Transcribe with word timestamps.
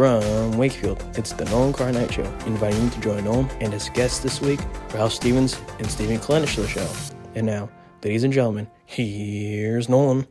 From 0.00 0.56
Wakefield, 0.56 1.04
it's 1.18 1.34
the 1.34 1.44
Nolan 1.44 1.74
Carr 1.74 1.92
Night 1.92 2.10
Show, 2.10 2.24
inviting 2.46 2.84
you 2.84 2.88
to 2.88 3.00
join 3.00 3.24
Nolan 3.24 3.50
and 3.60 3.70
his 3.70 3.90
guests 3.90 4.20
this 4.20 4.40
week, 4.40 4.58
Ralph 4.94 5.12
Stevens 5.12 5.60
and 5.78 5.90
Stephen 5.90 6.18
Kalinich 6.18 6.56
the 6.56 6.66
show. 6.66 6.90
And 7.34 7.44
now, 7.46 7.68
ladies 8.02 8.24
and 8.24 8.32
gentlemen, 8.32 8.66
here's 8.86 9.90
Nolan. 9.90 10.26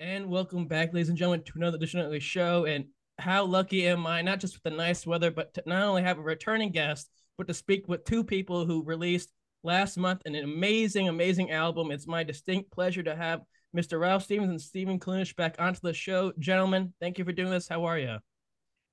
And 0.00 0.30
welcome 0.30 0.66
back, 0.66 0.94
ladies 0.94 1.10
and 1.10 1.18
gentlemen, 1.18 1.42
to 1.44 1.52
another 1.56 1.76
edition 1.76 2.00
of 2.00 2.10
the 2.10 2.20
show. 2.20 2.64
And 2.64 2.86
how 3.18 3.44
lucky 3.44 3.86
am 3.86 4.06
I, 4.06 4.22
not 4.22 4.40
just 4.40 4.54
with 4.54 4.62
the 4.62 4.70
nice 4.70 5.06
weather, 5.06 5.30
but 5.30 5.52
to 5.52 5.62
not 5.66 5.82
only 5.82 6.00
have 6.00 6.16
a 6.16 6.22
returning 6.22 6.70
guest, 6.70 7.10
but 7.36 7.46
to 7.48 7.52
speak 7.52 7.88
with 7.88 8.06
two 8.06 8.24
people 8.24 8.64
who 8.64 8.82
released 8.82 9.28
last 9.62 9.98
month 9.98 10.22
an 10.24 10.36
amazing, 10.36 11.08
amazing 11.08 11.50
album. 11.50 11.90
It's 11.90 12.06
my 12.06 12.22
distinct 12.22 12.70
pleasure 12.70 13.02
to 13.02 13.14
have 13.14 13.42
Mr. 13.76 14.00
Ralph 14.00 14.22
Stevens 14.22 14.48
and 14.48 14.58
Stephen 14.58 14.98
Kalinich 14.98 15.36
back 15.36 15.56
onto 15.58 15.80
the 15.82 15.92
show. 15.92 16.32
Gentlemen, 16.38 16.94
thank 16.98 17.18
you 17.18 17.26
for 17.26 17.32
doing 17.32 17.50
this. 17.50 17.68
How 17.68 17.84
are 17.84 17.98
you? 17.98 18.16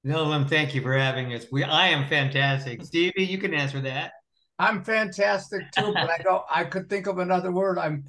Nolan, 0.04 0.48
thank 0.48 0.74
you 0.74 0.82
for 0.82 0.94
having 0.94 1.34
us. 1.34 1.46
We 1.52 1.64
I 1.64 1.88
am 1.88 2.08
fantastic. 2.08 2.84
Stevie, 2.86 3.26
you 3.26 3.38
can 3.38 3.54
answer 3.54 3.82
that. 3.82 4.14
I'm 4.58 4.84
fantastic 4.84 5.72
too, 5.72 5.94
but 5.94 6.10
I 6.10 6.18
don't 6.24 6.44
I 6.50 6.64
could 6.64 6.90
think 6.90 7.08
of 7.08 7.18
another 7.18 7.52
word. 7.52 7.78
I'm 7.78 8.06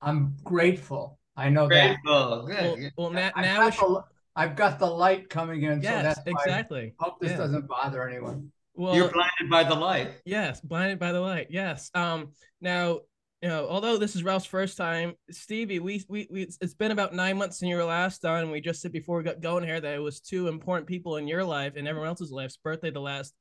I'm 0.00 0.36
grateful. 0.44 1.18
I 1.36 1.48
know 1.48 1.68
grateful. 1.68 2.46
that. 2.46 2.56
Good. 2.56 2.92
Well, 2.96 3.10
well 3.10 3.10
now, 3.10 3.30
now 3.36 3.62
I've, 3.62 3.76
got 3.76 3.88
the, 3.88 4.04
I've 4.36 4.56
got 4.56 4.78
the 4.78 4.86
light 4.86 5.30
coming 5.30 5.62
in, 5.62 5.80
yes, 5.80 5.94
so 5.94 6.02
that's 6.02 6.20
exactly. 6.26 6.94
I 7.00 7.04
hope 7.04 7.20
this 7.20 7.30
yeah. 7.30 7.36
doesn't 7.38 7.68
bother 7.68 8.06
anyone. 8.06 8.52
Well, 8.74 8.94
you're 8.94 9.10
blinded 9.10 9.50
by 9.50 9.64
the 9.64 9.74
light. 9.74 10.10
Yes, 10.24 10.60
blinded 10.60 10.98
by 10.98 11.12
the 11.12 11.20
light. 11.20 11.48
Yes. 11.50 11.90
Um. 11.94 12.32
Now, 12.60 13.00
you 13.42 13.48
know, 13.48 13.66
although 13.68 13.98
this 13.98 14.14
is 14.14 14.22
Ralph's 14.22 14.46
first 14.46 14.76
time, 14.76 15.14
Stevie, 15.28 15.80
we, 15.80 16.04
we, 16.08 16.28
we 16.30 16.42
it's 16.42 16.74
been 16.74 16.92
about 16.92 17.12
nine 17.12 17.36
months 17.36 17.58
since 17.58 17.68
you 17.68 17.74
were 17.76 17.82
last 17.82 18.24
on. 18.24 18.52
We 18.52 18.60
just 18.60 18.80
said 18.80 18.92
before 18.92 19.18
we 19.18 19.24
got 19.24 19.40
going 19.40 19.64
here 19.64 19.80
that 19.80 19.94
it 19.94 19.98
was 19.98 20.20
two 20.20 20.46
important 20.46 20.86
people 20.86 21.16
in 21.16 21.26
your 21.26 21.44
life 21.44 21.72
and 21.74 21.88
everyone 21.88 22.08
else's 22.08 22.30
life's 22.30 22.56
birthday 22.56 22.92
the 22.92 23.00
last 23.00 23.34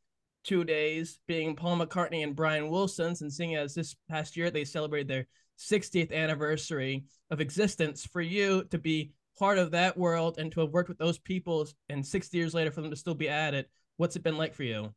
two 0.43 0.63
days, 0.63 1.19
being 1.27 1.55
Paul 1.55 1.77
McCartney 1.77 2.23
and 2.23 2.35
Brian 2.35 2.69
Wilson's, 2.69 3.21
and 3.21 3.31
seeing 3.31 3.55
as 3.55 3.75
this 3.75 3.95
past 4.09 4.35
year 4.35 4.49
they 4.49 4.65
celebrated 4.65 5.07
their 5.07 5.27
60th 5.59 6.11
anniversary 6.11 7.03
of 7.29 7.39
existence. 7.39 8.03
For 8.03 8.21
you 8.21 8.63
to 8.71 8.79
be 8.79 9.11
part 9.37 9.59
of 9.59 9.69
that 9.71 9.95
world 9.99 10.39
and 10.39 10.51
to 10.53 10.61
have 10.61 10.71
worked 10.71 10.89
with 10.89 10.97
those 10.97 11.19
people, 11.19 11.67
and 11.89 12.03
60 12.03 12.35
years 12.35 12.55
later 12.55 12.71
for 12.71 12.81
them 12.81 12.89
to 12.89 12.97
still 12.97 13.13
be 13.13 13.29
at 13.29 13.53
it, 13.53 13.69
what's 13.97 14.15
it 14.15 14.23
been 14.23 14.37
like 14.37 14.55
for 14.55 14.63
you? 14.63 14.95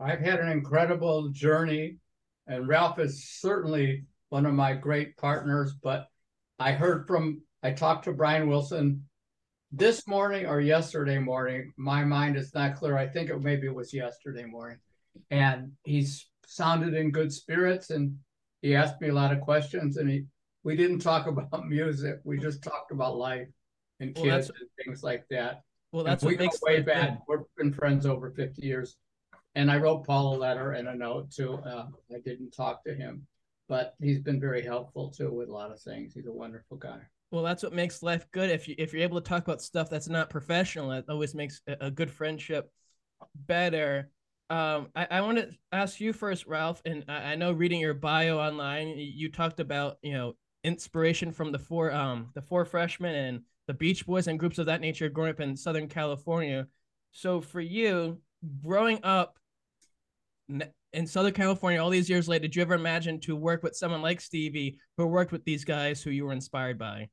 I've 0.00 0.20
had 0.20 0.40
an 0.40 0.48
incredible 0.48 1.28
journey, 1.28 1.98
and 2.46 2.66
Ralph 2.66 2.98
is 2.98 3.28
certainly 3.28 4.06
one 4.32 4.46
of 4.46 4.54
my 4.54 4.72
great 4.72 5.14
partners. 5.18 5.74
But 5.74 6.08
I 6.58 6.72
heard 6.72 7.06
from, 7.06 7.42
I 7.62 7.72
talked 7.72 8.04
to 8.04 8.12
Brian 8.12 8.48
Wilson 8.48 9.04
this 9.70 10.06
morning 10.08 10.46
or 10.46 10.58
yesterday 10.58 11.18
morning. 11.18 11.70
My 11.76 12.02
mind 12.02 12.38
is 12.38 12.54
not 12.54 12.76
clear. 12.76 12.96
I 12.96 13.06
think 13.06 13.28
it 13.28 13.38
maybe 13.42 13.66
it 13.66 13.74
was 13.74 13.92
yesterday 13.92 14.44
morning. 14.44 14.78
And 15.30 15.72
he's 15.84 16.30
sounded 16.46 16.94
in 16.94 17.10
good 17.10 17.30
spirits 17.30 17.90
and 17.90 18.16
he 18.62 18.74
asked 18.74 19.02
me 19.02 19.10
a 19.10 19.14
lot 19.14 19.32
of 19.32 19.42
questions 19.42 19.98
and 19.98 20.08
he 20.08 20.24
we 20.64 20.76
didn't 20.76 21.00
talk 21.00 21.26
about 21.26 21.68
music. 21.68 22.20
We 22.24 22.38
just 22.38 22.62
talked 22.62 22.90
about 22.90 23.18
life 23.18 23.48
and 24.00 24.16
well, 24.16 24.24
kids 24.24 24.48
and 24.48 24.68
things 24.82 25.02
like 25.02 25.26
that. 25.28 25.60
Well, 25.92 26.04
that's 26.04 26.24
we 26.24 26.36
go 26.36 26.48
way 26.62 26.80
back. 26.80 27.20
We've 27.28 27.40
been 27.58 27.74
friends 27.74 28.06
over 28.06 28.30
50 28.30 28.62
years. 28.62 28.96
And 29.56 29.70
I 29.70 29.76
wrote 29.76 30.06
Paul 30.06 30.36
a 30.36 30.38
letter 30.38 30.72
and 30.72 30.88
a 30.88 30.94
note 30.94 31.30
too. 31.30 31.58
Uh, 31.66 31.88
I 32.10 32.20
didn't 32.24 32.52
talk 32.52 32.82
to 32.84 32.94
him 32.94 33.26
but 33.72 33.94
he's 34.02 34.20
been 34.20 34.38
very 34.38 34.62
helpful 34.62 35.08
too 35.08 35.32
with 35.32 35.48
a 35.48 35.52
lot 35.52 35.70
of 35.70 35.80
things. 35.80 36.12
He's 36.12 36.26
a 36.26 36.30
wonderful 36.32 36.76
guy. 36.76 37.00
Well, 37.30 37.42
that's 37.42 37.62
what 37.62 37.72
makes 37.72 38.02
life 38.02 38.26
good. 38.30 38.50
If 38.50 38.68
you 38.68 38.74
if 38.76 38.92
you're 38.92 39.02
able 39.02 39.18
to 39.18 39.26
talk 39.26 39.42
about 39.44 39.62
stuff 39.62 39.88
that's 39.88 40.10
not 40.10 40.28
professional, 40.28 40.92
it 40.92 41.06
always 41.08 41.34
makes 41.34 41.62
a, 41.66 41.90
good 41.90 42.10
friendship 42.10 42.70
better. 43.34 44.10
Um, 44.50 44.88
I, 44.94 45.06
I 45.10 45.20
want 45.22 45.38
to 45.38 45.48
ask 45.72 46.00
you 46.00 46.12
first, 46.12 46.46
Ralph, 46.46 46.82
and 46.84 47.02
I, 47.08 47.32
I 47.32 47.34
know 47.36 47.52
reading 47.52 47.80
your 47.80 47.94
bio 47.94 48.38
online, 48.38 48.88
you 48.98 49.30
talked 49.30 49.58
about 49.58 49.96
you 50.02 50.12
know 50.12 50.34
inspiration 50.64 51.32
from 51.32 51.50
the 51.50 51.58
four 51.58 51.92
um 51.92 52.28
the 52.34 52.42
four 52.42 52.66
freshmen 52.66 53.14
and 53.14 53.40
the 53.68 53.74
Beach 53.74 54.04
Boys 54.04 54.26
and 54.26 54.38
groups 54.38 54.58
of 54.58 54.66
that 54.66 54.82
nature 54.82 55.08
growing 55.08 55.30
up 55.30 55.40
in 55.40 55.56
Southern 55.56 55.88
California. 55.88 56.66
So 57.12 57.40
for 57.40 57.62
you, 57.62 58.20
growing 58.62 59.00
up 59.02 59.38
in 60.92 61.06
Southern 61.06 61.32
California 61.32 61.82
all 61.82 61.90
these 61.90 62.08
years 62.08 62.28
later, 62.28 62.42
did 62.42 62.56
you 62.56 62.62
ever 62.62 62.74
imagine 62.74 63.20
to 63.20 63.36
work 63.36 63.62
with 63.62 63.74
someone 63.74 64.02
like 64.02 64.20
Stevie 64.20 64.78
who 64.96 65.06
worked 65.06 65.32
with 65.32 65.44
these 65.44 65.64
guys 65.64 66.02
who 66.02 66.10
you 66.10 66.24
were 66.24 66.32
inspired 66.32 66.78
by? 66.78 67.08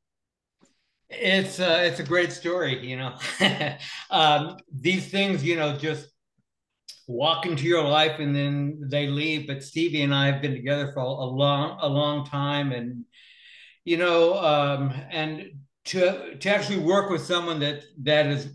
It's 1.09 1.59
uh, 1.59 1.81
it's 1.83 1.99
a 1.99 2.03
great 2.03 2.31
story, 2.31 2.85
you 2.85 2.97
know. 2.97 3.15
um, 4.11 4.57
these 4.71 5.09
things, 5.09 5.43
you 5.43 5.55
know, 5.55 5.75
just 5.77 6.07
walk 7.07 7.47
into 7.47 7.63
your 7.63 7.83
life 7.83 8.19
and 8.19 8.35
then 8.35 8.79
they 8.83 9.07
leave. 9.07 9.47
But 9.47 9.63
Stevie 9.63 10.03
and 10.03 10.13
I 10.13 10.27
have 10.27 10.41
been 10.41 10.53
together 10.53 10.91
for 10.93 10.99
a 10.99 11.07
long, 11.07 11.79
a 11.81 11.87
long 11.87 12.25
time, 12.25 12.71
and 12.71 13.05
you 13.85 13.97
know, 13.97 14.35
um, 14.35 14.93
and 15.09 15.51
to 15.85 16.35
to 16.35 16.49
actually 16.49 16.79
work 16.79 17.09
with 17.09 17.25
someone 17.25 17.59
that 17.61 17.83
that 18.03 18.27
has 18.27 18.47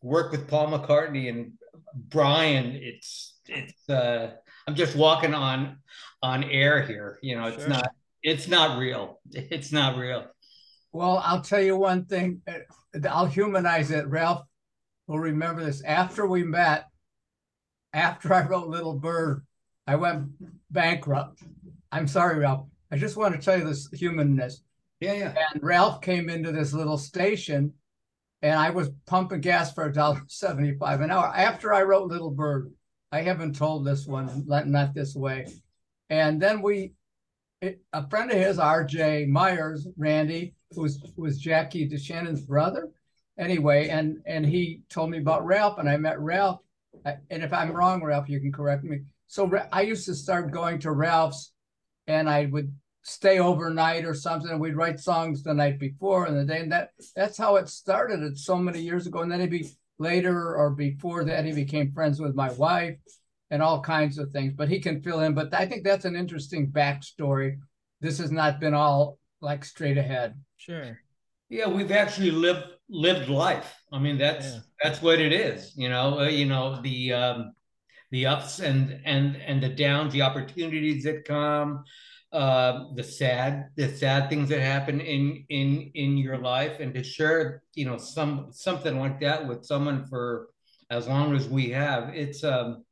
worked 0.00 0.30
with 0.30 0.46
Paul 0.46 0.68
McCartney 0.68 1.28
and 1.28 1.54
Brian, 1.94 2.78
it's 2.80 3.40
it's 3.48 3.88
uh, 3.88 4.34
I'm 4.68 4.74
just 4.74 4.96
walking 4.96 5.32
on 5.32 5.78
on 6.20 6.44
air 6.44 6.82
here. 6.82 7.18
You 7.22 7.36
know, 7.36 7.46
it's 7.46 7.56
sure. 7.56 7.68
not 7.68 7.90
it's 8.22 8.48
not 8.48 8.78
real. 8.78 9.18
It's 9.32 9.72
not 9.72 9.96
real. 9.96 10.26
Well, 10.92 11.22
I'll 11.24 11.40
tell 11.40 11.62
you 11.62 11.74
one 11.74 12.04
thing. 12.04 12.42
Uh, 12.46 13.08
I'll 13.08 13.24
humanize 13.24 13.90
it. 13.90 14.06
Ralph 14.08 14.42
will 15.06 15.20
remember 15.20 15.64
this. 15.64 15.82
After 15.82 16.26
we 16.26 16.42
met, 16.44 16.84
after 17.94 18.34
I 18.34 18.46
wrote 18.46 18.68
Little 18.68 18.92
Bird, 18.92 19.46
I 19.86 19.96
went 19.96 20.32
bankrupt. 20.70 21.42
I'm 21.90 22.06
sorry, 22.06 22.38
Ralph. 22.38 22.66
I 22.92 22.98
just 22.98 23.16
want 23.16 23.34
to 23.34 23.40
tell 23.40 23.56
you 23.56 23.64
this 23.64 23.88
humanness. 23.94 24.60
Yeah, 25.00 25.14
yeah. 25.14 25.34
And 25.54 25.62
Ralph 25.62 26.02
came 26.02 26.28
into 26.28 26.52
this 26.52 26.74
little 26.74 26.98
station, 26.98 27.72
and 28.42 28.58
I 28.58 28.68
was 28.68 28.90
pumping 29.06 29.40
gas 29.40 29.72
for 29.72 29.84
a 29.84 29.92
dollar 29.92 30.20
seventy-five 30.26 31.00
an 31.00 31.10
hour. 31.10 31.32
After 31.34 31.72
I 31.72 31.84
wrote 31.84 32.08
Little 32.08 32.32
Bird, 32.32 32.70
I 33.10 33.22
haven't 33.22 33.56
told 33.56 33.86
this 33.86 34.06
one, 34.06 34.44
not 34.46 34.94
this 34.94 35.14
way. 35.14 35.46
And 36.10 36.40
then 36.40 36.62
we, 36.62 36.92
it, 37.60 37.80
a 37.92 38.08
friend 38.08 38.30
of 38.30 38.36
his, 38.36 38.58
R.J. 38.58 39.26
Myers, 39.26 39.86
Randy, 39.96 40.54
who's 40.72 41.00
was 41.16 41.38
Jackie 41.38 41.88
DeShannon's 41.88 42.42
brother, 42.42 42.90
anyway, 43.38 43.88
and 43.88 44.18
and 44.26 44.44
he 44.44 44.82
told 44.90 45.10
me 45.10 45.18
about 45.18 45.46
Ralph, 45.46 45.78
and 45.78 45.88
I 45.88 45.96
met 45.96 46.20
Ralph. 46.20 46.60
And 47.04 47.42
if 47.42 47.52
I'm 47.52 47.72
wrong, 47.72 48.02
Ralph, 48.02 48.28
you 48.28 48.40
can 48.40 48.52
correct 48.52 48.84
me. 48.84 49.00
So 49.26 49.50
I 49.72 49.82
used 49.82 50.06
to 50.06 50.14
start 50.14 50.50
going 50.50 50.78
to 50.80 50.92
Ralph's, 50.92 51.52
and 52.06 52.28
I 52.28 52.46
would 52.46 52.74
stay 53.02 53.38
overnight 53.38 54.04
or 54.04 54.14
something, 54.14 54.50
and 54.50 54.60
we'd 54.60 54.76
write 54.76 55.00
songs 55.00 55.42
the 55.42 55.54
night 55.54 55.78
before 55.78 56.26
and 56.26 56.36
the 56.36 56.44
day, 56.44 56.60
and 56.60 56.72
that 56.72 56.90
that's 57.16 57.38
how 57.38 57.56
it 57.56 57.68
started. 57.68 58.22
It's 58.22 58.44
so 58.44 58.56
many 58.56 58.80
years 58.80 59.06
ago, 59.06 59.20
and 59.20 59.32
then 59.32 59.40
it'd 59.40 59.50
be 59.50 59.70
later 59.98 60.54
or 60.56 60.70
before 60.70 61.24
that 61.24 61.44
he 61.44 61.52
became 61.52 61.92
friends 61.92 62.20
with 62.20 62.34
my 62.34 62.50
wife 62.52 62.96
and 63.50 63.62
all 63.62 63.80
kinds 63.80 64.18
of 64.18 64.30
things 64.30 64.52
but 64.56 64.68
he 64.68 64.80
can 64.80 65.02
fill 65.02 65.20
in. 65.20 65.34
But 65.34 65.52
i 65.54 65.66
think 65.66 65.84
that's 65.84 66.04
an 66.04 66.16
interesting 66.16 66.70
backstory. 66.70 67.58
This 68.00 68.18
has 68.18 68.30
not 68.30 68.60
been 68.60 68.74
all 68.74 69.18
like 69.40 69.64
straight 69.64 69.98
ahead. 69.98 70.34
Sure. 70.56 70.98
Yeah 71.48 71.68
we've 71.68 71.92
actually 71.92 72.30
lived 72.30 72.66
lived 72.88 73.28
life. 73.28 73.74
I 73.92 73.98
mean 73.98 74.18
that's 74.18 74.46
yeah. 74.46 74.60
that's 74.82 75.02
what 75.02 75.20
it 75.20 75.32
is 75.32 75.72
you 75.76 75.88
know? 75.88 76.20
Uh, 76.20 76.28
you 76.28 76.46
know 76.46 76.80
the 76.82 77.12
um 77.12 77.52
the 78.10 78.26
ups 78.26 78.60
and 78.60 79.00
and 79.04 79.36
and 79.36 79.62
the 79.62 79.68
downs 79.68 80.12
the 80.12 80.22
opportunities 80.22 81.04
that 81.04 81.24
come 81.24 81.84
uh, 82.32 82.84
the 82.94 83.02
sad 83.02 83.70
the 83.76 83.88
sad 83.88 84.28
things 84.28 84.50
that 84.50 84.60
happen 84.60 85.00
in 85.00 85.44
in 85.48 85.90
in 85.94 86.18
your 86.18 86.36
life 86.36 86.78
and 86.80 86.92
to 86.92 87.02
share 87.02 87.62
you 87.74 87.86
know 87.86 87.96
some 87.96 88.48
something 88.50 88.98
like 88.98 89.20
that 89.20 89.46
with 89.46 89.64
someone 89.64 90.04
for 90.06 90.48
as 90.90 91.06
long 91.06 91.34
as 91.34 91.48
we 91.48 91.70
have. 91.70 92.10
It's 92.14 92.44
um 92.44 92.84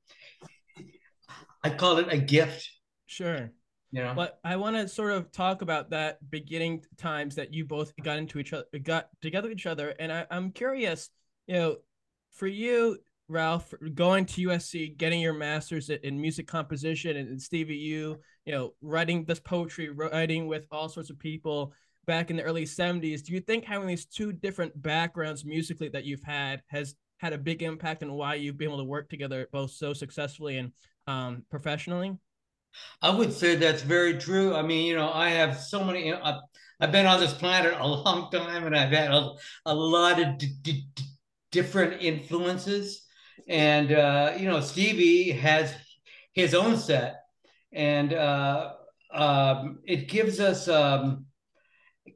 i 1.62 1.70
call 1.70 1.98
it 1.98 2.06
a 2.10 2.18
gift. 2.18 2.68
Sure. 3.06 3.50
You 3.92 4.02
know? 4.02 4.14
But 4.14 4.38
i 4.44 4.56
want 4.56 4.76
to 4.76 4.88
sort 4.88 5.12
of 5.12 5.30
talk 5.32 5.62
about 5.62 5.90
that 5.90 6.18
beginning 6.30 6.84
times 6.96 7.34
that 7.36 7.52
you 7.52 7.64
both 7.64 7.92
got 8.02 8.18
into 8.18 8.38
each 8.38 8.52
other 8.52 8.64
got 8.82 9.08
together 9.20 9.48
with 9.48 9.58
each 9.58 9.66
other. 9.66 9.90
And 9.98 10.12
I, 10.12 10.26
i'm 10.30 10.50
curious 10.50 11.10
you 11.46 11.54
know 11.54 11.76
for 12.32 12.46
you 12.46 12.98
Ralph, 13.28 13.74
going 13.94 14.24
to 14.26 14.48
USC, 14.48 14.96
getting 14.96 15.20
your 15.20 15.32
master's 15.32 15.90
in 15.90 16.20
music 16.20 16.46
composition, 16.46 17.16
and 17.16 17.40
Stevie, 17.40 17.76
you, 17.76 18.20
you 18.44 18.52
know, 18.52 18.74
writing 18.80 19.24
this 19.24 19.40
poetry, 19.40 19.88
writing 19.90 20.46
with 20.46 20.66
all 20.70 20.88
sorts 20.88 21.10
of 21.10 21.18
people 21.18 21.72
back 22.06 22.30
in 22.30 22.36
the 22.36 22.42
early 22.42 22.64
70s. 22.64 23.22
Do 23.22 23.32
you 23.32 23.40
think 23.40 23.64
having 23.64 23.88
these 23.88 24.06
two 24.06 24.32
different 24.32 24.80
backgrounds 24.80 25.44
musically 25.44 25.88
that 25.88 26.04
you've 26.04 26.22
had 26.22 26.62
has 26.68 26.94
had 27.18 27.32
a 27.32 27.38
big 27.38 27.62
impact 27.62 28.02
on 28.02 28.12
why 28.12 28.34
you've 28.34 28.58
been 28.58 28.68
able 28.68 28.78
to 28.78 28.84
work 28.84 29.08
together 29.08 29.48
both 29.52 29.72
so 29.72 29.92
successfully 29.92 30.58
and 30.58 30.72
um, 31.06 31.42
professionally? 31.50 32.16
I 33.00 33.10
would 33.10 33.32
say 33.32 33.56
that's 33.56 33.82
very 33.82 34.18
true. 34.18 34.54
I 34.54 34.62
mean, 34.62 34.86
you 34.86 34.96
know, 34.96 35.10
I 35.10 35.30
have 35.30 35.58
so 35.58 35.82
many. 35.82 36.12
I've, 36.12 36.40
I've 36.78 36.92
been 36.92 37.06
on 37.06 37.20
this 37.20 37.32
planet 37.32 37.74
a 37.78 37.86
long 37.86 38.30
time, 38.30 38.66
and 38.66 38.76
I've 38.76 38.92
had 38.92 39.10
a, 39.10 39.32
a 39.64 39.74
lot 39.74 40.20
of 40.20 40.38
d- 40.38 40.54
d- 40.62 40.88
different 41.50 42.02
influences. 42.02 43.05
And, 43.48 43.92
uh, 43.92 44.34
you 44.38 44.46
know, 44.46 44.60
Stevie 44.60 45.30
has 45.32 45.74
his 46.32 46.54
own 46.54 46.76
set. 46.76 47.22
And 47.72 48.12
uh, 48.12 48.72
um, 49.12 49.78
it 49.84 50.08
gives 50.08 50.40
us 50.40 50.68
um, 50.68 51.26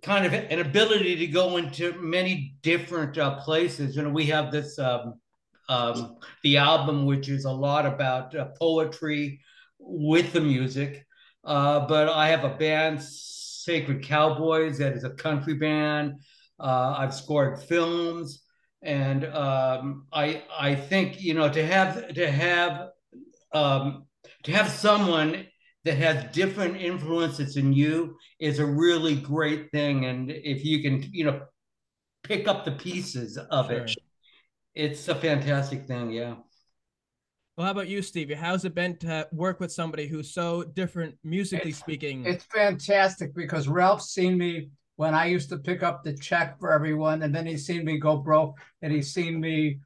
kind 0.03 0.27
of 0.27 0.33
an 0.33 0.61
ability 0.61 1.17
to 1.17 1.27
go 1.27 1.57
into 1.57 1.93
many 2.01 2.57
different 2.63 3.19
uh, 3.19 3.37
places. 3.41 3.97
You 3.97 4.03
know, 4.03 4.11
we 4.11 4.27
have 4.27 4.51
this, 4.51 4.79
um, 4.79 5.21
um, 5.69 6.17
the 6.43 6.57
album, 6.57 7.07
which 7.07 7.29
is 7.29 7.45
a 7.45 7.51
lot 7.51 7.87
about 7.87 8.35
uh, 8.35 8.47
poetry 8.59 9.41
with 9.79 10.33
the 10.33 10.41
music. 10.41 11.07
Uh, 11.45 11.87
but 11.87 12.09
I 12.09 12.29
have 12.29 12.45
a 12.45 12.55
band, 12.57 13.03
Sacred 13.03 14.03
Cowboys, 14.03 14.79
that 14.79 14.95
is 14.95 15.05
a 15.05 15.11
country 15.11 15.55
band. 15.55 16.21
Uh, 16.59 16.95
I've 16.99 17.15
scored 17.15 17.63
films, 17.63 18.43
and 18.83 19.25
um, 19.27 20.07
I 20.13 20.43
I 20.59 20.75
think 20.75 21.21
you 21.23 21.35
know 21.35 21.49
to 21.49 21.67
have 21.67 22.15
to 22.15 22.31
have 22.31 22.89
um, 23.53 24.07
to 24.45 24.53
have 24.53 24.69
someone 24.69 25.47
that 25.85 25.97
has 25.97 26.33
different 26.33 26.77
influences 26.77 27.57
in 27.57 27.73
you 27.73 28.17
is 28.39 28.59
a 28.59 28.67
really 28.67 29.17
great 29.17 29.71
thing. 29.71 30.05
And 30.07 30.31
if 30.31 30.65
you 30.65 30.83
can 30.83 31.09
you 31.13 31.25
know 31.25 31.43
pick 32.23 32.49
up 32.49 32.65
the 32.65 32.73
pieces 32.73 33.37
of 33.37 33.67
sure. 33.67 33.85
it, 33.85 33.97
it's 34.75 35.09
a 35.09 35.15
fantastic 35.15 35.87
thing. 35.87 36.11
Yeah. 36.11 36.37
Well, 37.57 37.67
how 37.67 37.73
about 37.73 37.89
you, 37.89 38.01
Stevie? 38.01 38.35
How's 38.35 38.65
it 38.65 38.75
been 38.75 38.97
to 38.99 39.29
work 39.33 39.61
with 39.61 39.71
somebody 39.71 40.07
who's 40.07 40.33
so 40.33 40.63
different 40.63 41.17
musically 41.23 41.71
it's, 41.71 41.79
speaking? 41.79 42.25
It's 42.25 42.45
fantastic 42.45 43.35
because 43.35 43.69
Ralph's 43.69 44.15
seen 44.15 44.39
me 44.39 44.71
when 45.01 45.15
I 45.15 45.25
used 45.25 45.49
to 45.49 45.57
pick 45.57 45.83
up 45.83 46.05
the 46.05 46.13
check 46.13 46.61
for 46.61 46.75
everyone, 46.75 47.23
and 47.23 47.35
then 47.35 47.47
he's 47.47 47.65
seen 47.65 47.87
me 47.87 47.97
go 47.97 48.19
broke, 48.19 48.59
and 48.83 48.93
he's 48.93 49.15
seen 49.15 49.41
me, 49.41 49.81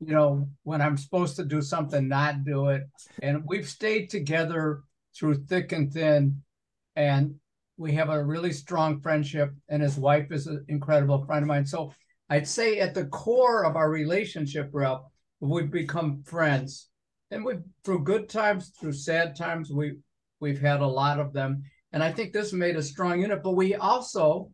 you 0.00 0.12
know, 0.12 0.48
when 0.64 0.82
I'm 0.82 0.96
supposed 0.96 1.36
to 1.36 1.44
do 1.44 1.62
something, 1.62 2.08
not 2.08 2.44
do 2.44 2.70
it. 2.70 2.82
And 3.22 3.44
we've 3.46 3.68
stayed 3.68 4.10
together 4.10 4.82
through 5.16 5.44
thick 5.44 5.70
and 5.70 5.92
thin, 5.92 6.42
and 6.96 7.36
we 7.76 7.92
have 7.92 8.08
a 8.08 8.24
really 8.24 8.52
strong 8.52 9.00
friendship. 9.00 9.52
And 9.68 9.80
his 9.80 9.96
wife 9.96 10.32
is 10.32 10.48
an 10.48 10.64
incredible 10.66 11.24
friend 11.24 11.44
of 11.44 11.46
mine. 11.46 11.64
So 11.64 11.92
I'd 12.28 12.48
say 12.48 12.80
at 12.80 12.94
the 12.94 13.04
core 13.04 13.64
of 13.64 13.76
our 13.76 13.90
relationship, 13.90 14.70
Ralph, 14.72 15.04
we've 15.38 15.70
become 15.70 16.24
friends 16.24 16.88
and 17.30 17.44
we 17.44 17.54
through 17.84 18.02
good 18.02 18.28
times, 18.28 18.72
through 18.80 18.94
sad 18.94 19.36
times, 19.36 19.70
we 19.70 19.98
we've 20.40 20.60
had 20.60 20.80
a 20.80 20.86
lot 20.86 21.20
of 21.20 21.32
them. 21.32 21.62
And 21.92 22.02
I 22.02 22.12
think 22.12 22.32
this 22.32 22.52
made 22.52 22.76
a 22.76 22.82
strong 22.82 23.20
unit. 23.20 23.42
But 23.42 23.52
we 23.52 23.74
also, 23.74 24.50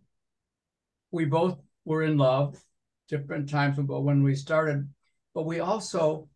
we 1.11 1.25
both 1.25 1.59
were 1.85 2.03
in 2.03 2.19
love, 2.19 2.63
different 3.09 3.49
times 3.49 3.79
but 3.79 4.01
when 4.03 4.23
we 4.23 4.35
started. 4.35 4.89
But 5.35 5.47
we 5.47 5.61
also 5.61 6.29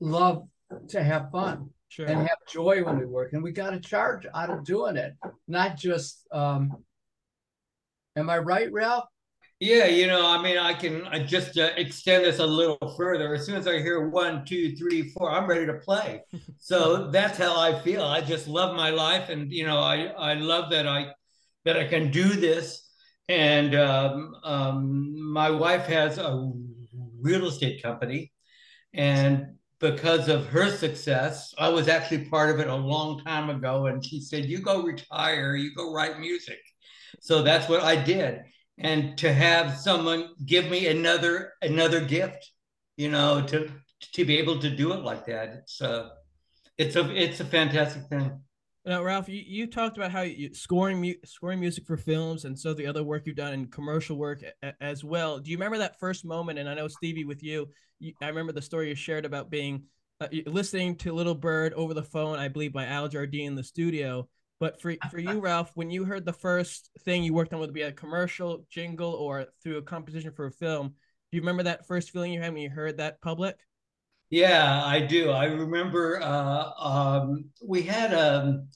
love 0.00 0.46
to 0.88 1.02
have 1.02 1.30
fun 1.30 1.70
sure. 1.88 2.06
and 2.06 2.20
have 2.20 2.38
joy 2.48 2.84
when 2.84 2.98
we 2.98 3.06
work. 3.06 3.32
And 3.32 3.42
we 3.42 3.52
got 3.52 3.74
a 3.74 3.80
charge 3.80 4.26
out 4.34 4.50
of 4.50 4.64
doing 4.64 4.96
it, 4.96 5.14
not 5.48 5.76
just 5.76 6.26
um 6.32 6.84
am 8.16 8.30
I 8.30 8.38
right, 8.38 8.70
Ralph? 8.70 9.08
Yeah, 9.64 9.86
you 9.86 10.06
know, 10.06 10.26
I 10.26 10.42
mean, 10.42 10.58
I 10.58 10.74
can 10.74 11.06
I 11.06 11.20
just 11.24 11.56
uh, 11.56 11.70
extend 11.78 12.26
this 12.26 12.38
a 12.38 12.46
little 12.46 12.94
further. 12.98 13.34
As 13.34 13.46
soon 13.46 13.54
as 13.54 13.66
I 13.66 13.78
hear 13.78 14.10
one, 14.10 14.44
two, 14.44 14.76
three, 14.76 15.08
four, 15.08 15.30
I'm 15.30 15.46
ready 15.46 15.64
to 15.64 15.74
play. 15.74 16.20
So 16.58 17.10
that's 17.10 17.36
how 17.36 17.58
I 17.58 17.78
feel. 17.80 18.02
I 18.02 18.20
just 18.22 18.48
love 18.48 18.74
my 18.74 18.88
life, 18.90 19.28
and 19.28 19.50
you 19.52 19.66
know, 19.66 19.78
I 19.78 20.06
I 20.18 20.34
love 20.34 20.70
that 20.70 20.86
I 20.86 21.12
that 21.64 21.78
I 21.78 21.86
can 21.86 22.10
do 22.10 22.24
this. 22.24 22.90
And 23.28 23.74
um, 23.74 24.34
um, 24.44 25.32
my 25.32 25.50
wife 25.50 25.86
has 25.86 26.18
a 26.18 26.50
real 27.20 27.46
estate 27.46 27.82
company, 27.82 28.32
and 28.94 29.56
because 29.78 30.28
of 30.28 30.46
her 30.46 30.70
success, 30.70 31.54
I 31.58 31.68
was 31.68 31.88
actually 31.88 32.24
part 32.30 32.48
of 32.50 32.60
it 32.60 32.68
a 32.68 32.74
long 32.74 33.22
time 33.24 33.50
ago. 33.50 33.86
And 33.86 34.04
she 34.04 34.20
said, 34.20 34.44
"You 34.46 34.58
go 34.60 34.82
retire, 34.82 35.56
you 35.56 35.74
go 35.74 35.92
write 35.92 36.18
music." 36.18 36.60
So 37.20 37.42
that's 37.42 37.68
what 37.68 37.82
I 37.82 37.96
did 37.96 38.40
and 38.78 39.16
to 39.18 39.32
have 39.32 39.76
someone 39.76 40.30
give 40.46 40.68
me 40.70 40.86
another 40.88 41.52
another 41.62 42.00
gift 42.00 42.50
you 42.96 43.08
know 43.10 43.44
to 43.46 43.70
to 44.12 44.24
be 44.24 44.36
able 44.38 44.58
to 44.58 44.68
do 44.68 44.92
it 44.92 45.00
like 45.02 45.24
that 45.26 45.54
it's 45.54 45.80
uh 45.80 46.08
it's 46.76 46.96
a 46.96 47.14
it's 47.14 47.40
a 47.40 47.44
fantastic 47.44 48.02
thing. 48.08 48.40
Now 48.84 49.02
ralph 49.02 49.28
you, 49.28 49.42
you 49.46 49.66
talked 49.66 49.96
about 49.96 50.10
how 50.10 50.22
you 50.22 50.52
scoring 50.54 51.00
mu- 51.00 51.14
scoring 51.24 51.60
music 51.60 51.86
for 51.86 51.96
films 51.96 52.44
and 52.44 52.58
so 52.58 52.74
the 52.74 52.86
other 52.86 53.02
work 53.04 53.26
you've 53.26 53.36
done 53.36 53.54
in 53.54 53.66
commercial 53.68 54.16
work 54.16 54.42
a- 54.62 54.74
as 54.82 55.04
well. 55.04 55.38
Do 55.38 55.50
you 55.50 55.56
remember 55.56 55.78
that 55.78 55.98
first 56.00 56.24
moment? 56.24 56.58
And 56.58 56.68
i 56.68 56.74
know 56.74 56.88
stevie 56.88 57.24
with 57.24 57.42
you, 57.42 57.68
you 58.00 58.12
i 58.20 58.26
remember 58.26 58.52
the 58.52 58.60
story 58.60 58.88
you 58.88 58.94
shared 58.94 59.24
about 59.24 59.50
being 59.50 59.84
uh, 60.20 60.28
listening 60.46 60.96
to 60.96 61.12
little 61.12 61.34
bird 61.34 61.72
over 61.74 61.92
the 61.92 62.02
phone 62.02 62.38
i 62.38 62.46
believe 62.46 62.72
by 62.72 62.86
al 62.86 63.08
jardine 63.08 63.48
in 63.48 63.54
the 63.56 63.64
studio 63.64 64.28
but 64.60 64.80
for 64.80 64.94
for 65.10 65.18
you, 65.18 65.40
Ralph, 65.40 65.70
when 65.74 65.90
you 65.90 66.04
heard 66.04 66.24
the 66.24 66.32
first 66.32 66.90
thing 67.04 67.22
you 67.22 67.34
worked 67.34 67.52
on, 67.52 67.60
whether 67.60 67.70
it 67.70 67.74
be 67.74 67.82
a 67.82 67.92
commercial, 67.92 68.64
jingle, 68.70 69.12
or 69.12 69.46
through 69.62 69.78
a 69.78 69.82
composition 69.82 70.32
for 70.32 70.46
a 70.46 70.52
film, 70.52 70.88
do 70.88 71.36
you 71.36 71.42
remember 71.42 71.64
that 71.64 71.86
first 71.86 72.10
feeling 72.10 72.32
you 72.32 72.40
had 72.40 72.52
when 72.52 72.62
you 72.62 72.70
heard 72.70 72.98
that 72.98 73.20
public? 73.20 73.56
Yeah, 74.30 74.84
I 74.84 75.00
do. 75.00 75.30
I 75.30 75.44
remember 75.44 76.20
uh, 76.22 76.70
um, 76.78 77.46
we 77.64 77.82
had 77.82 78.14
um, 78.14 78.68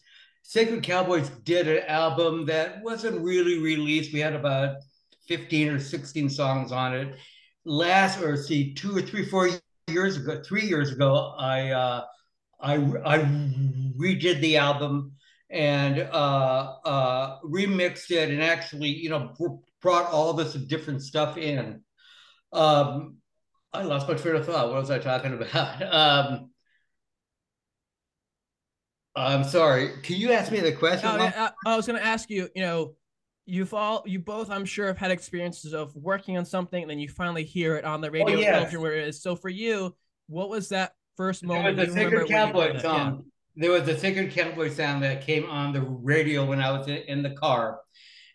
Sacred 0.43 0.83
Cowboys 0.83 1.29
did 1.45 1.69
an 1.69 1.85
album 1.89 2.47
that 2.47 2.83
wasn't 2.83 3.21
really 3.23 3.59
released. 3.59 4.13
We 4.13 4.21
had 4.21 4.35
about 4.35 4.77
15 5.27 5.69
or 5.69 5.79
16 5.79 6.31
songs 6.31 6.73
on 6.73 6.95
it. 6.95 7.17
Last, 7.65 8.21
or 8.23 8.37
see, 8.37 8.75
two 8.75 8.97
or 8.97 9.03
three, 9.03 9.27
four 9.27 9.51
years 9.89 10.17
ago, 10.17 10.43
three 10.43 10.67
years 10.67 10.93
ago, 10.93 11.35
I 11.39 11.71
uh, 11.71 12.05
I 12.61 12.75
I 13.05 13.19
redid 13.99 14.41
the 14.41 14.57
album 14.57 15.13
and 15.51 15.99
uh, 16.01 16.75
uh, 16.85 17.41
remixed 17.41 18.11
it 18.11 18.31
and 18.31 18.43
actually, 18.43 18.89
you 18.89 19.09
know, 19.09 19.35
brought 19.81 20.11
all 20.11 20.33
this 20.35 20.53
different 20.55 21.03
stuff 21.03 21.37
in. 21.37 21.83
Um, 22.53 23.17
I 23.73 23.83
lost 23.83 24.09
my 24.09 24.15
train 24.15 24.37
of 24.37 24.47
thought. 24.47 24.69
What 24.69 24.81
was 24.81 24.91
I 24.91 24.99
talking 24.99 25.35
about? 25.35 25.83
Um, 25.93 26.51
I'm 29.17 29.43
sorry. 29.43 30.01
Can 30.05 30.17
you 30.17 30.31
ask 30.33 30.53
me 30.53 30.61
the 30.61 30.73
question? 30.73 31.09
I, 31.09 31.27
uh, 31.27 31.51
I, 31.67 31.73
I 31.73 31.77
was 31.77 31.87
going 31.87 31.99
to 31.99 32.07
ask 32.07 32.31
you. 32.31 32.49
You 32.55 32.63
know, 32.63 32.95
you've 33.47 33.75
all, 33.75 34.05
you 34.07 34.21
both, 34.21 34.49
I'm 34.49 34.65
sure, 34.65 34.87
have 34.87 34.99
had 34.99 35.11
experiences 35.11 35.73
of 35.73 35.95
working 35.97 36.37
on 36.39 36.45
something, 36.45 36.81
and 36.81 36.89
then 36.89 37.01
you 37.01 37.09
finally 37.09 37.43
hear 37.43 37.77
it 37.77 37.85
on 37.85 38.01
the 38.01 38.13
radio, 38.13 38.37
oh, 38.37 38.41
yes. 38.41 38.77
where 38.77 38.93
it 38.93 39.09
is. 39.09 39.21
So 39.21 39.35
for 39.35 39.49
you, 39.49 39.97
what 40.29 40.51
was 40.51 40.69
that 40.69 40.93
first 41.17 41.43
moment? 41.43 41.77
The 41.77 41.89
Sacred 41.91 42.29
Cowboy 42.29 42.79
song. 42.79 43.25
There 43.59 43.73
was 43.73 43.89
a 43.89 43.99
Sacred 43.99 44.33
Cowboy 44.33 44.71
sound 44.71 45.03
that 45.03 45.27
came 45.27 45.45
on 45.51 45.73
the 45.73 45.83
radio 45.83 46.45
when 46.47 46.63
I 46.63 46.71
was 46.71 46.87
in 46.89 47.23
the 47.23 47.31
car. 47.31 47.81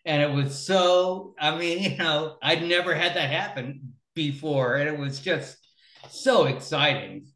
And 0.04 0.22
it 0.22 0.30
was 0.30 0.66
so, 0.66 1.34
I 1.40 1.56
mean, 1.56 1.82
you 1.90 1.96
know, 1.96 2.36
I'd 2.42 2.62
never 2.62 2.94
had 2.94 3.16
that 3.16 3.30
happen 3.30 3.94
before. 4.14 4.76
And 4.76 4.88
it 4.88 4.98
was 4.98 5.20
just 5.20 5.56
so 6.10 6.44
exciting 6.44 7.26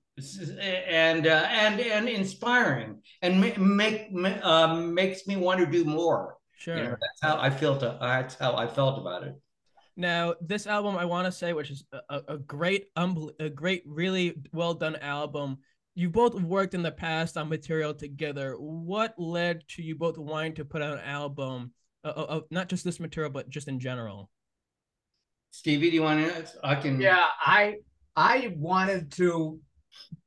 and 0.88 1.26
uh, 1.26 1.46
and 1.48 1.80
and 1.80 2.08
inspiring 2.08 3.00
and 3.22 3.40
make, 3.40 3.58
make 3.58 4.10
um, 4.42 4.92
makes 4.94 5.26
me 5.26 5.36
want 5.36 5.60
to 5.60 5.66
do 5.66 5.84
more. 5.84 6.36
Sure, 6.58 6.76
you 6.76 6.82
know, 6.82 6.90
that's 6.90 7.22
how 7.22 7.38
I 7.40 7.50
felt. 7.50 7.80
That's 7.80 8.34
how 8.34 8.56
I 8.56 8.66
felt 8.66 8.98
about 8.98 9.22
it. 9.22 9.34
Now, 9.96 10.34
this 10.40 10.66
album, 10.68 10.96
I 10.96 11.04
want 11.06 11.26
to 11.26 11.32
say, 11.32 11.52
which 11.52 11.70
is 11.70 11.84
a, 12.08 12.20
a 12.28 12.38
great, 12.38 12.86
um, 12.94 13.30
a 13.40 13.48
great, 13.48 13.82
really 13.84 14.36
well 14.52 14.74
done 14.74 14.94
album 14.96 15.58
you 15.98 16.08
both 16.08 16.40
worked 16.40 16.74
in 16.74 16.82
the 16.82 16.92
past 16.92 17.36
on 17.36 17.48
material 17.48 17.92
together. 17.92 18.54
What 18.56 19.18
led 19.18 19.66
to 19.70 19.82
you 19.82 19.96
both 19.96 20.16
wanting 20.16 20.54
to 20.54 20.64
put 20.64 20.80
out 20.80 20.92
an 20.92 21.04
album 21.04 21.72
of, 22.04 22.16
uh, 22.16 22.26
of 22.34 22.44
not 22.52 22.68
just 22.68 22.84
this 22.84 23.00
material, 23.00 23.32
but 23.32 23.50
just 23.50 23.66
in 23.66 23.80
general? 23.80 24.30
Stevie, 25.50 25.90
do 25.90 25.96
you 25.96 26.02
want 26.02 26.24
to? 26.24 26.46
I 26.62 26.76
can. 26.76 27.00
Yeah, 27.00 27.26
I 27.44 27.78
I 28.14 28.54
wanted 28.58 29.10
to 29.12 29.58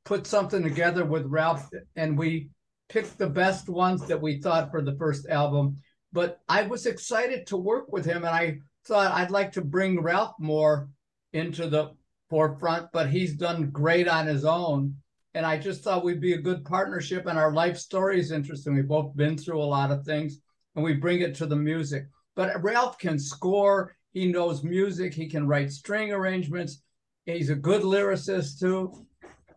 put 0.04 0.26
something 0.26 0.62
together 0.62 1.06
with 1.06 1.24
Ralph, 1.24 1.66
and 1.96 2.18
we 2.18 2.50
picked 2.90 3.16
the 3.16 3.30
best 3.30 3.70
ones 3.70 4.06
that 4.08 4.20
we 4.20 4.42
thought 4.42 4.70
for 4.70 4.82
the 4.82 4.96
first 4.96 5.26
album. 5.30 5.78
But 6.12 6.40
I 6.50 6.64
was 6.64 6.84
excited 6.84 7.46
to 7.46 7.56
work 7.56 7.90
with 7.90 8.04
him, 8.04 8.26
and 8.26 8.34
I 8.34 8.58
thought 8.84 9.12
I'd 9.12 9.30
like 9.30 9.52
to 9.52 9.62
bring 9.62 10.02
Ralph 10.02 10.34
more 10.38 10.90
into 11.32 11.66
the 11.70 11.92
forefront. 12.28 12.92
But 12.92 13.08
he's 13.08 13.36
done 13.36 13.70
great 13.70 14.06
on 14.06 14.26
his 14.26 14.44
own 14.44 14.96
and 15.34 15.46
I 15.46 15.56
just 15.56 15.82
thought 15.82 16.04
we'd 16.04 16.20
be 16.20 16.34
a 16.34 16.40
good 16.40 16.64
partnership. 16.64 17.26
And 17.26 17.38
our 17.38 17.52
life 17.52 17.78
story 17.78 18.20
is 18.20 18.32
interesting. 18.32 18.74
We've 18.74 18.86
both 18.86 19.16
been 19.16 19.36
through 19.36 19.62
a 19.62 19.64
lot 19.64 19.90
of 19.90 20.04
things, 20.04 20.38
and 20.74 20.84
we 20.84 20.94
bring 20.94 21.20
it 21.20 21.34
to 21.36 21.46
the 21.46 21.56
music. 21.56 22.06
But 22.36 22.62
Ralph 22.62 22.98
can 22.98 23.18
score. 23.18 23.96
He 24.12 24.26
knows 24.26 24.62
music. 24.62 25.14
He 25.14 25.28
can 25.28 25.46
write 25.46 25.72
string 25.72 26.12
arrangements. 26.12 26.82
He's 27.24 27.50
a 27.50 27.54
good 27.54 27.82
lyricist 27.82 28.58
too. 28.58 29.06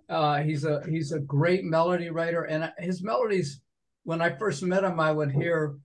Uh, 0.08 0.44
he's 0.44 0.66
a 0.66 0.84
he's 0.88 1.12
a 1.12 1.20
great 1.20 1.64
melody 1.64 2.10
writer, 2.10 2.44
and 2.44 2.72
his 2.78 3.02
melodies. 3.04 3.62
When 4.04 4.22
I 4.22 4.30
first 4.38 4.62
met 4.62 4.84
him, 4.84 5.00
I 5.00 5.12
would 5.12 5.32
hear, 5.32 5.78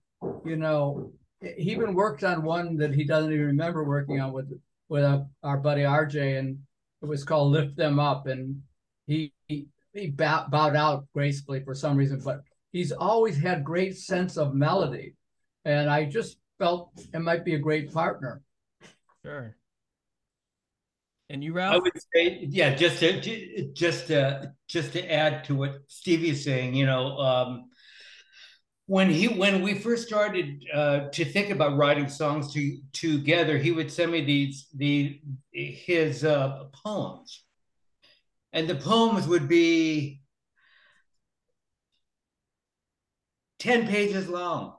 you 0.45 0.55
know, 0.55 1.11
he 1.41 1.71
even 1.71 1.95
worked 1.95 2.23
on 2.23 2.43
one 2.43 2.77
that 2.77 2.93
he 2.93 3.03
doesn't 3.03 3.33
even 3.33 3.47
remember 3.47 3.83
working 3.83 4.21
on 4.21 4.31
with 4.31 4.51
with 4.89 5.03
uh, 5.03 5.23
our 5.41 5.57
buddy 5.57 5.81
RJ, 5.81 6.37
and 6.37 6.59
it 7.01 7.05
was 7.07 7.23
called 7.23 7.51
"Lift 7.51 7.75
Them 7.75 7.99
Up," 7.99 8.27
and 8.27 8.61
he 9.07 9.33
he, 9.47 9.67
he 9.93 10.07
bow, 10.07 10.47
bowed 10.49 10.75
out 10.75 11.05
gracefully 11.13 11.63
for 11.63 11.75
some 11.75 11.97
reason, 11.97 12.21
but 12.23 12.41
he's 12.71 12.91
always 12.91 13.37
had 13.37 13.63
great 13.63 13.97
sense 13.97 14.37
of 14.37 14.53
melody, 14.53 15.15
and 15.65 15.89
I 15.89 16.05
just 16.05 16.37
felt 16.59 16.91
it 17.13 17.19
might 17.19 17.43
be 17.43 17.55
a 17.55 17.59
great 17.59 17.93
partner. 17.93 18.41
Sure. 19.23 19.55
And 21.29 21.43
you, 21.43 21.53
I 21.69 21.79
Ralph? 21.79 21.83
would 21.83 21.93
say, 22.13 22.45
yeah, 22.49 22.75
just 22.75 22.99
to 22.99 23.71
just 23.73 24.07
to 24.07 24.53
just 24.67 24.93
to 24.93 25.11
add 25.11 25.45
to 25.45 25.55
what 25.55 25.79
Stevie 25.87 26.31
is 26.31 26.43
saying, 26.43 26.73
you 26.75 26.85
know, 26.85 27.17
um, 27.19 27.69
when 28.87 29.09
he 29.09 29.29
when 29.29 29.61
we 29.61 29.75
first 29.75 30.05
started 30.05 30.61
uh, 30.73 31.07
to 31.13 31.23
think 31.23 31.49
about 31.49 31.77
writing 31.77 32.09
songs 32.09 32.53
to, 32.53 32.77
together, 32.91 33.57
he 33.57 33.71
would 33.71 33.89
send 33.89 34.11
me 34.11 34.25
these 34.25 34.67
the 34.75 35.21
his 35.53 36.25
uh, 36.25 36.65
poems, 36.73 37.45
and 38.53 38.67
the 38.67 38.75
poems 38.75 39.27
would 39.27 39.47
be 39.47 40.21
ten 43.59 43.87
pages 43.87 44.27
long, 44.27 44.75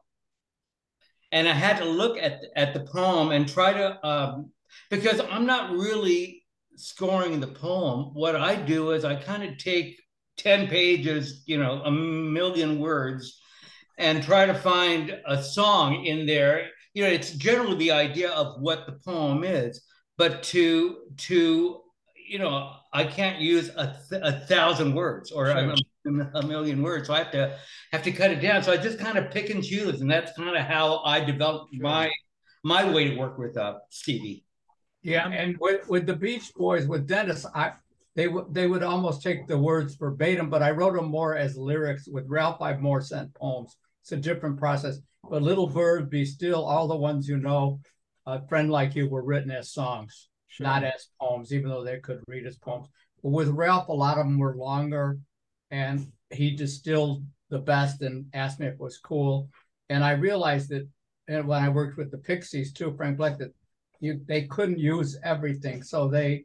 and 1.30 1.48
I 1.48 1.52
had 1.52 1.78
to 1.78 1.84
look 1.84 2.18
at 2.18 2.40
at 2.56 2.74
the 2.74 2.80
poem 2.80 3.30
and 3.30 3.48
try 3.48 3.72
to 3.72 4.06
um, 4.06 4.50
because 4.90 5.20
I'm 5.20 5.46
not 5.46 5.72
really 5.72 6.42
scoring 6.76 7.40
the 7.40 7.46
poem. 7.46 8.14
What 8.14 8.36
I 8.36 8.56
do 8.56 8.92
is 8.92 9.04
I 9.04 9.16
kind 9.16 9.42
of 9.42 9.58
take 9.58 10.00
10 10.38 10.68
pages, 10.68 11.42
you 11.46 11.58
know, 11.58 11.82
a 11.82 11.90
million 11.90 12.78
words, 12.78 13.40
and 13.98 14.22
try 14.22 14.46
to 14.46 14.54
find 14.54 15.16
a 15.26 15.42
song 15.42 16.04
in 16.04 16.26
there. 16.26 16.68
You 16.94 17.04
know, 17.04 17.10
it's 17.10 17.32
generally 17.32 17.76
the 17.76 17.92
idea 17.92 18.30
of 18.30 18.60
what 18.60 18.86
the 18.86 18.98
poem 19.04 19.44
is, 19.44 19.82
but 20.18 20.42
to 20.44 20.98
to 21.18 21.81
you 22.32 22.38
know, 22.38 22.72
I 22.94 23.04
can't 23.04 23.38
use 23.40 23.68
a, 23.76 23.94
th- 24.08 24.22
a 24.24 24.32
thousand 24.46 24.94
words 24.94 25.30
or 25.30 25.48
Sure. 25.50 25.74
a, 25.74 26.38
a 26.38 26.46
million 26.46 26.82
words, 26.82 27.08
so 27.08 27.14
I 27.14 27.18
have 27.18 27.30
to 27.32 27.58
have 27.92 28.02
to 28.04 28.12
cut 28.12 28.30
it 28.30 28.40
down. 28.40 28.62
So 28.62 28.72
I 28.72 28.78
just 28.78 28.98
kind 28.98 29.18
of 29.18 29.30
pick 29.30 29.50
and 29.50 29.62
choose, 29.62 30.00
and 30.00 30.10
that's 30.10 30.32
kind 30.32 30.56
of 30.56 30.64
how 30.64 31.00
I 31.04 31.20
developed 31.22 31.74
Sure. 31.74 31.82
my 31.82 32.10
my 32.64 32.90
way 32.90 33.10
to 33.10 33.16
work 33.16 33.36
with 33.36 33.56
uh, 33.58 33.74
Stevie. 33.90 34.46
Yeah, 35.02 35.28
and 35.28 35.58
with, 35.60 35.88
with 35.88 36.06
the 36.06 36.14
Beach 36.16 36.52
Boys, 36.56 36.86
with 36.86 37.06
Dennis, 37.06 37.44
I 37.54 37.72
they 38.16 38.28
would 38.28 38.54
they 38.54 38.66
would 38.66 38.82
almost 38.82 39.22
take 39.22 39.46
the 39.46 39.58
words 39.58 39.96
verbatim, 39.96 40.48
but 40.48 40.62
I 40.62 40.70
wrote 40.70 40.94
them 40.94 41.08
more 41.08 41.36
as 41.36 41.56
lyrics. 41.58 42.08
With 42.08 42.24
Ralph, 42.28 42.62
I've 42.62 42.80
more 42.80 43.02
sent 43.02 43.34
poems. 43.34 43.76
It's 44.02 44.12
a 44.12 44.16
different 44.16 44.58
process. 44.58 44.98
But 45.28 45.42
Little 45.42 45.66
Bird, 45.68 46.08
Be 46.08 46.24
Still, 46.24 46.64
all 46.64 46.88
the 46.88 46.96
ones 46.96 47.28
you 47.28 47.36
know, 47.36 47.80
a 48.26 48.46
friend 48.48 48.70
like 48.70 48.94
you 48.94 49.06
were 49.08 49.22
written 49.22 49.50
as 49.50 49.70
songs, 49.72 50.28
Sure. 50.52 50.66
not 50.66 50.84
as 50.84 51.08
poems, 51.18 51.52
even 51.54 51.70
though 51.70 51.82
they 51.82 51.98
could 51.98 52.22
read 52.28 52.46
as 52.46 52.58
poems. 52.58 52.86
But 53.22 53.30
with 53.30 53.48
Ralph, 53.48 53.88
a 53.88 53.92
lot 53.92 54.18
of 54.18 54.26
them 54.26 54.38
were 54.38 54.54
longer, 54.54 55.18
and 55.70 56.12
he 56.30 56.54
distilled 56.54 57.24
the 57.48 57.58
best 57.58 58.02
and 58.02 58.26
asked 58.34 58.60
me 58.60 58.66
if 58.66 58.74
it 58.74 58.80
was 58.80 58.98
cool. 58.98 59.48
And 59.88 60.04
I 60.04 60.12
realized 60.12 60.68
that, 60.68 60.86
and 61.26 61.48
when 61.48 61.62
I 61.62 61.70
worked 61.70 61.96
with 61.96 62.10
the 62.10 62.18
Pixies 62.18 62.74
too, 62.74 62.92
Frank 62.98 63.16
Black, 63.16 63.38
that 63.38 63.54
you 64.00 64.20
they 64.26 64.42
couldn't 64.42 64.78
use 64.78 65.18
everything. 65.24 65.82
So 65.82 66.06
they 66.06 66.44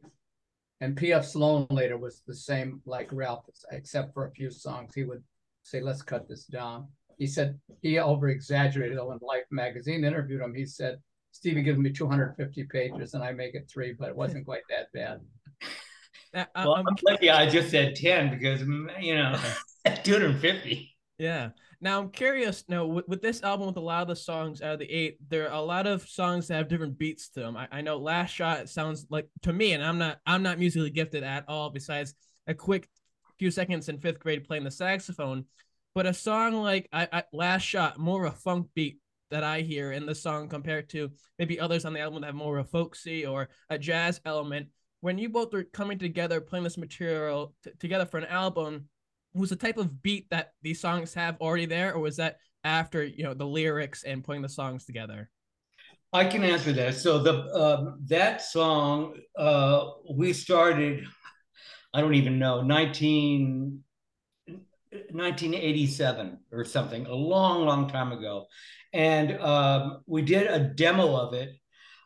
and 0.80 0.96
P.F. 0.96 1.26
Sloan 1.26 1.66
later 1.68 1.98
was 1.98 2.22
the 2.26 2.34
same 2.34 2.80
like 2.86 3.12
Ralph, 3.12 3.44
except 3.72 4.14
for 4.14 4.26
a 4.26 4.30
few 4.30 4.50
songs. 4.50 4.94
He 4.94 5.04
would 5.04 5.22
say, 5.64 5.82
let's 5.82 6.02
cut 6.02 6.26
this 6.28 6.44
down. 6.44 6.88
He 7.18 7.26
said 7.26 7.58
he 7.82 7.98
over 7.98 8.28
exaggerated 8.28 8.96
when 9.02 9.18
Life 9.20 9.44
magazine 9.50 10.04
interviewed 10.04 10.40
him. 10.40 10.54
He 10.54 10.64
said, 10.64 10.98
Stevie 11.32 11.62
gives 11.62 11.78
me 11.78 11.90
250 11.92 12.64
pages 12.64 13.14
and 13.14 13.22
I 13.22 13.32
make 13.32 13.54
it 13.54 13.70
three, 13.72 13.92
but 13.98 14.08
it 14.08 14.16
wasn't 14.16 14.44
quite 14.44 14.62
that 14.70 14.92
bad. 14.92 15.20
Uh, 16.34 16.44
I- 16.54 16.66
Well, 16.66 16.74
I'm 16.74 16.86
I'm 16.86 16.96
lucky 17.02 17.30
I 17.30 17.48
just 17.48 17.70
said 17.70 17.96
10 17.96 18.30
because, 18.30 18.60
mm, 18.60 18.90
you 19.02 19.14
know, 19.14 19.34
250. 20.04 20.94
Yeah. 21.18 21.50
Now 21.80 22.00
I'm 22.00 22.10
curious. 22.10 22.64
Now 22.68 22.84
with, 22.84 23.08
with 23.08 23.22
this 23.22 23.42
album, 23.42 23.68
with 23.68 23.76
a 23.78 23.80
lot 23.80 24.02
of 24.02 24.08
the 24.08 24.16
songs 24.16 24.60
out 24.60 24.74
of 24.74 24.78
the 24.78 24.90
eight, 24.90 25.16
there 25.30 25.48
are 25.48 25.54
a 25.54 25.60
lot 25.62 25.86
of 25.86 26.06
songs 26.08 26.48
that 26.48 26.56
have 26.56 26.68
different 26.68 26.98
beats 26.98 27.30
to 27.30 27.40
them. 27.40 27.56
I, 27.56 27.68
I 27.70 27.80
know 27.80 27.96
"Last 27.96 28.30
Shot" 28.34 28.68
sounds 28.68 29.06
like 29.08 29.28
to 29.42 29.52
me, 29.52 29.72
and 29.72 29.82
I'm 29.82 29.96
not 29.96 30.18
I'm 30.26 30.42
not 30.42 30.58
musically 30.58 30.90
gifted 30.90 31.22
at 31.22 31.44
all. 31.48 31.70
Besides 31.70 32.14
a 32.46 32.52
quick 32.54 32.88
few 33.38 33.50
seconds 33.50 33.88
in 33.88 33.98
fifth 33.98 34.18
grade 34.18 34.44
playing 34.44 34.64
the 34.64 34.70
saxophone, 34.70 35.44
but 35.94 36.04
a 36.06 36.12
song 36.12 36.54
like 36.62 36.88
I, 36.92 37.08
I, 37.12 37.22
"Last 37.32 37.62
Shot" 37.62 37.98
more 37.98 38.26
of 38.26 38.32
a 38.34 38.36
funk 38.36 38.68
beat 38.74 38.98
that 39.30 39.44
I 39.44 39.60
hear 39.60 39.92
in 39.92 40.06
the 40.06 40.14
song 40.14 40.48
compared 40.48 40.88
to 40.90 41.10
maybe 41.38 41.60
others 41.60 41.84
on 41.84 41.92
the 41.92 42.00
album 42.00 42.20
that 42.20 42.28
have 42.28 42.34
more 42.34 42.58
of 42.58 42.66
a 42.66 42.68
folksy 42.68 43.26
or 43.26 43.48
a 43.70 43.78
jazz 43.78 44.20
element. 44.24 44.68
When 45.00 45.18
you 45.18 45.28
both 45.28 45.52
were 45.52 45.64
coming 45.64 45.98
together, 45.98 46.40
playing 46.40 46.64
this 46.64 46.78
material 46.78 47.54
t- 47.62 47.70
together 47.78 48.06
for 48.06 48.18
an 48.18 48.24
album, 48.24 48.88
was 49.34 49.50
the 49.50 49.56
type 49.56 49.78
of 49.78 50.02
beat 50.02 50.28
that 50.30 50.52
these 50.62 50.80
songs 50.80 51.14
have 51.14 51.36
already 51.40 51.66
there, 51.66 51.94
or 51.94 52.00
was 52.00 52.16
that 52.16 52.38
after 52.64 53.04
you 53.04 53.24
know 53.24 53.34
the 53.34 53.46
lyrics 53.46 54.02
and 54.02 54.24
putting 54.24 54.42
the 54.42 54.48
songs 54.48 54.84
together? 54.84 55.30
I 56.12 56.24
can 56.24 56.42
answer 56.42 56.72
that. 56.72 56.94
So 56.94 57.18
the 57.18 57.54
um, 57.54 58.00
that 58.06 58.42
song 58.42 59.14
uh, 59.36 59.90
we 60.10 60.32
started, 60.32 61.04
I 61.92 62.00
don't 62.00 62.14
even 62.14 62.38
know, 62.38 62.62
19, 62.62 63.84
1987 65.10 66.38
or 66.50 66.64
something, 66.64 67.06
a 67.06 67.14
long, 67.14 67.66
long 67.66 67.90
time 67.90 68.12
ago. 68.12 68.46
And 68.92 69.38
um, 69.40 70.02
we 70.06 70.22
did 70.22 70.46
a 70.46 70.60
demo 70.60 71.14
of 71.16 71.34
it. 71.34 71.50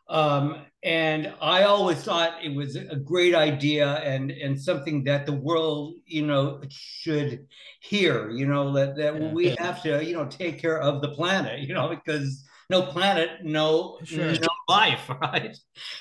Um, 0.09 0.65
and 0.83 1.33
I 1.41 1.63
always 1.63 2.03
thought 2.03 2.43
it 2.43 2.53
was 2.53 2.75
a 2.75 2.97
great 2.97 3.33
idea 3.33 3.87
and 4.01 4.31
and 4.31 4.59
something 4.61 5.05
that 5.05 5.25
the 5.25 5.31
world, 5.33 5.95
you 6.05 6.25
know, 6.25 6.61
should 6.69 7.47
hear, 7.79 8.29
you 8.29 8.45
know, 8.45 8.73
that, 8.73 8.97
that 8.97 9.13
Yeah. 9.19 9.31
we 9.31 9.55
have 9.59 9.81
to, 9.83 10.03
you 10.03 10.13
know, 10.13 10.25
take 10.25 10.59
care 10.61 10.79
of 10.81 11.01
the 11.01 11.09
planet, 11.09 11.59
you 11.61 11.73
know, 11.73 11.87
because 11.89 12.43
no 12.69 12.81
planet, 12.83 13.43
no, 13.43 13.99
Sure. 14.05 14.37
no 14.39 14.47
life, 14.67 15.09
right? 15.21 15.57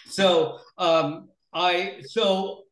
So 0.07 0.59
um, 0.79 1.29
I 1.53 2.03
so 2.03 2.65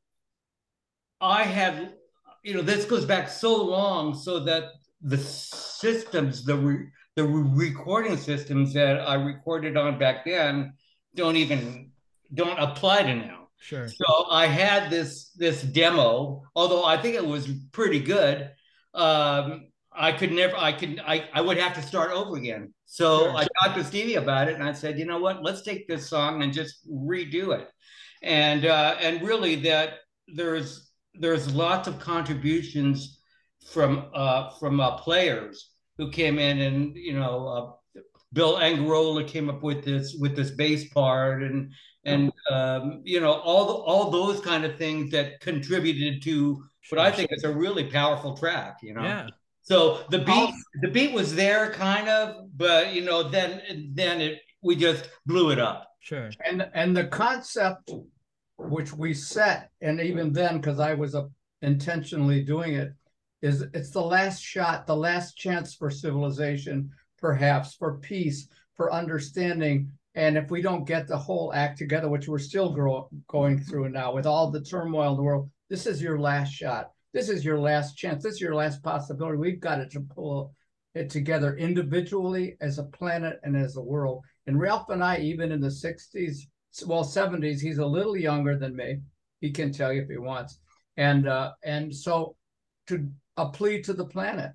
I 1.21 1.43
had, 1.45 1.95
you 2.43 2.55
know, 2.55 2.63
this 2.63 2.85
goes 2.85 3.05
back 3.05 3.29
so 3.29 3.63
long, 3.63 4.15
so 4.15 4.41
that 4.41 4.65
the 5.03 5.19
systems, 5.19 6.45
the 6.45 6.57
re, 6.57 6.87
the 7.17 7.25
recording 7.25 8.17
systems 8.17 8.73
that 8.75 9.01
I 9.01 9.15
recorded 9.15 9.77
on 9.77 9.99
back 9.99 10.25
then, 10.25 10.75
don't 11.15 11.37
even 11.37 11.91
don't 12.33 12.59
apply 12.59 13.03
to 13.03 13.15
now. 13.15 13.49
Sure. 13.59 13.89
So 13.89 14.27
I 14.31 14.47
had 14.47 14.91
this 14.91 15.31
this 15.33 15.63
demo, 15.63 16.43
although 16.55 16.85
I 16.85 16.97
think 16.97 17.17
it 17.17 17.27
was 17.27 17.49
pretty 17.73 18.01
good. 18.01 18.51
Um, 18.95 19.67
I 19.93 20.13
could 20.13 20.33
never, 20.33 20.57
I 20.57 20.73
could, 20.73 21.01
I, 21.05 21.29
I 21.35 21.41
would 21.41 21.57
have 21.57 21.75
to 21.75 21.83
start 21.83 22.13
over 22.13 22.37
again. 22.37 22.73
So 22.87 23.25
Sure. 23.25 23.37
I 23.37 23.47
talked 23.61 23.77
to 23.77 23.85
Stevie 23.85 24.15
about 24.15 24.49
it, 24.49 24.55
and 24.55 24.65
I 24.65 24.73
said, 24.73 24.99
you 24.99 25.05
know 25.05 25.19
what, 25.19 25.43
let's 25.43 25.63
take 25.63 25.89
this 25.89 26.09
song 26.09 26.43
and 26.43 26.53
just 26.53 26.89
redo 26.89 27.59
it. 27.59 27.69
And 28.23 28.67
uh, 28.67 28.97
and 29.01 29.23
really, 29.23 29.57
that 29.57 29.95
there's 30.29 30.91
there's 31.15 31.53
lots 31.53 31.89
of 31.89 31.99
contributions 31.99 33.21
from 33.67 34.11
uh, 34.15 34.51
from 34.59 34.81
uh, 34.81 34.97
players 34.99 35.70
who 36.01 36.11
came 36.11 36.39
in, 36.39 36.61
and 36.61 36.97
you 36.97 37.13
know, 37.13 37.47
uh, 37.47 38.01
Bill 38.33 38.57
Angarola 38.57 39.29
came 39.29 39.51
up 39.51 39.63
with 39.63 39.85
this 39.85 40.17
with 40.19 40.35
this 40.35 40.51
bass 40.51 40.89
part, 40.89 41.43
and 41.43 41.73
and 42.05 42.33
um, 42.51 43.03
you 43.05 43.21
know 43.21 43.33
all 43.33 43.67
the, 43.67 43.75
all 43.75 44.11
those 44.11 44.41
kind 44.41 44.65
of 44.65 44.79
things 44.79 45.11
that 45.11 45.41
contributed 45.41 46.23
to 46.23 46.65
what 46.89 47.01
I 47.01 47.11
think 47.11 47.31
is 47.33 47.45
a 47.45 47.53
really 47.53 47.85
powerful 47.85 48.35
track. 48.35 48.79
You 48.83 48.95
know. 48.95 49.03
Yeah. 49.03 49.27
So 49.63 50.05
the 50.09 50.21
beat 50.21 50.55
the 50.81 50.89
beat 50.89 51.13
was 51.13 51.35
there 51.35 51.71
kind 51.73 52.09
of, 52.09 52.47
but 52.57 52.95
you 52.95 53.03
know 53.03 53.29
then 53.29 53.91
then 53.93 54.23
it 54.23 54.41
we 54.63 54.75
just 54.75 55.11
blew 55.27 55.51
it 55.51 55.59
up. 55.59 55.87
Sure. 56.01 56.31
And 56.47 56.67
and 56.73 56.97
the 56.97 57.05
concept 57.05 57.91
which 58.57 58.93
we 58.93 59.15
set, 59.15 59.71
and 59.81 60.01
even 60.01 60.33
then, 60.33 60.61
because 60.61 60.81
I 60.81 60.95
was 60.95 61.15
uh, 61.15 61.27
intentionally 61.63 62.43
doing 62.43 62.75
it, 62.75 62.93
is 63.43 63.65
it's 63.75 63.91
the 63.91 64.03
last 64.03 64.43
shot, 64.43 64.87
the 64.87 64.97
last 64.97 65.37
chance 65.37 65.75
for 65.75 65.91
civilization, 65.91 66.91
perhaps 67.19 67.75
for 67.75 67.99
peace, 67.99 68.49
for 68.75 68.93
understanding. 68.93 69.91
And 70.15 70.37
if 70.37 70.51
we 70.51 70.61
don't 70.61 70.87
get 70.87 71.07
the 71.07 71.17
whole 71.17 71.53
act 71.55 71.79
together, 71.79 72.09
which 72.09 72.29
we're 72.29 72.39
still 72.39 72.73
grow, 72.73 73.09
going 73.29 73.61
through 73.61 73.91
now 73.91 74.13
with 74.13 74.27
all 74.27 74.51
the 74.51 74.61
turmoil 74.61 75.13
in 75.13 75.17
the 75.17 75.23
world, 75.23 75.51
this 75.69 75.87
is 75.87 76.03
your 76.03 76.19
last 76.19 76.53
shot. 76.53 76.91
This 77.13 77.29
is 77.29 77.45
your 77.45 77.59
last 77.59 77.97
chance. 77.97 78.23
This 78.23 78.35
is 78.35 78.41
your 78.41 78.55
last 78.55 78.83
possibility. 78.83 79.39
We've 79.39 79.61
got 79.61 79.81
it 79.81 79.91
to 79.93 80.01
pull 80.01 80.55
it 80.95 81.11
together 81.11 81.57
individually 81.57 82.57
as 82.61 82.79
a 82.79 82.85
planet 82.85 83.41
and 83.43 83.57
as 83.57 83.77
a 83.77 83.83
world. 83.83 84.25
And 84.47 84.61
Ralph 84.61 84.89
and 84.91 85.03
I, 85.03 85.19
even 85.19 85.53
in 85.53 85.61
the 85.61 85.69
60s, 85.69 86.39
well, 86.87 87.05
70s, 87.05 87.61
he's 87.61 87.79
a 87.79 87.87
little 87.87 88.17
younger 88.17 88.57
than 88.57 88.77
me. 88.77 89.01
He 89.41 89.51
can 89.51 89.73
tell 89.73 89.93
you 89.93 90.03
if 90.03 90.09
he 90.09 90.19
wants. 90.19 90.59
And 90.97 91.29
uh, 91.29 91.53
and 91.65 91.95
so 91.95 92.37
to 92.89 93.09
a 93.37 93.49
plea 93.49 93.83
to 93.83 93.93
the 93.93 94.05
planet. 94.05 94.53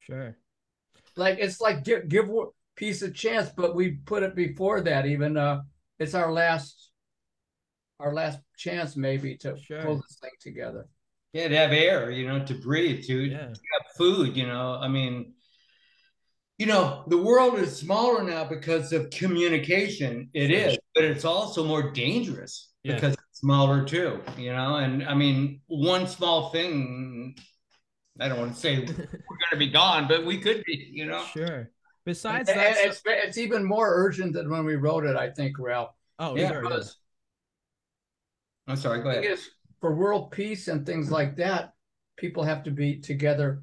Sure. 0.00 0.36
Like 1.16 1.38
it's 1.38 1.60
like 1.60 1.84
give 1.84 2.08
give 2.08 2.30
peace 2.76 3.02
a 3.02 3.10
chance, 3.10 3.50
but 3.56 3.74
we 3.74 3.92
put 3.92 4.22
it 4.22 4.34
before 4.34 4.80
that 4.82 5.06
even 5.06 5.36
uh 5.36 5.62
it's 5.98 6.14
our 6.14 6.30
last 6.32 6.90
our 7.98 8.12
last 8.12 8.38
chance 8.56 8.96
maybe 8.96 9.36
to 9.38 9.56
Sure. 9.56 9.82
pull 9.82 9.96
this 9.96 10.18
thing 10.20 10.30
together. 10.40 10.86
Yeah, 11.32 11.48
to 11.48 11.56
have 11.56 11.72
air, 11.72 12.10
you 12.10 12.26
know, 12.26 12.44
to 12.44 12.54
breathe, 12.54 13.04
to, 13.06 13.24
Yeah. 13.24 13.38
to 13.38 13.60
have 13.72 13.86
food, 13.96 14.36
you 14.36 14.46
know. 14.46 14.74
I 14.80 14.88
mean, 14.88 15.34
you 16.58 16.66
know, 16.66 17.04
the 17.08 17.16
world 17.18 17.58
is 17.58 17.76
smaller 17.76 18.22
now 18.22 18.44
because 18.44 18.92
of 18.92 19.10
communication. 19.10 20.30
It 20.32 20.50
Sure. 20.50 20.58
is, 20.70 20.78
but 20.94 21.04
it's 21.04 21.24
also 21.24 21.64
more 21.64 21.90
dangerous 21.92 22.72
Yeah. 22.84 22.94
because 22.94 23.14
it's 23.14 23.40
smaller 23.40 23.84
too, 23.84 24.22
you 24.38 24.52
know. 24.52 24.76
And 24.76 25.04
I 25.04 25.14
mean, 25.14 25.60
one 25.66 26.06
small 26.06 26.50
thing, 26.50 27.36
I 28.20 28.28
don't 28.28 28.38
want 28.38 28.54
to 28.54 28.60
say 28.60 28.78
we're 28.86 28.86
going 28.86 29.52
to 29.52 29.56
be 29.56 29.68
gone, 29.68 30.08
but 30.08 30.24
we 30.24 30.38
could 30.38 30.64
be, 30.64 30.88
you 30.90 31.06
know. 31.06 31.24
Sure. 31.32 31.70
Besides 32.04 32.48
And 32.48 32.58
that, 32.58 32.76
it's, 32.78 33.02
it's 33.04 33.38
even 33.38 33.64
more 33.64 33.92
urgent 33.92 34.32
than 34.32 34.48
when 34.48 34.64
we 34.64 34.76
wrote 34.76 35.04
it, 35.04 35.16
I 35.16 35.30
think, 35.30 35.58
Ralph. 35.58 35.90
oh 36.18 36.36
Yeah, 36.36 36.48
sure, 36.48 36.62
yeah. 36.62 36.68
Because 36.68 36.96
I'm 38.68 38.76
sorry, 38.76 39.02
go 39.02 39.10
thing 39.10 39.24
ahead. 39.24 39.32
is, 39.32 39.50
for 39.80 39.94
world 39.94 40.30
peace 40.30 40.68
and 40.68 40.86
things 40.86 41.10
like 41.10 41.36
that, 41.36 41.74
people 42.16 42.42
have 42.44 42.62
to 42.64 42.70
be 42.70 42.98
together. 43.00 43.62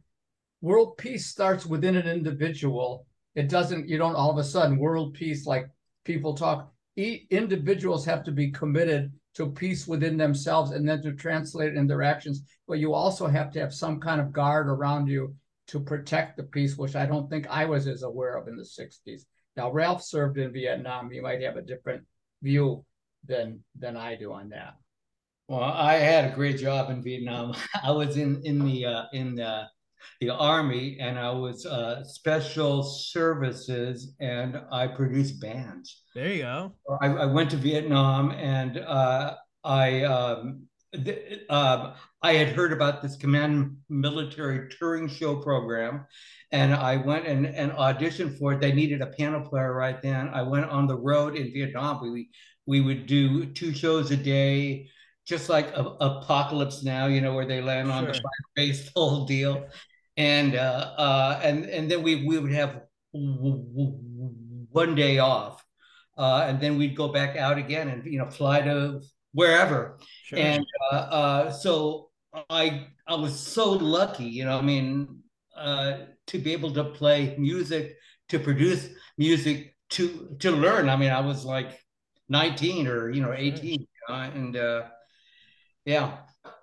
World 0.61 0.97
peace 0.97 1.25
starts 1.25 1.65
within 1.65 1.95
an 1.95 2.07
individual. 2.07 3.07
It 3.35 3.49
doesn't, 3.49 3.89
you 3.89 3.97
don't 3.97 4.15
all 4.15 4.31
of 4.31 4.37
a 4.37 4.43
sudden, 4.43 4.77
world 4.77 5.13
peace, 5.13 5.45
like 5.45 5.69
people 6.03 6.35
talk, 6.35 6.71
e- 6.95 7.25
individuals 7.29 8.05
have 8.05 8.23
to 8.23 8.31
be 8.31 8.51
committed 8.51 9.11
to 9.35 9.51
peace 9.51 9.87
within 9.87 10.17
themselves 10.17 10.71
and 10.71 10.87
then 10.87 11.01
to 11.01 11.13
translate 11.13 11.73
it 11.73 11.77
in 11.77 11.87
their 11.87 12.03
actions. 12.03 12.43
But 12.67 12.79
you 12.79 12.93
also 12.93 13.27
have 13.27 13.51
to 13.51 13.59
have 13.59 13.73
some 13.73 13.99
kind 13.99 14.21
of 14.21 14.31
guard 14.31 14.67
around 14.67 15.07
you 15.07 15.35
to 15.67 15.79
protect 15.79 16.37
the 16.37 16.43
peace, 16.43 16.77
which 16.77 16.95
I 16.95 17.05
don't 17.05 17.29
think 17.29 17.47
I 17.49 17.65
was 17.65 17.87
as 17.87 18.03
aware 18.03 18.35
of 18.35 18.47
in 18.47 18.55
the 18.55 18.63
60s. 18.63 19.21
Now, 19.55 19.71
Ralph 19.71 20.03
served 20.03 20.37
in 20.37 20.51
Vietnam. 20.51 21.09
He 21.09 21.19
might 21.19 21.41
have 21.41 21.57
a 21.57 21.61
different 21.61 22.03
view 22.41 22.85
than 23.25 23.63
than 23.77 23.95
I 23.95 24.15
do 24.15 24.33
on 24.33 24.49
that. 24.49 24.75
Well, 25.47 25.63
I 25.63 25.95
had 25.95 26.31
a 26.31 26.35
great 26.35 26.57
job 26.57 26.89
in 26.89 27.03
Vietnam. 27.03 27.53
I 27.83 27.91
was 27.91 28.17
in 28.17 28.41
in 28.43 28.63
the 28.65 28.85
uh, 28.85 29.03
in 29.13 29.35
the 29.35 29.65
the 30.21 30.29
army, 30.29 30.97
and 30.99 31.17
I 31.17 31.31
was 31.31 31.65
uh, 31.65 32.03
special 32.03 32.83
services, 32.83 34.15
and 34.19 34.61
I 34.71 34.87
produced 34.87 35.41
bands. 35.41 36.03
There 36.15 36.31
you 36.31 36.43
go. 36.43 36.73
I, 37.01 37.07
I 37.07 37.25
went 37.25 37.51
to 37.51 37.57
Vietnam, 37.57 38.31
and 38.31 38.77
uh, 38.79 39.35
I 39.63 40.03
um, 40.03 40.63
th- 40.93 41.41
um, 41.49 41.93
I 42.21 42.33
had 42.33 42.49
heard 42.49 42.71
about 42.71 43.01
this 43.01 43.15
command 43.15 43.77
military 43.89 44.69
touring 44.69 45.07
show 45.07 45.35
program, 45.35 46.05
and 46.51 46.73
I 46.73 46.97
went 46.97 47.25
and, 47.27 47.45
and 47.45 47.71
auditioned 47.73 48.37
for 48.37 48.53
it. 48.53 48.61
They 48.61 48.71
needed 48.71 49.01
a 49.01 49.07
piano 49.07 49.41
player 49.41 49.73
right 49.73 50.01
then. 50.01 50.29
I 50.29 50.43
went 50.43 50.65
on 50.65 50.87
the 50.87 50.97
road 50.97 51.35
in 51.35 51.51
Vietnam. 51.51 52.01
We 52.01 52.29
we 52.65 52.79
would 52.79 53.07
do 53.07 53.45
two 53.45 53.73
shows 53.73 54.11
a 54.11 54.17
day, 54.17 54.87
just 55.25 55.49
like 55.49 55.67
a, 55.75 55.83
Apocalypse 55.83 56.83
Now, 56.83 57.07
you 57.07 57.19
know, 57.19 57.33
where 57.33 57.45
they 57.45 57.61
land 57.61 57.91
on 57.91 58.05
the 58.05 58.13
Sure. 58.13 58.23
base, 58.55 58.85
the 58.85 58.91
whole 58.95 59.25
deal. 59.25 59.67
And 60.15 60.55
uh, 60.55 60.93
uh, 60.97 61.39
and 61.43 61.65
and 61.65 61.89
then 61.89 62.03
we 62.03 62.25
we 62.25 62.37
would 62.37 62.53
have 62.53 62.81
one 63.11 64.95
day 64.95 65.19
off, 65.19 65.65
uh, 66.17 66.45
and 66.47 66.59
then 66.59 66.77
we'd 66.77 66.95
go 66.95 67.07
back 67.07 67.35
out 67.35 67.57
again 67.57 67.87
and 67.87 68.05
you 68.05 68.19
know 68.19 68.29
fly 68.29 68.61
to 68.61 69.01
wherever. 69.33 69.97
Sure. 70.25 70.39
And 70.39 70.65
uh, 70.91 70.95
uh, 70.95 71.51
so 71.51 72.09
I 72.49 72.87
I 73.07 73.15
was 73.15 73.39
so 73.39 73.71
lucky, 73.71 74.25
you 74.25 74.45
know. 74.45 74.57
I 74.57 74.61
mean, 74.61 75.19
uh, 75.57 75.97
to 76.27 76.37
be 76.37 76.53
able 76.53 76.71
to 76.73 76.83
play 76.85 77.35
music, 77.37 77.97
to 78.29 78.39
produce 78.39 78.89
music, 79.17 79.75
to 79.91 80.35
to 80.39 80.51
learn. 80.51 80.89
I 80.89 80.95
mean, 80.95 81.11
I 81.11 81.21
was 81.21 81.45
like 81.45 81.79
19 82.29 82.87
or 82.87 83.11
you 83.11 83.21
know 83.21 83.33
18, 83.33 83.81
you 83.81 83.87
know, 84.09 84.15
and 84.15 84.55
uh, 84.55 84.83
yeah. 85.85 86.17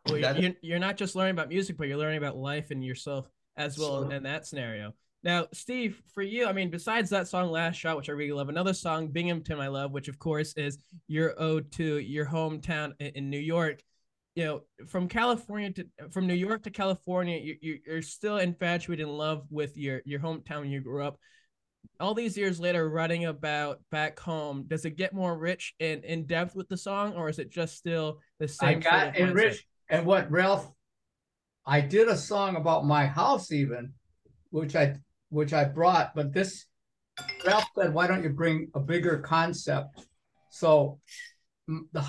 Well, 0.07 0.19
you're, 0.39 0.53
you're 0.63 0.79
not 0.79 0.97
just 0.97 1.15
learning 1.15 1.33
about 1.33 1.49
music, 1.49 1.77
but 1.77 1.89
you're 1.89 1.99
learning 1.99 2.19
about 2.19 2.37
life 2.37 2.71
and 2.71 2.85
yourself 2.85 3.27
as 3.61 3.79
well 3.79 4.03
Sure. 4.03 4.13
in 4.13 4.23
that 4.25 4.47
scenario. 4.47 4.95
Now, 5.23 5.47
Steve, 5.53 6.03
for 6.15 6.23
you, 6.23 6.47
I 6.47 6.53
mean, 6.53 6.71
besides 6.71 7.11
that 7.11 7.29
song 7.29 7.51
"Last 7.51 7.77
Shot," 7.77 7.97
which 7.97 8.09
I 8.09 8.13
really 8.13 8.33
love, 8.33 8.49
another 8.49 8.73
song 8.73 9.09
"Binghamton" 9.09 9.61
I 9.61 9.69
love, 9.69 9.93
which 9.93 10.09
of 10.09 10.19
course 10.19 10.55
is 10.55 10.79
your 11.09 11.35
ode 11.39 11.71
to 11.73 11.99
your 11.99 12.25
hometown 12.25 12.95
in, 13.01 13.29
New 13.29 13.39
York. 13.39 13.83
You 14.35 14.45
know, 14.45 14.61
from 14.87 15.09
California 15.09 15.73
to 15.73 15.87
from 16.11 16.27
New 16.27 16.35
York 16.35 16.63
to 16.63 16.71
California, 16.71 17.39
you, 17.39 17.57
you 17.61 17.79
you're 17.87 18.01
still 18.03 18.39
infatuated 18.39 19.07
in 19.07 19.13
love 19.13 19.45
with 19.51 19.77
your 19.77 20.01
your 20.07 20.21
hometown 20.21 20.71
you 20.71 20.81
grew 20.81 21.05
up. 21.05 21.19
All 21.99 22.15
these 22.15 22.37
years 22.39 22.59
later, 22.59 22.89
writing 22.89 23.27
about 23.27 23.81
back 23.91 24.19
home, 24.19 24.65
does 24.69 24.87
it 24.87 24.97
get 24.97 25.13
more 25.13 25.37
rich 25.37 25.75
and 25.81 26.03
in 26.05 26.25
depth 26.27 26.55
with 26.55 26.69
the 26.69 26.77
song, 26.79 27.13
or 27.15 27.29
is 27.29 27.39
it 27.39 27.51
just 27.51 27.77
still 27.77 28.21
the 28.39 28.49
same? 28.49 28.69
I 28.69 28.73
sort 28.73 28.85
got 28.85 29.09
of 29.09 29.17
enriched. 29.17 29.67
And 29.91 30.07
what 30.07 30.31
Ralph, 30.31 30.71
I 31.71 31.81
did 31.81 32.09
a 32.09 32.17
song 32.17 32.57
about 32.57 32.85
my 32.85 33.07
house 33.07 33.53
even, 33.53 33.93
which 34.51 34.75
I 34.75 34.97
which 35.31 35.53
I 35.53 35.65
brought, 35.65 36.15
but 36.15 36.33
this 36.33 36.67
Ralph 37.47 37.65
said, 37.79 37.95
why 37.95 38.07
don't 38.07 38.23
you 38.23 38.31
bring 38.31 38.69
a 38.75 38.81
bigger 38.81 39.19
concept? 39.19 40.07
So 40.51 40.99
the 41.93 42.03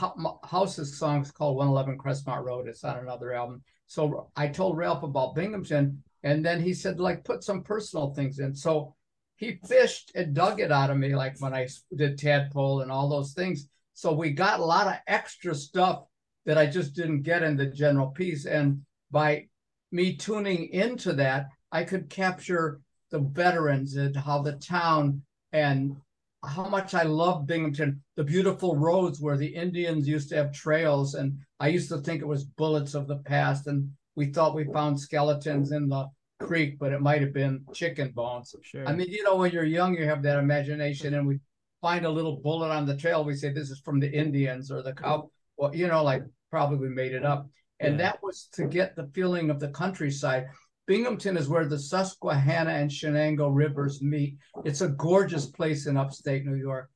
house's 0.43 0.97
song 0.97 1.21
is 1.21 1.31
called 1.31 1.57
111 1.57 1.97
Crestmont 1.97 2.43
Road. 2.43 2.67
It's 2.67 2.83
on 2.83 2.97
another 2.97 3.33
album. 3.33 3.63
So 3.87 4.31
I 4.35 4.47
told 4.47 4.77
Ralph 4.77 5.03
about 5.03 5.35
Binghamton, 5.35 6.01
and 6.23 6.43
then 6.43 6.61
he 6.61 6.73
said, 6.73 6.99
like, 6.99 7.23
put 7.23 7.43
some 7.43 7.63
personal 7.63 8.13
things 8.13 8.39
in. 8.39 8.55
So 8.55 8.95
he 9.35 9.59
fished 9.67 10.11
and 10.15 10.33
dug 10.33 10.59
it 10.59 10.71
out 10.71 10.89
of 10.89 10.97
me, 10.97 11.15
like 11.15 11.39
when 11.39 11.53
I 11.53 11.67
did 11.95 12.17
Tadpole 12.17 12.81
and 12.81 12.91
all 12.91 13.09
those 13.09 13.33
things. 13.33 13.67
So 13.93 14.13
we 14.13 14.31
got 14.31 14.59
a 14.59 14.65
lot 14.65 14.87
of 14.87 14.95
extra 15.07 15.53
stuff 15.53 16.05
that 16.45 16.57
I 16.57 16.65
just 16.65 16.95
didn't 16.95 17.21
get 17.21 17.43
in 17.43 17.55
the 17.57 17.67
general 17.67 18.07
piece. 18.07 18.45
And 18.45 18.81
by 19.11 19.47
me 19.91 20.15
tuning 20.15 20.69
into 20.69 21.13
that, 21.13 21.47
I 21.71 21.83
could 21.83 22.09
capture 22.09 22.79
the 23.11 23.19
veterans 23.19 23.95
and 23.95 24.15
how 24.15 24.41
the 24.41 24.53
town 24.53 25.21
and 25.51 25.95
how 26.43 26.67
much 26.67 26.93
I 26.93 27.03
love 27.03 27.45
Binghamton, 27.45 28.01
the 28.15 28.23
beautiful 28.23 28.75
roads 28.75 29.21
where 29.21 29.37
the 29.37 29.53
Indians 29.53 30.07
used 30.07 30.29
to 30.29 30.35
have 30.35 30.53
trails. 30.53 31.13
And 31.13 31.37
I 31.59 31.67
used 31.67 31.89
to 31.89 31.99
think 31.99 32.21
it 32.21 32.27
was 32.27 32.45
bullets 32.45 32.95
of 32.95 33.07
the 33.07 33.17
past. 33.17 33.67
And 33.67 33.91
we 34.15 34.27
thought 34.27 34.55
we 34.55 34.65
found 34.65 34.99
skeletons 34.99 35.71
in 35.71 35.87
the 35.87 36.07
creek, 36.39 36.79
but 36.79 36.91
it 36.91 37.01
might 37.01 37.21
have 37.21 37.33
been 37.33 37.63
chicken 37.73 38.11
bones. 38.11 38.55
Sure. 38.63 38.87
I 38.87 38.93
mean, 38.93 39.09
you 39.09 39.23
know, 39.23 39.35
when 39.35 39.51
you're 39.51 39.63
young, 39.63 39.95
you 39.95 40.05
have 40.05 40.23
that 40.23 40.39
imagination, 40.39 41.13
and 41.13 41.27
we 41.27 41.39
find 41.81 42.05
a 42.05 42.09
little 42.09 42.37
bullet 42.37 42.71
on 42.71 42.85
the 42.85 42.97
trail. 42.97 43.23
We 43.23 43.35
say 43.35 43.51
this 43.51 43.69
is 43.69 43.79
from 43.79 43.99
the 43.99 44.11
Indians 44.11 44.71
or 44.71 44.81
the 44.81 44.93
cow. 44.93 45.29
Well, 45.57 45.75
you 45.75 45.87
know, 45.87 46.03
like 46.03 46.23
probably 46.49 46.77
we 46.77 46.89
made 46.89 47.13
it 47.13 47.25
up. 47.25 47.47
And 47.81 47.93
Yeah. 47.99 48.03
that 48.11 48.23
was 48.23 48.47
to 48.53 48.65
get 48.65 48.95
the 48.95 49.07
feeling 49.07 49.49
of 49.49 49.59
the 49.59 49.69
countryside. 49.69 50.47
Binghamton 50.87 51.37
is 51.37 51.49
where 51.49 51.65
the 51.65 51.79
Susquehanna 51.79 52.71
and 52.71 52.89
Shenango 52.89 53.49
rivers 53.53 54.01
meet. 54.01 54.37
It's 54.65 54.81
a 54.81 54.89
gorgeous 54.89 55.45
place 55.47 55.87
in 55.87 55.97
upstate 55.97 56.45
New 56.45 56.55
York. 56.55 56.89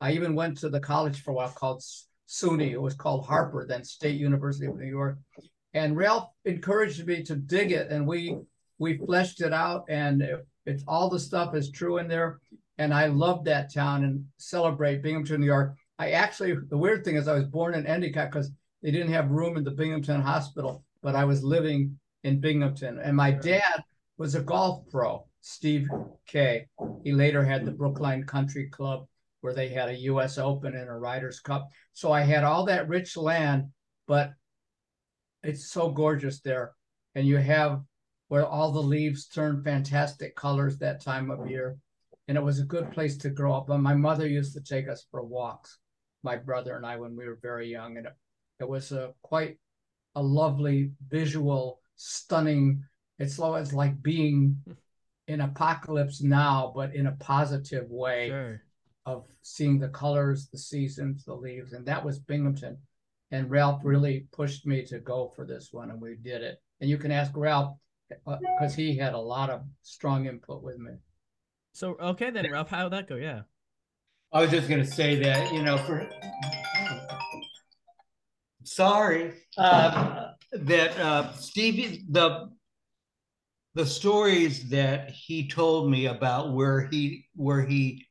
I 0.00 0.12
even 0.12 0.34
went 0.34 0.58
to 0.58 0.68
the 0.68 0.80
college 0.80 1.22
for 1.22 1.30
a 1.32 1.34
while 1.34 1.50
called 1.50 1.82
SUNY. 2.26 2.70
It 2.72 2.80
was 2.80 2.94
called 2.94 3.26
Harpur, 3.26 3.66
then 3.66 3.84
State 3.84 4.18
University 4.20 4.66
of 4.66 4.76
New 4.76 4.86
York. 4.86 5.18
And 5.72 5.96
Ralph 5.96 6.28
encouraged 6.44 7.06
me 7.06 7.22
to 7.24 7.36
dig 7.36 7.72
it, 7.72 7.90
and 7.90 8.06
we 8.06 8.36
we 8.78 8.98
fleshed 8.98 9.40
it 9.40 9.52
out, 9.52 9.84
and 9.88 10.20
it, 10.20 10.46
it's 10.66 10.84
all 10.88 11.08
the 11.08 11.18
stuff 11.18 11.54
is 11.54 11.70
true 11.70 11.98
in 11.98 12.08
there. 12.08 12.40
And 12.78 12.92
I 12.92 13.06
love 13.06 13.44
that 13.44 13.72
town 13.72 14.02
and 14.04 14.24
celebrate 14.38 15.02
Binghamton, 15.02 15.40
New 15.40 15.46
York. 15.46 15.76
I 15.98 16.10
actually, 16.10 16.56
the 16.68 16.76
weird 16.76 17.04
thing 17.04 17.14
is, 17.16 17.28
I 17.28 17.34
was 17.34 17.44
born 17.44 17.74
in 17.74 17.86
Endicott 17.86 18.30
because 18.32 18.50
they 18.84 18.90
didn't 18.90 19.14
have 19.14 19.30
room 19.30 19.56
in 19.56 19.64
the 19.64 19.70
Binghamton 19.70 20.20
Hospital, 20.20 20.84
but 21.02 21.16
I 21.16 21.24
was 21.24 21.42
living 21.42 21.98
in 22.22 22.38
Binghamton. 22.38 23.00
And 23.02 23.16
my 23.16 23.30
dad 23.30 23.82
was 24.18 24.34
a 24.34 24.42
golf 24.42 24.84
pro, 24.90 25.26
Steve 25.40 25.88
Kay. 26.26 26.66
He 27.02 27.12
later 27.12 27.42
had 27.42 27.64
the 27.64 27.72
Brookline 27.72 28.24
Country 28.24 28.68
Club 28.68 29.06
where 29.40 29.54
they 29.54 29.68
had 29.68 29.88
a 29.88 30.00
US 30.00 30.36
Open 30.36 30.76
and 30.76 30.90
a 30.90 30.92
Ryder's 30.92 31.40
Cup. 31.40 31.70
So 31.94 32.12
I 32.12 32.20
had 32.20 32.44
all 32.44 32.66
that 32.66 32.88
rich 32.88 33.16
land, 33.16 33.70
but 34.06 34.34
it's 35.42 35.70
so 35.70 35.90
gorgeous 35.90 36.40
there. 36.40 36.72
And 37.14 37.26
you 37.26 37.38
have 37.38 37.80
where 38.28 38.44
all 38.46 38.70
the 38.70 38.82
leaves 38.82 39.26
turn 39.26 39.62
fantastic 39.62 40.36
colors 40.36 40.76
that 40.78 41.02
time 41.02 41.30
of 41.30 41.48
year. 41.48 41.78
And 42.28 42.36
it 42.36 42.44
was 42.44 42.60
a 42.60 42.64
good 42.64 42.92
place 42.92 43.16
to 43.18 43.30
grow 43.30 43.54
up. 43.54 43.66
But 43.66 43.78
my 43.78 43.94
mother 43.94 44.28
used 44.28 44.52
to 44.54 44.60
take 44.60 44.88
us 44.88 45.06
for 45.10 45.24
walks, 45.24 45.78
my 46.22 46.36
brother 46.36 46.76
and 46.76 46.84
I, 46.84 46.96
when 46.96 47.16
we 47.16 47.26
were 47.26 47.38
very 47.40 47.70
young. 47.70 47.96
And 47.96 48.06
it, 48.06 48.12
it 48.60 48.68
was 48.68 48.92
a 48.92 49.12
quite 49.22 49.58
a 50.14 50.22
lovely 50.22 50.92
visual, 51.08 51.80
stunning. 51.96 52.84
It's 53.18 53.38
always 53.38 53.72
like 53.72 54.02
being 54.02 54.62
in 55.28 55.40
apocalypse 55.40 56.22
now, 56.22 56.72
but 56.74 56.94
in 56.94 57.06
a 57.06 57.12
positive 57.12 57.90
way 57.90 58.28
Sure. 58.28 58.62
of 59.06 59.24
seeing 59.42 59.78
the 59.78 59.88
colors, 59.88 60.48
the 60.48 60.58
seasons, 60.58 61.24
the 61.24 61.34
leaves, 61.34 61.72
and 61.72 61.86
that 61.86 62.04
was 62.04 62.18
Binghamton. 62.18 62.78
And 63.30 63.50
Ralph 63.50 63.80
really 63.84 64.26
pushed 64.32 64.66
me 64.66 64.84
to 64.86 64.98
go 65.00 65.32
for 65.34 65.44
this 65.44 65.70
one, 65.72 65.90
and 65.90 66.00
we 66.00 66.16
did 66.16 66.42
it. 66.42 66.62
And 66.80 66.88
you 66.88 66.98
can 66.98 67.10
ask 67.10 67.32
Ralph 67.34 67.76
uh, 68.26 68.36
because 68.36 68.74
he 68.74 68.96
had 68.96 69.14
a 69.14 69.18
lot 69.18 69.50
of 69.50 69.62
strong 69.82 70.26
input 70.26 70.62
with 70.62 70.78
me. 70.78 70.92
So 71.72 71.96
okay 71.98 72.30
then, 72.30 72.50
Ralph, 72.50 72.68
how 72.70 72.84
would 72.84 72.92
that 72.92 73.08
go? 73.08 73.16
Yeah. 73.16 73.42
I 74.32 74.42
was 74.42 74.50
just 74.50 74.68
gonna 74.68 74.84
say 74.84 75.16
that, 75.16 75.52
you 75.52 75.62
know, 75.62 75.78
for 75.78 76.08
sorry 78.64 79.34
uh, 79.56 80.32
that 80.52 80.98
uh, 80.98 81.32
Stevie 81.34 82.04
the 82.10 82.50
the 83.74 83.86
stories 83.86 84.68
that 84.70 85.10
he 85.10 85.48
told 85.48 85.90
me 85.90 86.06
about 86.06 86.52
where 86.52 86.86
he 86.86 87.26
where 87.34 87.62
he 87.62 88.06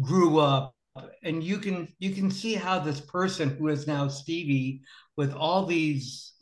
grew 0.00 0.38
up 0.38 0.74
and 1.22 1.42
you 1.42 1.58
can 1.58 1.88
you 1.98 2.14
can 2.14 2.30
see 2.30 2.54
how 2.54 2.78
this 2.78 3.00
person 3.00 3.50
who 3.56 3.68
is 3.68 3.86
now 3.86 4.08
Stevie 4.08 4.82
with 5.16 5.34
all 5.34 5.66
these 5.66 6.32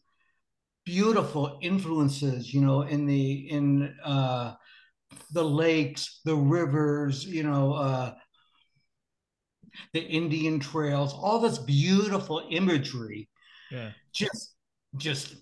beautiful 0.84 1.58
influences 1.62 2.52
you 2.52 2.60
know 2.60 2.82
in 2.82 3.06
the 3.06 3.32
in 3.50 3.94
uh 4.04 4.54
the 5.32 5.42
lakes 5.42 6.20
the 6.24 6.34
rivers 6.34 7.24
you 7.24 7.42
know 7.42 7.72
uh 7.72 8.14
the 9.92 10.00
indian 10.00 10.58
trails 10.60 11.12
all 11.14 11.38
this 11.40 11.58
beautiful 11.58 12.46
imagery 12.50 13.28
Yeah. 13.70 13.90
just 14.12 14.54
just 14.96 15.34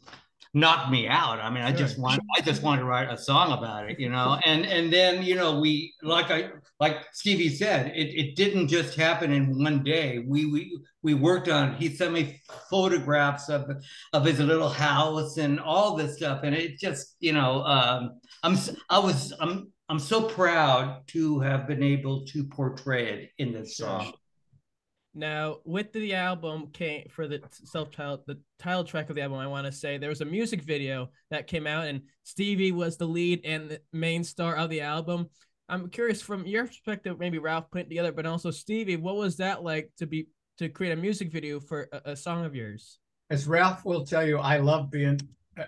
knocked 0.54 0.90
me 0.90 1.08
out. 1.08 1.40
I 1.40 1.48
mean, 1.48 1.62
I 1.62 1.72
just 1.72 1.98
want 1.98 2.20
I 2.36 2.40
just 2.42 2.62
want 2.62 2.78
to 2.80 2.84
write 2.84 3.10
a 3.10 3.16
song 3.16 3.52
about 3.52 3.88
it, 3.90 3.98
you 3.98 4.10
know. 4.10 4.38
And 4.46 4.66
and 4.66 4.92
then 4.92 5.22
you 5.22 5.34
know 5.34 5.60
we 5.60 5.94
like 6.02 6.30
I 6.30 6.50
like 6.78 6.96
Stevie 7.12 7.48
said, 7.48 7.92
it, 7.94 8.08
it 8.22 8.36
didn't 8.36 8.68
just 8.68 8.94
happen 8.96 9.32
in 9.32 9.62
one 9.62 9.82
day. 9.82 10.18
We 10.18 10.46
we 10.46 10.78
we 11.02 11.14
worked 11.14 11.48
on. 11.48 11.74
He 11.76 11.88
sent 11.94 12.12
me 12.12 12.42
photographs 12.70 13.48
of 13.48 13.62
of 14.12 14.24
his 14.24 14.40
little 14.40 14.68
house 14.68 15.38
and 15.38 15.58
all 15.60 15.96
this 15.96 16.16
stuff, 16.16 16.40
and 16.44 16.54
it 16.54 16.78
just 16.78 17.16
you 17.20 17.32
know 17.32 17.62
um, 17.64 18.20
I'm 18.42 18.56
I 18.90 18.98
was 18.98 19.32
I'm 19.40 19.72
I'm 19.88 19.98
so 19.98 20.18
proud 20.28 21.06
to 21.08 21.40
have 21.40 21.66
been 21.66 21.82
able 21.82 22.26
to 22.26 22.44
portray 22.44 23.04
it 23.14 23.30
in 23.38 23.52
this 23.52 23.76
Sure. 23.76 23.86
song. 23.88 24.12
Now, 25.14 25.59
with 25.64 25.92
the 25.92 26.14
album 26.14 26.68
came 26.72 27.07
for 27.11 27.29
the 27.29 27.42
self-titled 27.51 28.20
the 28.27 28.40
title 28.59 28.85
track 28.85 29.11
of 29.11 29.16
the 29.16 29.22
album, 29.22 29.38
I 29.38 29.46
want 29.46 29.66
to 29.66 29.72
say 29.72 29.98
there 29.98 30.09
was 30.09 30.22
a 30.22 30.27
music 30.27 30.62
video 30.62 31.11
that 31.31 31.46
came 31.46 31.66
out, 31.66 31.87
and 31.87 32.03
Stevie 32.22 32.72
was 32.72 32.96
the 32.96 33.07
lead 33.07 33.42
and 33.44 33.68
the 33.68 33.81
main 33.92 34.25
star 34.25 34.57
of 34.57 34.70
the 34.70 34.81
album. 34.81 35.29
I'm 35.68 35.90
curious 35.90 36.22
from 36.22 36.46
your 36.46 36.66
perspective, 36.66 37.18
maybe 37.18 37.38
Ralph 37.38 37.70
put 37.70 37.83
it 37.83 37.88
together, 37.88 38.12
but 38.12 38.25
also 38.25 38.51
Stevie, 38.51 38.96
what 38.96 39.16
was 39.16 39.37
that 39.37 39.62
like 39.62 39.90
to 39.98 40.07
be 40.07 40.29
to 40.59 40.68
create 40.68 40.92
a 40.92 40.96
music 40.96 41.31
video 41.31 41.61
for 41.61 41.88
a, 41.92 42.12
a 42.12 42.16
song 42.16 42.44
of 42.44 42.55
yours? 42.55 42.98
As 43.31 43.46
Ralph 43.46 43.85
will 43.85 44.05
tell 44.05 44.27
you, 44.27 44.38
I 44.38 44.59
love 44.59 44.90
being, 44.90 45.20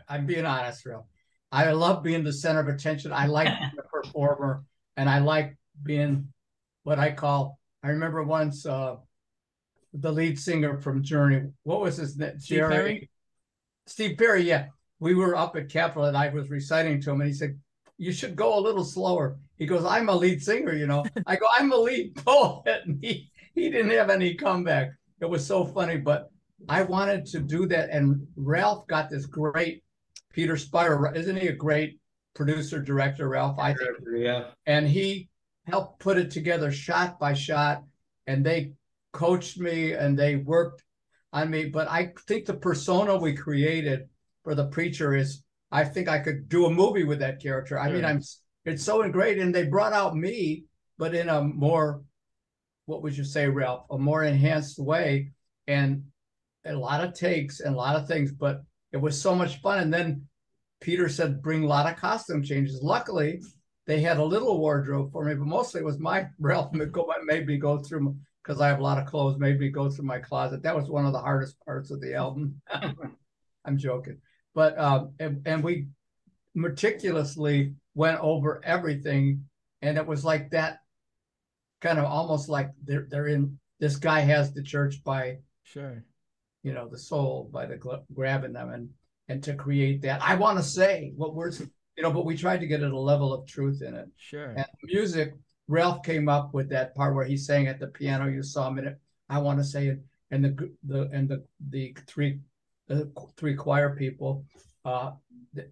I'm 0.08 0.26
being 0.26 0.46
honest, 0.46 0.86
Ralph. 0.86 1.06
I 1.52 1.70
love 1.72 2.02
being 2.02 2.24
the 2.24 2.32
center 2.32 2.60
of 2.60 2.68
attention. 2.68 3.12
I 3.12 3.26
like 3.26 3.48
being 3.60 3.72
a 3.78 3.82
performer 3.82 4.64
and 4.96 5.08
I 5.08 5.18
like 5.18 5.56
being 5.82 6.28
what 6.82 6.98
I 6.98 7.12
call, 7.12 7.58
I 7.82 7.88
remember 7.88 8.22
once 8.22 8.66
uh, 8.66 8.96
the 9.94 10.12
lead 10.12 10.38
singer 10.38 10.76
from 10.76 11.02
Journey, 11.02 11.42
what 11.62 11.80
was 11.80 11.96
his 11.96 12.16
name? 12.16 12.38
Steve 12.38 12.68
Perry? 12.68 13.10
Steve 13.86 14.18
Perry, 14.18 14.42
yeah. 14.42 14.66
We 14.98 15.14
were 15.14 15.36
up 15.36 15.56
at 15.56 15.68
Capitol 15.68 16.04
and 16.04 16.16
I 16.16 16.28
was 16.30 16.50
reciting 16.50 17.00
to 17.02 17.10
him 17.12 17.20
and 17.20 17.28
he 17.28 17.34
said, 17.34 17.58
You 17.96 18.12
should 18.12 18.36
go 18.36 18.58
a 18.58 18.60
little 18.60 18.84
slower. 18.84 19.38
He 19.56 19.66
goes, 19.66 19.84
I'm 19.84 20.08
a 20.08 20.14
lead 20.14 20.42
singer, 20.42 20.72
you 20.72 20.86
know. 20.86 21.04
I 21.26 21.36
go, 21.36 21.46
I'm 21.56 21.72
a 21.72 21.76
lead 21.76 22.16
poet. 22.16 22.82
And 22.86 22.98
he, 23.00 23.30
he 23.54 23.70
didn't 23.70 23.90
have 23.90 24.10
any 24.10 24.34
comeback. 24.34 24.90
It 25.20 25.26
was 25.26 25.46
so 25.46 25.64
funny, 25.64 25.96
but 25.96 26.30
I 26.68 26.82
wanted 26.82 27.26
to 27.26 27.40
do 27.40 27.66
that. 27.66 27.90
And 27.90 28.26
Ralph 28.36 28.86
got 28.88 29.10
this 29.10 29.26
great 29.26 29.84
Peter 30.32 30.56
Spirer. 30.56 31.14
Isn't 31.14 31.36
he 31.36 31.48
a 31.48 31.52
great 31.52 32.00
producer, 32.34 32.80
director, 32.80 33.28
Ralph? 33.28 33.58
I 33.58 33.74
think. 33.74 33.90
Yeah. 34.16 34.46
And 34.66 34.88
he 34.88 35.28
helped 35.66 36.00
put 36.00 36.18
it 36.18 36.30
together 36.30 36.72
shot 36.72 37.20
by 37.20 37.34
shot. 37.34 37.84
And 38.26 38.44
they 38.44 38.72
coached 39.14 39.58
me 39.58 39.92
and 39.92 40.18
they 40.18 40.36
worked 40.36 40.82
on 41.32 41.48
me. 41.48 41.66
But 41.66 41.88
I 41.88 42.12
think 42.26 42.44
the 42.44 42.54
persona 42.54 43.16
we 43.16 43.32
created 43.34 44.08
for 44.42 44.54
the 44.54 44.66
preacher 44.66 45.14
is, 45.14 45.42
I 45.72 45.84
think 45.84 46.08
I 46.08 46.18
could 46.18 46.48
do 46.50 46.66
a 46.66 46.70
movie 46.70 47.04
with 47.04 47.20
that 47.20 47.40
character. 47.40 47.78
I 47.78 47.90
mean, 47.90 48.04
I'm, 48.04 48.20
it's 48.66 48.84
so 48.84 49.08
great. 49.08 49.38
And 49.38 49.54
they 49.54 49.64
brought 49.64 49.94
out 49.94 50.14
me, 50.14 50.64
but 50.98 51.14
in 51.14 51.28
a 51.28 51.42
more, 51.42 52.02
what 52.86 53.02
would 53.02 53.16
you 53.16 53.24
say, 53.24 53.48
Ralph? 53.48 53.86
A 53.90 53.98
more 53.98 54.24
enhanced 54.24 54.78
way. 54.78 55.32
And 55.66 56.04
a 56.64 56.74
lot 56.74 57.02
of 57.02 57.14
takes 57.14 57.60
and 57.60 57.74
a 57.74 57.78
lot 57.78 57.96
of 57.96 58.06
things, 58.06 58.32
but 58.32 58.62
it 58.92 58.98
was 58.98 59.20
so 59.20 59.34
much 59.34 59.60
fun. 59.60 59.78
And 59.78 59.92
then 59.92 60.26
Peter 60.80 61.08
said, 61.08 61.42
bring 61.42 61.64
a 61.64 61.66
lot 61.66 61.90
of 61.90 61.98
costume 61.98 62.42
changes. 62.42 62.82
Luckily, 62.82 63.40
they 63.86 64.00
had 64.00 64.18
a 64.18 64.24
little 64.24 64.58
wardrobe 64.58 65.12
for 65.12 65.24
me, 65.24 65.34
but 65.34 65.46
mostly 65.46 65.80
it 65.80 65.84
was 65.84 65.98
my 65.98 66.26
Ralph 66.38 66.72
McCo- 66.72 67.08
made 67.24 67.46
me 67.46 67.56
go 67.56 67.78
through 67.78 68.16
because 68.44 68.60
I 68.60 68.68
have 68.68 68.78
a 68.78 68.82
lot 68.82 68.98
of 68.98 69.06
clothes, 69.06 69.38
made 69.38 69.58
me 69.58 69.70
go 69.70 69.88
through 69.90 70.04
my 70.04 70.18
closet. 70.18 70.62
That 70.62 70.76
was 70.76 70.90
one 70.90 71.06
of 71.06 71.12
the 71.12 71.20
hardest 71.20 71.56
parts 71.64 71.90
of 71.90 72.00
the 72.00 72.14
album. 72.14 72.60
I'm 73.64 73.78
joking. 73.78 74.18
But 74.54 74.78
um, 74.78 75.12
and, 75.18 75.40
and 75.46 75.64
we 75.64 75.86
meticulously 76.54 77.74
went 77.94 78.20
over 78.20 78.60
everything. 78.64 79.44
And 79.82 79.96
it 79.98 80.06
was 80.06 80.24
like 80.24 80.50
that 80.50 80.78
kind 81.80 81.98
of 81.98 82.04
almost 82.04 82.48
like 82.48 82.70
they're 82.84 83.06
they're 83.10 83.26
in 83.28 83.58
this 83.80 83.96
guy 83.96 84.20
has 84.20 84.52
the 84.52 84.62
church 84.62 85.02
by 85.04 85.38
Sure. 85.64 86.02
you 86.62 86.72
know 86.72 86.88
the 86.88 86.96
soul 86.98 87.48
by 87.52 87.66
the 87.66 87.76
gl- 87.76 88.04
grabbing 88.14 88.52
them 88.54 88.70
and 88.70 88.88
and 89.28 89.42
to 89.42 89.54
create 89.54 90.00
that 90.02 90.22
i 90.22 90.34
want 90.34 90.56
to 90.56 90.62
say 90.64 91.12
what 91.16 91.34
words 91.34 91.60
you 91.96 92.02
know 92.02 92.10
but 92.10 92.24
we 92.24 92.36
tried 92.36 92.60
to 92.60 92.66
get 92.66 92.82
at 92.82 92.90
a 92.92 92.98
level 92.98 93.34
of 93.34 93.46
truth 93.46 93.82
in 93.82 93.94
it 93.94 94.08
Sure. 94.16 94.54
and 94.56 94.64
music 94.84 95.34
ralph 95.68 96.02
came 96.02 96.28
up 96.28 96.52
with 96.52 96.68
that 96.68 96.94
part 96.94 97.14
where 97.14 97.24
he 97.24 97.36
sang 97.36 97.66
at 97.66 97.80
the 97.80 97.86
piano 97.86 98.26
you 98.28 98.42
saw 98.42 98.68
him 98.68 98.78
in 98.78 98.86
it 98.86 98.98
i 99.28 99.38
want 99.38 99.58
to 99.58 99.64
say 99.64 99.88
it 99.88 99.98
and 100.30 100.44
the 100.44 100.70
the 100.84 101.08
and 101.12 101.28
the 101.28 101.42
the 101.70 101.96
three 102.06 102.38
the 102.88 103.10
three 103.36 103.54
choir 103.54 103.96
people 103.96 104.44
uh 104.84 105.12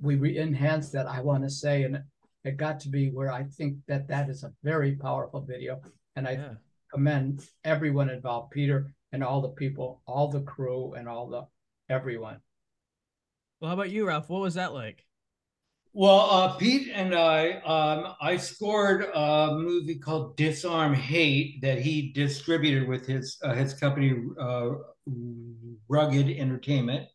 we 0.00 0.16
re- 0.16 0.38
enhanced 0.38 0.92
that 0.92 1.07
i 1.07 1.20
want 1.20 1.42
to 1.42 1.50
say 1.50 1.83
and 1.83 2.02
it 2.44 2.57
got 2.57 2.81
to 2.81 2.88
be 2.88 3.11
where 3.11 3.31
i 3.31 3.42
think 3.42 3.76
that 3.87 4.09
that 4.09 4.28
is 4.31 4.44
a 4.44 4.52
very 4.62 4.96
powerful 4.96 5.40
video 5.40 5.81
and 6.16 6.26
i 6.26 6.33
Yeah. 6.33 6.55
commend 6.92 7.48
everyone 7.64 8.11
involved, 8.11 8.50
Peter 8.50 8.92
and 9.12 9.24
all 9.24 9.40
the 9.40 9.48
people, 9.48 10.02
all 10.07 10.28
the 10.28 10.42
crew 10.42 10.92
and 10.92 11.09
all 11.09 11.26
the 11.26 11.46
everyone. 11.88 12.38
Well, 13.61 13.70
how 13.70 13.74
about 13.74 13.90
you, 13.90 14.07
Ralph? 14.07 14.28
What 14.28 14.42
was 14.42 14.55
that 14.55 14.74
like? 14.74 15.07
Well, 15.94 16.20
uh, 16.31 16.57
Pete 16.57 16.88
and 16.94 17.14
I, 17.14 17.50
um, 17.61 18.14
I 18.20 18.38
scored 18.38 19.05
a 19.14 19.55
movie 19.59 19.98
called 19.98 20.37
Disarm 20.37 20.94
Hate 20.94 21.61
that 21.61 21.81
he 21.81 22.12
distributed 22.12 22.88
with 22.88 23.07
his 23.07 23.38
uh, 23.42 23.52
his 23.55 23.74
company, 23.74 24.14
uh, 24.40 24.70
Rugged 25.88 26.31
Entertainment, 26.31 27.09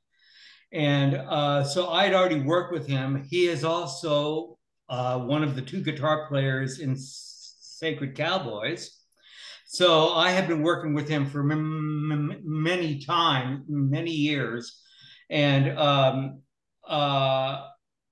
and 0.74 1.16
uh, 1.16 1.64
so 1.64 1.90
I 1.90 2.06
had 2.06 2.14
already 2.14 2.42
worked 2.42 2.74
with 2.74 2.88
him. 2.88 3.26
He 3.30 3.48
is 3.48 3.64
also 3.64 4.58
uh, 4.90 5.20
one 5.20 5.44
of 5.44 5.56
the 5.56 5.62
two 5.62 5.82
guitar 5.82 6.28
players 6.28 6.80
in 6.80 6.96
Sacred 6.98 8.16
Cowboys. 8.16 8.92
So 9.66 10.10
I 10.14 10.32
have 10.32 10.48
been 10.48 10.64
working 10.64 10.94
with 10.94 11.10
him 11.10 11.26
for 11.28 11.42
m- 11.42 12.12
m- 12.12 12.42
many 12.44 13.00
times, 13.00 13.64
many 13.68 14.12
years, 14.12 14.82
and 15.30 15.78
um, 15.78 16.42
uh, 16.88 17.68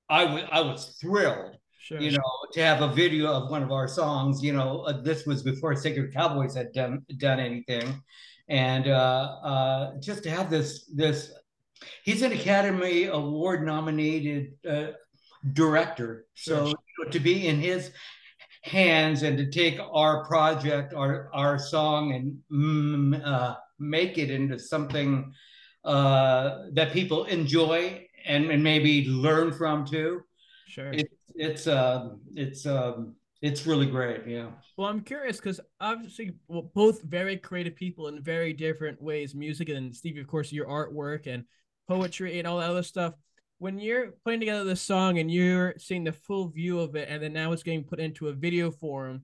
I 0.10 0.24
was 0.26 0.44
I 0.52 0.62
was 0.62 0.98
thrilled, 1.02 1.58
Sure. 1.80 2.00
you 2.00 2.12
know, 2.12 2.32
to 2.54 2.62
have 2.62 2.82
a 2.82 2.88
video 2.94 3.28
of 3.32 3.50
one 3.50 3.63
of 3.63 3.72
our 3.72 3.88
songs. 3.88 4.44
You 4.44 4.54
know, 4.54 4.82
uh, 4.82 5.02
this 5.02 5.26
was 5.26 5.44
before 5.44 5.76
Sacred 5.76 6.13
Cowboys 6.13 6.56
had 6.56 6.72
done 6.74 7.04
done 7.18 7.39
anything, 7.39 8.02
and 8.50 8.88
uh, 8.88 9.38
uh, 9.44 9.91
just 10.00 10.24
to 10.24 10.30
have 10.30 10.50
this 10.50 10.86
this, 10.86 11.32
he's 12.04 12.22
an 12.22 12.32
Academy 12.34 13.06
Award 13.06 13.65
nominated 13.65 14.54
uh, 14.68 14.88
director, 15.54 16.26
so 16.36 16.56
Sure. 16.56 16.68
you 16.68 17.06
know, 17.06 17.12
to 17.12 17.20
be 17.20 17.48
in 17.48 17.60
his 17.60 17.91
hands 18.63 19.22
and 19.22 19.38
to 19.38 19.50
take 19.50 19.80
our 19.94 20.26
project, 20.26 20.94
our 20.94 21.30
our 21.34 21.58
song, 21.60 22.13
and 22.13 22.38
mm, 22.52 23.26
uh, 23.26 23.56
make 23.80 24.18
it 24.18 24.30
into 24.32 24.58
something 24.58 25.34
uh, 25.84 26.63
that 26.74 26.91
people 26.94 27.26
enjoy 27.26 28.05
and, 28.26 28.52
and 28.52 28.64
maybe 28.64 29.06
learn 29.06 29.52
from 29.52 29.86
too. 29.86 30.22
Sure. 30.68 30.92
It, 30.92 31.10
it's 31.36 31.68
uh, 31.68 32.10
it's 32.34 32.66
um, 32.66 33.16
it's 33.42 33.66
really 33.66 33.86
great. 33.86 34.22
Yeah. 34.26 34.48
Well, 34.78 34.88
I'm 34.88 35.02
curious 35.02 35.38
because 35.38 35.60
obviously, 35.80 36.36
well, 36.48 36.72
both 36.74 37.04
very 37.04 37.38
creative 37.38 37.76
people 37.76 38.08
in 38.08 38.22
very 38.22 38.54
different 38.54 39.02
ways. 39.02 39.36
Music 39.36 39.70
and 39.70 39.96
Stevie, 39.96 40.22
of 40.22 40.28
course, 40.28 40.52
your 40.52 40.68
artwork 40.68 41.28
and 41.28 41.44
poetry 41.88 42.40
and 42.40 42.48
all 42.48 42.60
that 42.60 42.70
other 42.70 42.84
stuff. 42.84 43.14
When 43.60 43.80
you're 43.80 44.14
putting 44.24 44.40
together 44.40 44.64
this 44.64 44.82
song 44.82 45.20
and 45.20 45.32
you're 45.32 45.76
seeing 45.78 46.04
the 46.04 46.12
full 46.12 46.50
view 46.50 46.80
of 46.80 46.96
it, 46.96 47.08
and 47.10 47.22
then 47.24 47.34
now 47.34 47.52
it's 47.52 47.64
getting 47.64 47.84
put 47.84 48.00
into 48.00 48.28
a 48.28 48.34
video 48.34 48.70
form, 48.70 49.22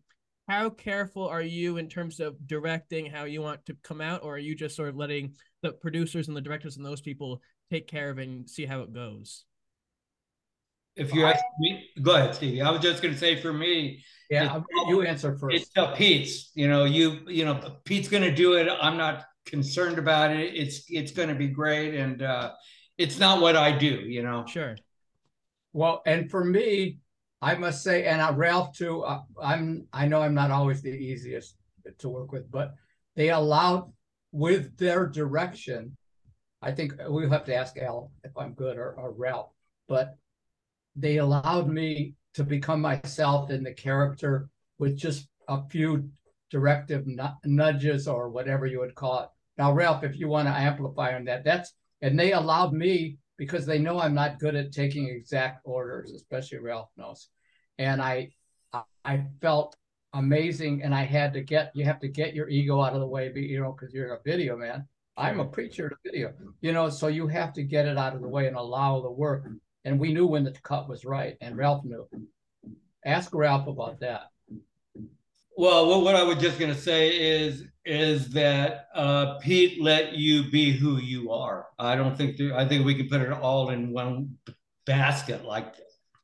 how 0.47 0.69
careful 0.69 1.27
are 1.27 1.41
you 1.41 1.77
in 1.77 1.89
terms 1.89 2.19
of 2.19 2.35
directing 2.47 3.05
how 3.05 3.25
you 3.25 3.41
want 3.41 3.65
to 3.65 3.75
come 3.83 4.01
out, 4.01 4.23
or 4.23 4.35
are 4.35 4.39
you 4.39 4.55
just 4.55 4.75
sort 4.75 4.89
of 4.89 4.95
letting 4.95 5.33
the 5.63 5.71
producers 5.71 6.27
and 6.27 6.37
the 6.37 6.41
directors 6.41 6.77
and 6.77 6.85
those 6.85 7.01
people 7.01 7.41
take 7.71 7.87
care 7.87 8.09
of 8.09 8.19
it 8.19 8.27
and 8.27 8.49
see 8.49 8.65
how 8.65 8.81
it 8.81 8.93
goes? 8.93 9.45
If 10.97 11.13
you 11.13 11.25
ask 11.25 11.41
me, 11.57 11.87
go 12.01 12.15
ahead, 12.15 12.35
Stevie. 12.35 12.61
I 12.61 12.69
was 12.69 12.81
just 12.81 13.01
going 13.01 13.13
to 13.13 13.19
say 13.19 13.41
for 13.41 13.53
me, 13.53 14.03
Yeah, 14.29 14.43
It's- 14.45 14.63
I'll- 14.77 14.89
you 14.89 15.01
answer 15.03 15.37
first. 15.37 15.55
it's 15.55 15.71
uh, 15.77 15.93
Pete's. 15.95 16.51
You 16.53 16.67
know, 16.69 16.83
you 16.85 17.19
you 17.27 17.43
know, 17.45 17.77
Pete's 17.85 18.07
going 18.09 18.23
to 18.23 18.33
do 18.33 18.53
it. 18.53 18.67
I'm 18.69 18.97
not 18.97 19.25
concerned 19.45 19.97
about 19.99 20.31
it. 20.31 20.53
It's 20.55 20.83
it's 20.89 21.11
going 21.11 21.27
to 21.29 21.35
be 21.35 21.47
great, 21.47 21.95
and 21.95 22.21
uh, 22.21 22.53
it's 22.97 23.19
not 23.19 23.41
what 23.41 23.55
I 23.57 23.77
do, 23.77 23.87
you 24.15 24.21
know. 24.23 24.45
Sure. 24.47 24.75
Well, 25.73 26.01
and 26.05 26.29
for 26.31 26.43
me, 26.45 26.99
I 27.41 27.55
must 27.55 27.83
say, 27.83 28.05
and 28.05 28.21
uh, 28.21 28.33
Ralph 28.35 28.77
too. 28.77 29.01
Uh, 29.03 29.21
I'm 29.41 29.87
I 29.91 30.07
know 30.07 30.21
I'm 30.21 30.33
not 30.33 30.51
always 30.51 30.81
the 30.81 30.91
easiest 30.91 31.55
to 31.99 32.07
work 32.09 32.31
with, 32.31 32.49
but 32.51 32.75
they 33.17 33.29
allowed 33.31 33.91
with 34.31 34.77
their 34.77 35.07
direction. 35.07 35.97
I 36.61 36.71
think 36.71 36.93
uh, 36.93 37.11
we'll 37.11 37.29
have 37.29 37.45
to 37.45 37.55
ask 37.55 37.77
Al 37.77 38.11
if 38.23 38.31
I'm 38.37 38.53
good 38.53 38.77
or, 38.77 38.93
or 38.93 39.11
Ralph, 39.11 39.51
but 39.87 40.17
they 40.95 41.17
allowed 41.17 41.67
me 41.67 42.15
to 42.33 42.43
become 42.43 42.81
myself 42.81 43.49
in 43.49 43.63
the 43.63 43.73
character 43.73 44.49
with 44.77 44.97
just 44.97 45.27
a 45.47 45.67
few 45.69 46.09
directive 46.49 47.05
nudges 47.45 48.07
or 48.07 48.29
whatever 48.29 48.65
you 48.65 48.79
would 48.79 48.95
call 48.95 49.23
it. 49.23 49.29
Now, 49.57 49.71
Ralph, 49.73 50.03
if 50.03 50.17
you 50.17 50.27
want 50.27 50.47
to 50.47 50.53
amplify 50.53 51.15
on 51.15 51.25
that, 51.25 51.43
that's 51.43 51.73
and 52.01 52.19
they 52.19 52.33
allowed 52.33 52.73
me 52.73 53.17
because 53.37 53.65
they 53.65 53.79
know 53.79 53.99
I'm 53.99 54.13
not 54.13 54.39
good 54.39 54.55
at 54.55 54.71
taking 54.71 55.07
exact 55.07 55.61
orders, 55.63 56.11
especially 56.11 56.59
Ralph 56.59 56.89
knows. 56.97 57.29
And 57.77 58.01
I 58.01 58.29
I 59.03 59.25
felt 59.41 59.75
amazing 60.13 60.83
and 60.83 60.93
I 60.93 61.03
had 61.03 61.33
to 61.33 61.41
get 61.41 61.71
you 61.73 61.85
have 61.85 61.99
to 62.01 62.07
get 62.07 62.33
your 62.33 62.49
ego 62.49 62.81
out 62.81 62.93
of 62.93 62.99
the 62.99 63.07
way, 63.07 63.31
you 63.33 63.61
know, 63.61 63.71
because 63.71 63.93
you're 63.93 64.13
a 64.13 64.21
video 64.23 64.57
man. 64.57 64.87
I'm 65.21 65.39
a 65.39 65.45
preacher 65.45 65.89
to 65.89 65.95
video, 66.03 66.33
you 66.61 66.73
know, 66.73 66.89
so 66.89 67.07
you 67.07 67.27
have 67.27 67.53
to 67.53 67.63
get 67.63 67.85
it 67.85 67.97
out 67.97 68.15
of 68.15 68.21
the 68.21 68.27
way 68.27 68.47
and 68.47 68.55
allow 68.55 69.01
the 69.01 69.11
work. 69.11 69.47
And 69.85 69.99
we 69.99 70.13
knew 70.13 70.25
when 70.25 70.43
the 70.43 70.51
cut 70.63 70.89
was 70.89 71.05
right, 71.05 71.37
and 71.41 71.57
Ralph 71.57 71.83
knew. 71.85 72.07
Ask 73.05 73.33
Ralph 73.33 73.67
about 73.67 73.99
that. 74.01 74.29
Well, 75.57 76.01
what 76.01 76.15
I 76.15 76.23
was 76.23 76.37
just 76.37 76.59
going 76.59 76.73
to 76.73 76.79
say 76.79 77.09
is 77.09 77.65
is 77.83 78.29
that 78.29 78.87
uh, 78.95 79.37
Pete 79.39 79.81
let 79.81 80.13
you 80.13 80.49
be 80.49 80.71
who 80.71 80.97
you 80.97 81.31
are. 81.31 81.67
I 81.79 81.95
don't 81.95 82.15
think 82.15 82.37
there, 82.37 82.55
I 82.55 82.67
think 82.67 82.85
we 82.85 82.95
can 82.95 83.09
put 83.09 83.21
it 83.21 83.31
all 83.31 83.71
in 83.71 83.91
one 83.91 84.37
basket 84.85 85.43
like 85.45 85.75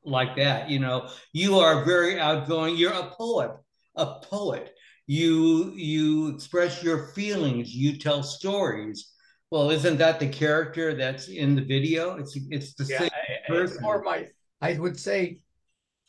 like 0.04 0.36
that. 0.38 0.70
You 0.70 0.80
know, 0.80 1.10
you 1.34 1.60
are 1.60 1.84
very 1.84 2.20
outgoing. 2.20 2.78
You're 2.78 2.94
a 2.94 3.12
poet, 3.12 3.52
a 3.96 4.20
poet. 4.22 4.74
You 5.08 5.72
you 5.74 6.28
express 6.30 6.84
your 6.84 7.08
feelings. 7.08 7.74
You 7.74 7.98
tell 7.98 8.24
stories. 8.24 9.14
Well, 9.50 9.70
isn't 9.72 9.98
that 9.98 10.20
the 10.20 10.28
character 10.28 10.94
that's 10.94 11.30
in 11.30 11.56
the 11.56 11.64
video? 11.64 12.18
It's 12.18 12.38
it's 12.50 12.74
the 12.74 12.86
yeah, 12.86 13.00
same 13.00 13.10
person. 13.48 13.86
Or 13.86 14.04
my, 14.04 14.28
I 14.62 14.78
would 14.78 15.00
say 15.00 15.40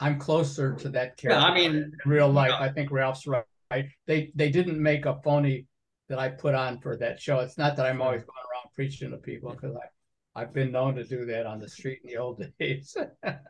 I'm 0.00 0.18
closer 0.18 0.74
to 0.74 0.88
that 0.90 1.16
character. 1.16 1.40
Yeah, 1.40 1.46
I 1.46 1.54
mean, 1.54 1.76
in 1.76 1.92
real 2.04 2.28
life, 2.28 2.50
yeah. 2.50 2.66
I 2.66 2.72
think 2.72 2.90
Ralph's 2.90 3.26
right. 3.26 3.44
They 4.06 4.32
they 4.34 4.50
didn't 4.50 4.82
make 4.82 5.06
a 5.06 5.20
phony 5.22 5.66
that 6.08 6.18
I 6.18 6.30
put 6.30 6.54
on 6.54 6.80
for 6.80 6.96
that 6.96 7.20
show. 7.20 7.38
It's 7.38 7.58
not 7.58 7.76
that 7.76 7.86
I'm 7.86 8.02
always 8.02 8.22
going 8.22 8.44
around 8.52 8.72
preaching 8.74 9.10
to 9.12 9.18
people 9.18 9.52
because 9.52 9.76
I 9.76 9.86
I've 10.38 10.52
been 10.52 10.70
known 10.70 10.94
to 10.94 11.04
do 11.04 11.24
that 11.26 11.46
on 11.46 11.58
the 11.58 11.68
street 11.68 12.00
in 12.04 12.10
the 12.10 12.16
old 12.16 12.42
days, 12.60 12.96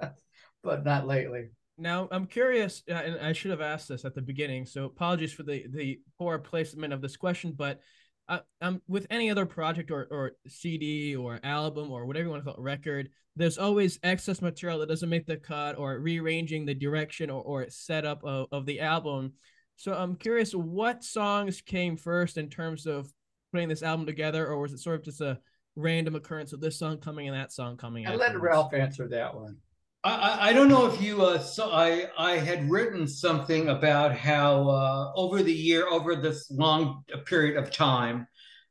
but 0.62 0.84
not 0.84 1.06
lately. 1.06 1.50
Now 1.78 2.08
I'm 2.10 2.26
curious, 2.26 2.82
uh, 2.90 2.94
and 2.94 3.20
I 3.20 3.32
should 3.32 3.52
have 3.52 3.60
asked 3.60 3.88
this 3.88 4.04
at 4.04 4.14
the 4.14 4.22
beginning. 4.22 4.66
So 4.66 4.84
apologies 4.84 5.32
for 5.32 5.44
the 5.44 5.64
the 5.68 6.00
poor 6.18 6.38
placement 6.38 6.92
of 6.92 7.00
this 7.00 7.16
question, 7.16 7.52
but 7.56 7.80
uh, 8.28 8.40
um, 8.60 8.82
with 8.88 9.06
any 9.10 9.30
other 9.30 9.46
project 9.46 9.90
or, 9.90 10.06
or 10.10 10.32
CD 10.46 11.16
or 11.16 11.40
album 11.42 11.90
or 11.90 12.04
whatever 12.04 12.24
you 12.24 12.30
want 12.30 12.44
to 12.44 12.44
call 12.44 12.60
it, 12.60 12.62
record, 12.62 13.08
there's 13.36 13.56
always 13.56 13.98
excess 14.02 14.42
material 14.42 14.78
that 14.78 14.88
doesn't 14.88 15.08
make 15.08 15.26
the 15.26 15.36
cut 15.36 15.78
or 15.78 15.98
rearranging 15.98 16.66
the 16.66 16.74
direction 16.74 17.30
or, 17.30 17.42
or 17.42 17.70
setup 17.70 18.22
of, 18.24 18.46
of 18.52 18.66
the 18.66 18.80
album. 18.80 19.32
So 19.76 19.94
I'm 19.94 20.16
curious 20.16 20.52
what 20.52 21.04
songs 21.04 21.62
came 21.62 21.96
first 21.96 22.36
in 22.36 22.50
terms 22.50 22.86
of 22.86 23.10
putting 23.52 23.68
this 23.68 23.82
album 23.82 24.04
together, 24.04 24.46
or 24.46 24.60
was 24.60 24.72
it 24.72 24.80
sort 24.80 24.96
of 24.96 25.04
just 25.04 25.20
a 25.20 25.38
random 25.76 26.14
occurrence 26.14 26.52
of 26.52 26.60
this 26.60 26.78
song 26.78 26.98
coming 26.98 27.28
and 27.28 27.36
that 27.36 27.52
song 27.52 27.76
coming? 27.76 28.06
I 28.06 28.16
let 28.16 28.38
Ralph 28.38 28.74
answer 28.74 29.08
that 29.08 29.34
one. 29.34 29.56
I, 30.04 30.50
I 30.50 30.52
don't 30.52 30.68
know 30.68 30.87
if 30.87 31.02
you 31.02 31.22
uh, 31.22 31.38
saw. 31.38 31.76
I 31.76 32.06
I 32.16 32.37
had 32.37 32.70
written 32.70 33.08
something 33.08 33.68
about 33.68 34.16
how 34.16 34.68
uh, 34.68 35.12
over 35.16 35.42
the 35.42 35.52
year, 35.52 35.88
over 35.88 36.14
this 36.14 36.50
long 36.50 37.02
period 37.26 37.56
of 37.56 37.72
time, 37.72 38.28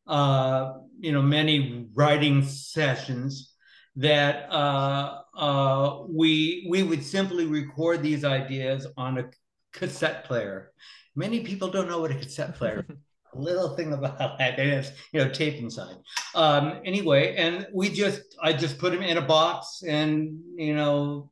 uh, 0.08 0.74
you 1.00 1.12
know, 1.12 1.22
many 1.22 1.88
writing 1.94 2.44
sessions, 2.44 3.54
that 3.98 4.50
uh, 4.52 5.22
uh, 5.36 6.04
we 6.08 6.66
we 6.70 6.84
would 6.84 7.04
simply 7.04 7.46
record 7.46 8.02
these 8.02 8.24
ideas 8.24 8.88
on 8.96 9.18
a 9.18 9.30
cassette 9.74 10.24
player. 10.24 10.72
Many 11.16 11.42
people 11.42 11.68
don't 11.68 11.90
know 11.90 12.00
what 12.00 12.12
a 12.12 12.16
cassette 12.16 12.56
player. 12.56 12.86
little 13.36 13.76
thing 13.76 13.94
about 13.94 14.38
that. 14.38 14.60
It 14.60 14.74
has 14.74 14.92
you 15.12 15.24
know 15.24 15.30
tape 15.30 15.56
inside. 15.56 15.96
Um, 16.36 16.82
anyway, 16.86 17.36
and 17.36 17.68
we 17.74 17.90
just 17.90 18.22
I 18.42 18.54
just 18.54 18.78
put 18.78 18.94
them 18.94 19.04
in 19.04 19.18
a 19.18 19.22
box, 19.22 19.84
and 19.88 20.40
you 20.56 20.76
know, 20.76 21.32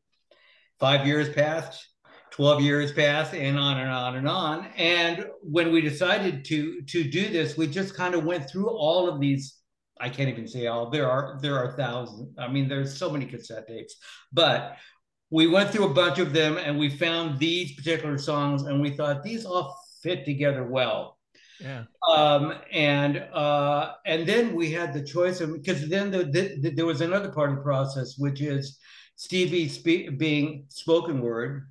five 0.80 1.06
years 1.06 1.30
passed. 1.30 1.90
12 2.32 2.64
years 2.64 2.92
passed 2.92 3.34
and 3.34 3.58
on 3.58 3.80
and 3.80 3.90
on 3.90 4.18
and 4.18 4.28
on 4.28 4.68
and 4.76 5.26
when 5.42 5.72
we 5.72 5.80
decided 5.80 6.44
to 6.44 6.82
to 6.82 7.02
do 7.06 7.30
this 7.30 7.56
we 7.56 7.66
just 7.66 7.96
kind 7.96 8.14
of 8.14 8.26
went 8.26 8.50
through 8.50 8.68
all 8.68 9.08
of 9.08 9.22
these 9.22 9.60
i 10.02 10.10
can't 10.10 10.28
even 10.28 10.46
say 10.46 10.68
all 10.68 10.90
there 10.90 11.10
are 11.10 11.40
there 11.42 11.58
are 11.58 11.78
thousands 11.78 12.38
i 12.38 12.46
mean 12.46 12.68
there's 12.68 12.98
so 12.98 13.10
many 13.10 13.26
cassette 13.26 13.66
tapes 13.70 13.96
but 14.34 14.76
we 15.32 15.48
went 15.48 15.70
through 15.70 15.86
a 15.86 15.94
bunch 15.94 16.20
of 16.20 16.34
them 16.34 16.58
and 16.58 16.78
we 16.78 16.90
found 16.90 17.40
these 17.40 17.74
particular 17.76 18.18
songs 18.18 18.64
and 18.64 18.82
we 18.82 18.92
thought 18.92 19.24
these 19.24 19.46
all 19.46 19.78
fit 20.02 20.24
together 20.24 20.64
well. 20.64 21.15
Yeah. 21.60 21.84
Um, 22.10 22.54
and 22.72 23.18
uh, 23.34 23.94
and 24.06 24.28
then 24.28 24.56
we 24.56 24.72
had 24.72 24.94
the 24.94 25.04
choice 25.04 25.42
of 25.42 25.54
because 25.54 25.88
then 25.88 26.12
the, 26.12 26.26
the, 26.26 26.58
the, 26.62 26.70
there 26.72 26.86
was 26.86 27.02
another 27.02 27.32
part 27.32 27.52
of 27.52 27.58
the 27.58 27.62
process 27.62 28.16
which 28.18 28.42
is 28.42 28.80
Stevie 29.16 29.70
spe- 29.70 30.18
being 30.18 30.66
spoken 30.70 31.22
word. 31.22 31.68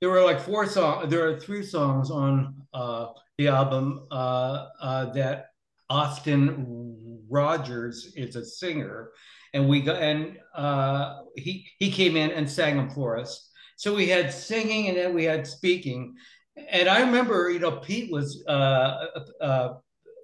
There 0.00 0.08
were 0.08 0.22
like 0.22 0.40
four 0.40 0.66
songs. 0.66 1.10
There 1.10 1.28
are 1.28 1.38
three 1.38 1.64
songs 1.64 2.10
on 2.10 2.54
uh, 2.72 3.08
the 3.36 3.48
album 3.48 4.06
uh, 4.10 4.68
uh 4.80 5.12
that 5.12 5.46
Austin 5.90 7.24
Rogers 7.28 8.12
is 8.16 8.36
a 8.36 8.44
singer, 8.44 9.10
and 9.52 9.68
we 9.68 9.80
got 9.80 10.00
and 10.00 10.38
uh, 10.54 11.22
he 11.36 11.66
he 11.78 11.90
came 11.90 12.16
in 12.16 12.30
and 12.30 12.48
sang 12.48 12.76
them 12.76 12.90
for 12.90 13.18
us. 13.18 13.50
So 13.76 13.94
we 13.94 14.08
had 14.08 14.32
singing 14.32 14.88
and 14.88 14.96
then 14.96 15.14
we 15.14 15.24
had 15.24 15.46
speaking. 15.46 16.14
And 16.70 16.88
I 16.88 17.00
remember, 17.00 17.50
you 17.50 17.58
know, 17.58 17.72
Pete 17.72 18.12
was 18.12 18.44
uh, 18.46 19.06
uh, 19.40 19.74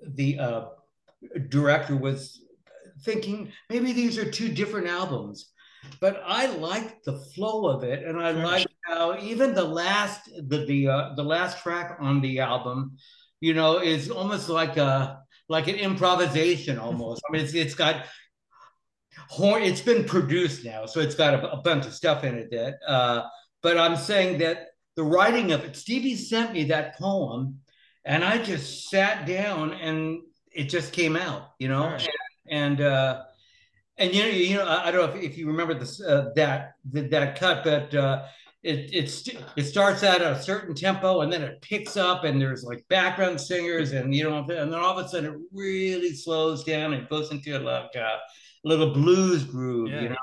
the 0.02 0.38
uh, 0.38 0.64
director 1.48 1.96
was 1.96 2.42
thinking 3.02 3.52
maybe 3.68 3.92
these 3.92 4.16
are 4.18 4.30
two 4.30 4.48
different 4.48 4.86
albums, 4.86 5.52
but 6.00 6.22
I 6.24 6.46
liked 6.46 7.04
the 7.04 7.18
flow 7.18 7.66
of 7.66 7.82
it, 7.82 8.04
and 8.04 8.20
I 8.20 8.30
liked 8.30 8.68
how 8.84 9.18
even 9.18 9.54
the 9.54 9.64
last 9.64 10.30
the 10.48 10.64
the 10.66 10.88
uh, 10.88 11.14
the 11.16 11.24
last 11.24 11.62
track 11.62 11.98
on 12.00 12.20
the 12.20 12.40
album, 12.40 12.96
you 13.40 13.54
know, 13.54 13.78
is 13.78 14.10
almost 14.10 14.48
like 14.48 14.76
a 14.76 15.20
like 15.48 15.68
an 15.68 15.76
improvisation 15.76 16.78
almost. 16.78 17.22
I 17.28 17.32
mean, 17.32 17.42
it's, 17.42 17.54
it's 17.54 17.74
got 17.74 18.06
horn. 19.28 19.62
It's 19.62 19.80
been 19.80 20.04
produced 20.04 20.64
now, 20.64 20.86
so 20.86 21.00
it's 21.00 21.14
got 21.14 21.34
a, 21.34 21.50
a 21.52 21.56
bunch 21.62 21.86
of 21.86 21.94
stuff 21.94 22.24
in 22.24 22.36
it. 22.36 22.50
That, 22.50 22.74
uh, 22.86 23.26
but 23.62 23.78
I'm 23.78 23.96
saying 23.96 24.38
that 24.38 24.68
the 24.96 25.04
writing 25.04 25.52
of 25.52 25.64
it. 25.64 25.76
Stevie 25.76 26.16
sent 26.16 26.52
me 26.52 26.64
that 26.64 26.98
poem, 26.98 27.60
and 28.04 28.24
I 28.24 28.42
just 28.42 28.88
sat 28.88 29.26
down, 29.26 29.72
and 29.72 30.20
it 30.52 30.64
just 30.64 30.92
came 30.92 31.16
out. 31.16 31.52
You 31.58 31.68
know, 31.68 31.86
right. 31.86 32.08
and. 32.50 32.80
and 32.80 32.80
uh, 32.80 33.22
and 33.98 34.14
you 34.14 34.22
know, 34.22 34.28
you 34.28 34.56
know, 34.56 34.68
I, 34.68 34.90
don't 34.90 35.10
know 35.10 35.16
if, 35.18 35.24
if 35.24 35.38
you 35.38 35.46
remember 35.46 35.72
this 35.72 36.02
uh, 36.02 36.30
that 36.36 36.74
that 36.92 37.38
cut, 37.38 37.64
but 37.64 37.94
uh, 37.94 38.24
it 38.62 38.90
it's 38.92 39.28
it 39.56 39.64
starts 39.64 40.02
at 40.02 40.20
a 40.20 40.42
certain 40.42 40.74
tempo 40.74 41.20
and 41.20 41.32
then 41.32 41.42
it 41.42 41.62
picks 41.62 41.96
up 41.96 42.24
and 42.24 42.40
there's 42.40 42.64
like 42.64 42.84
background 42.88 43.40
singers 43.40 43.92
and 43.92 44.14
you 44.14 44.28
know 44.28 44.38
and 44.38 44.48
then 44.48 44.74
all 44.74 44.98
of 44.98 45.04
a 45.04 45.08
sudden 45.08 45.32
it 45.32 45.40
really 45.52 46.12
slows 46.12 46.64
down 46.64 46.92
and 46.92 47.08
goes 47.08 47.30
into 47.30 47.56
like 47.60 47.94
a 47.94 48.18
little 48.64 48.92
blues 48.92 49.44
groove, 49.44 49.90
yeah. 49.90 50.02
you 50.02 50.08
know. 50.10 50.16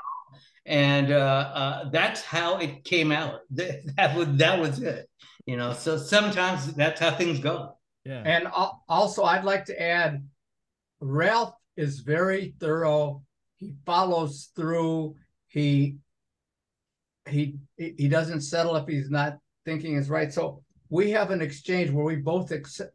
And 0.66 1.12
uh, 1.12 1.50
uh, 1.54 1.90
that's 1.90 2.22
how 2.22 2.58
it 2.58 2.84
came 2.84 3.12
out. 3.12 3.40
That 3.96 4.16
was 4.16 4.28
that 4.36 4.58
was 4.58 4.82
it, 4.82 5.08
you 5.46 5.56
know. 5.56 5.72
So 5.72 5.98
sometimes 5.98 6.72
that's 6.74 7.00
how 7.00 7.12
things 7.12 7.38
go. 7.38 7.76
Yeah. 8.04 8.22
And 8.24 8.48
also, 8.88 9.24
I'd 9.24 9.44
like 9.44 9.66
to 9.66 9.80
add, 9.80 10.26
Ralph 11.00 11.54
is 11.76 12.00
very 12.00 12.54
thorough. 12.60 13.22
He 13.58 13.74
follows 13.86 14.50
through. 14.56 15.16
He 15.48 15.96
he 17.28 17.56
he 17.76 18.08
doesn't 18.08 18.42
settle 18.42 18.76
if 18.76 18.86
he's 18.86 19.10
not 19.10 19.38
thinking 19.64 19.96
is 19.96 20.10
right. 20.10 20.32
So 20.32 20.62
we 20.88 21.10
have 21.10 21.30
an 21.30 21.40
exchange 21.40 21.90
where 21.90 22.04
we 22.04 22.16
both 22.16 22.50
accept 22.50 22.92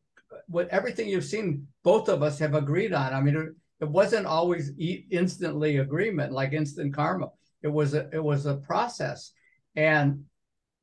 what 0.48 0.68
everything 0.70 1.08
you've 1.08 1.26
seen. 1.26 1.68
Both 1.84 2.10
of 2.10 2.24
us 2.24 2.40
have 2.40 2.56
agreed 2.56 2.94
on. 2.94 3.14
I 3.14 3.22
mean, 3.22 3.56
it 3.80 3.88
wasn't 3.88 4.26
always 4.26 4.72
instantly 4.78 5.78
agreement 5.78 6.34
like 6.34 6.54
instant 6.54 6.94
karma. 6.94 7.30
It 7.62 7.68
was 7.68 7.94
a 7.94 8.10
it 8.14 8.24
was 8.24 8.46
a 8.46 8.56
process. 8.56 9.32
And 9.76 10.26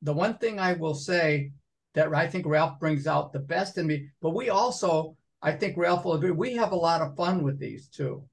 the 0.01 0.13
one 0.13 0.37
thing 0.37 0.59
I 0.59 0.73
will 0.73 0.93
say 0.93 1.51
that 1.93 2.13
I 2.13 2.27
think 2.27 2.45
Ralph 2.45 2.79
brings 2.79 3.07
out 3.07 3.33
the 3.33 3.39
best 3.39 3.77
in 3.77 3.87
me, 3.87 4.09
but 4.21 4.35
we 4.35 4.49
also 4.49 5.17
I 5.41 5.51
think 5.51 5.77
Ralph 5.77 6.05
will 6.05 6.13
agree. 6.13 6.31
We 6.31 6.55
have 6.55 6.71
a 6.71 6.75
lot 6.75 7.01
of 7.01 7.15
fun 7.15 7.43
with 7.43 7.59
these 7.59 7.87
too, 7.87 8.23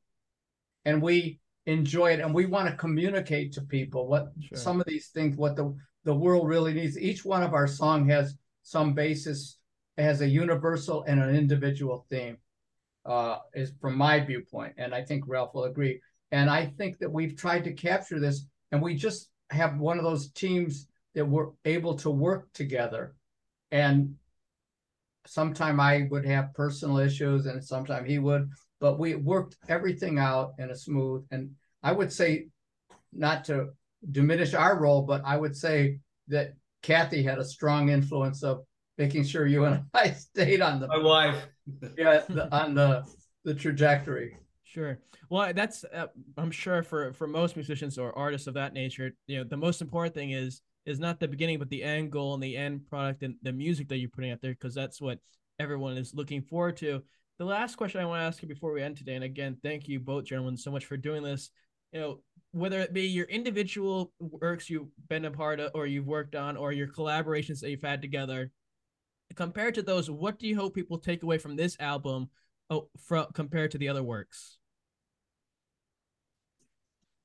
and 0.85 1.03
we 1.03 1.41
enjoy 1.67 2.13
it, 2.13 2.21
and 2.21 2.35
we 2.35 2.47
want 2.47 2.69
to 2.69 2.77
communicate 2.77 3.53
to 3.53 3.63
people 3.63 4.07
what 4.07 4.33
Sure. 4.41 4.59
some 4.59 4.81
of 4.81 4.87
these 4.87 5.09
things, 5.09 5.37
what 5.37 5.57
the 5.57 5.75
the 6.05 6.15
world 6.15 6.47
really 6.47 6.75
needs. 6.75 6.99
Each 6.99 7.25
one 7.25 7.43
of 7.43 7.55
our 7.55 7.67
song 7.67 8.09
has 8.09 8.37
some 8.63 8.93
basis, 8.95 9.59
has 9.97 10.21
a 10.21 10.29
universal 10.29 11.03
and 11.05 11.21
an 11.23 11.35
individual 11.35 12.07
theme. 12.11 12.39
Uh, 13.07 13.39
is 13.53 13.71
from 13.83 13.99
my 13.99 14.19
viewpoint, 14.19 14.73
and 14.79 14.95
I 14.95 15.03
think 15.05 15.25
Ralph 15.27 15.53
will 15.55 15.65
agree. 15.65 16.01
And 16.35 16.51
I 16.51 16.67
think 16.67 16.99
that 16.99 17.13
we've 17.13 17.37
tried 17.37 17.63
to 17.63 17.73
capture 17.73 18.19
this, 18.19 18.45
and 18.73 18.83
we 18.83 18.97
just 18.97 19.29
have 19.51 19.79
one 19.79 19.99
of 19.99 20.05
those 20.05 20.33
teams 20.33 20.89
that 21.15 21.25
we're 21.25 21.51
able 21.65 21.95
to 21.99 22.11
work 22.11 22.53
together. 22.53 23.15
And 23.71 24.17
sometime 25.29 25.79
I 25.79 26.09
would 26.11 26.27
have 26.27 26.53
personal 26.53 26.99
issues, 26.99 27.47
and 27.47 27.65
sometime 27.65 28.05
he 28.05 28.19
would, 28.19 28.51
but 28.81 28.99
we 28.99 29.15
worked 29.15 29.57
everything 29.69 30.19
out 30.19 30.55
in 30.59 30.71
a 30.71 30.77
smooth. 30.77 31.25
And 31.31 31.53
I 31.85 31.93
would 31.93 32.13
say, 32.13 32.49
not 33.13 33.45
to 33.45 33.69
diminish 34.11 34.55
our 34.55 34.77
role, 34.81 35.03
but 35.03 35.23
I 35.25 35.37
would 35.37 35.57
say 35.57 36.01
that 36.27 36.55
Kathy 36.83 37.23
had 37.23 37.39
a 37.39 37.45
strong 37.45 37.91
influence 37.91 38.43
of 38.43 38.65
making 38.99 39.23
sure 39.23 39.47
you 39.47 39.67
and 39.67 39.85
I 39.95 40.11
stayed 40.11 40.63
on 40.63 40.81
the 40.81 40.89
My 40.89 40.99
wife. 40.99 41.47
yeah 41.97 42.23
the, 42.29 42.53
on 42.53 42.75
the 42.75 43.05
the 43.45 43.55
trajectory. 43.55 44.37
Sure. 44.75 44.99
Well, 45.31 45.53
that's 45.55 45.85
uh, 45.85 46.09
I'm 46.37 46.51
sure 46.51 46.83
for 46.83 47.13
for 47.13 47.29
most 47.29 47.55
musicians 47.55 47.97
or 47.97 48.17
artists 48.19 48.49
of 48.49 48.55
that 48.55 48.73
nature, 48.73 49.13
you 49.29 49.39
know, 49.39 49.45
the 49.45 49.57
most 49.57 49.81
important 49.81 50.17
thing 50.17 50.33
is 50.33 50.63
is 50.85 50.99
not 50.99 51.21
the 51.21 51.29
beginning, 51.29 51.61
but 51.61 51.71
the 51.71 51.85
end 51.85 52.11
goal 52.11 52.35
and 52.35 52.43
the 52.43 52.57
end 52.57 52.85
product 52.91 53.23
and 53.23 53.37
the 53.43 53.53
music 53.53 53.89
that 53.89 53.99
you're 53.99 54.11
putting 54.11 54.33
out 54.33 54.41
there, 54.43 54.51
because 54.51 54.75
that's 54.75 55.01
what 55.01 55.21
everyone 55.61 55.97
is 55.97 56.13
looking 56.13 56.43
forward 56.43 56.77
to. 56.79 57.01
The 57.39 57.45
last 57.45 57.77
question 57.77 58.01
I 58.01 58.05
want 58.05 58.21
to 58.21 58.25
ask 58.25 58.43
you 58.43 58.49
before 58.49 58.73
we 58.73 58.83
end 58.83 58.97
today, 58.97 59.15
and 59.15 59.23
again, 59.23 59.57
thank 59.63 59.87
you 59.87 60.01
both 60.01 60.25
gentlemen 60.25 60.57
so 60.57 60.73
much 60.73 60.87
for 60.87 60.97
doing 60.97 61.23
this. 61.23 61.51
You 61.93 62.01
know, 62.01 62.21
whether 62.51 62.81
it 62.81 62.93
be 62.93 63.07
your 63.07 63.27
individual 63.27 64.13
works 64.19 64.69
you've 64.69 64.89
been 65.09 65.25
a 65.25 65.31
part 65.31 65.61
of 65.61 65.71
or 65.75 65.87
you've 65.87 66.09
worked 66.09 66.35
on, 66.35 66.57
or 66.57 66.73
your 66.73 66.89
collaborations 66.89 67.61
that 67.61 67.71
you've 67.71 67.81
had 67.81 68.03
together, 68.03 68.51
compared 69.37 69.77
to 69.77 69.83
those, 69.83 70.11
what 70.11 70.41
do 70.41 70.49
you 70.49 70.57
hope 70.57 70.75
people 70.75 70.99
take 70.99 71.23
away 71.23 71.39
from 71.39 71.55
this 71.55 71.77
album? 71.79 72.29
Oh, 72.71 72.89
from 73.07 73.27
compared 73.35 73.71
to 73.73 73.79
the 73.79 73.89
other 73.89 74.03
works. 74.03 74.59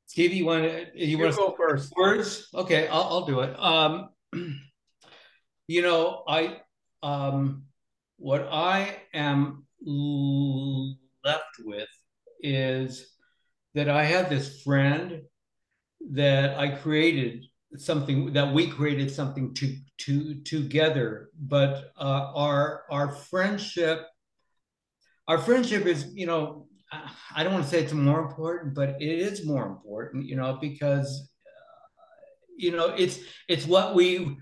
Stevie, 0.10 0.38
you 0.38 0.46
want 0.48 0.64
to 0.64 0.88
you 0.96 1.06
You 1.06 1.20
want 1.20 1.34
to 1.34 1.38
go 1.38 1.56
first. 1.56 1.94
words? 1.96 2.48
Okay, 2.56 2.88
I'll, 2.88 3.04
I'll 3.04 3.26
do 3.28 3.42
it. 3.42 3.56
Um, 3.60 4.10
you 5.68 5.84
know, 5.84 6.24
I 6.28 6.62
um, 7.04 7.66
what 8.18 8.50
I 8.52 9.04
am 9.14 9.68
left 9.86 11.44
with 11.64 11.88
is 12.42 13.08
that 13.76 13.88
I 13.88 14.04
had 14.04 14.32
this 14.32 14.64
friend 14.64 15.22
that 16.10 16.58
I 16.58 16.70
created 16.70 17.46
something 17.78 18.34
that 18.34 18.52
we 18.52 18.66
created 18.66 19.12
something 19.12 19.54
to 19.54 19.78
to 20.00 20.42
together, 20.42 21.30
but 21.40 21.92
uh, 22.00 22.32
our 22.34 22.86
our 22.90 23.12
friendship 23.12 24.08
our 25.28 25.38
friendship 25.38 25.86
is 25.86 26.12
you 26.16 26.26
know 26.26 26.66
I 26.92 27.44
don't 27.44 27.54
want 27.54 27.66
to 27.66 27.70
say 27.70 27.84
it's 27.84 27.94
more 27.94 28.20
important, 28.20 28.74
but 28.74 29.02
it 29.02 29.10
is 29.10 29.46
more 29.46 29.66
important, 29.68 30.26
you 30.26 30.36
know, 30.36 30.58
because 30.60 31.30
uh, 31.46 32.02
you 32.58 32.72
know 32.72 32.88
it's 32.98 33.20
it's 33.48 33.66
what 33.66 33.94
we 33.94 34.38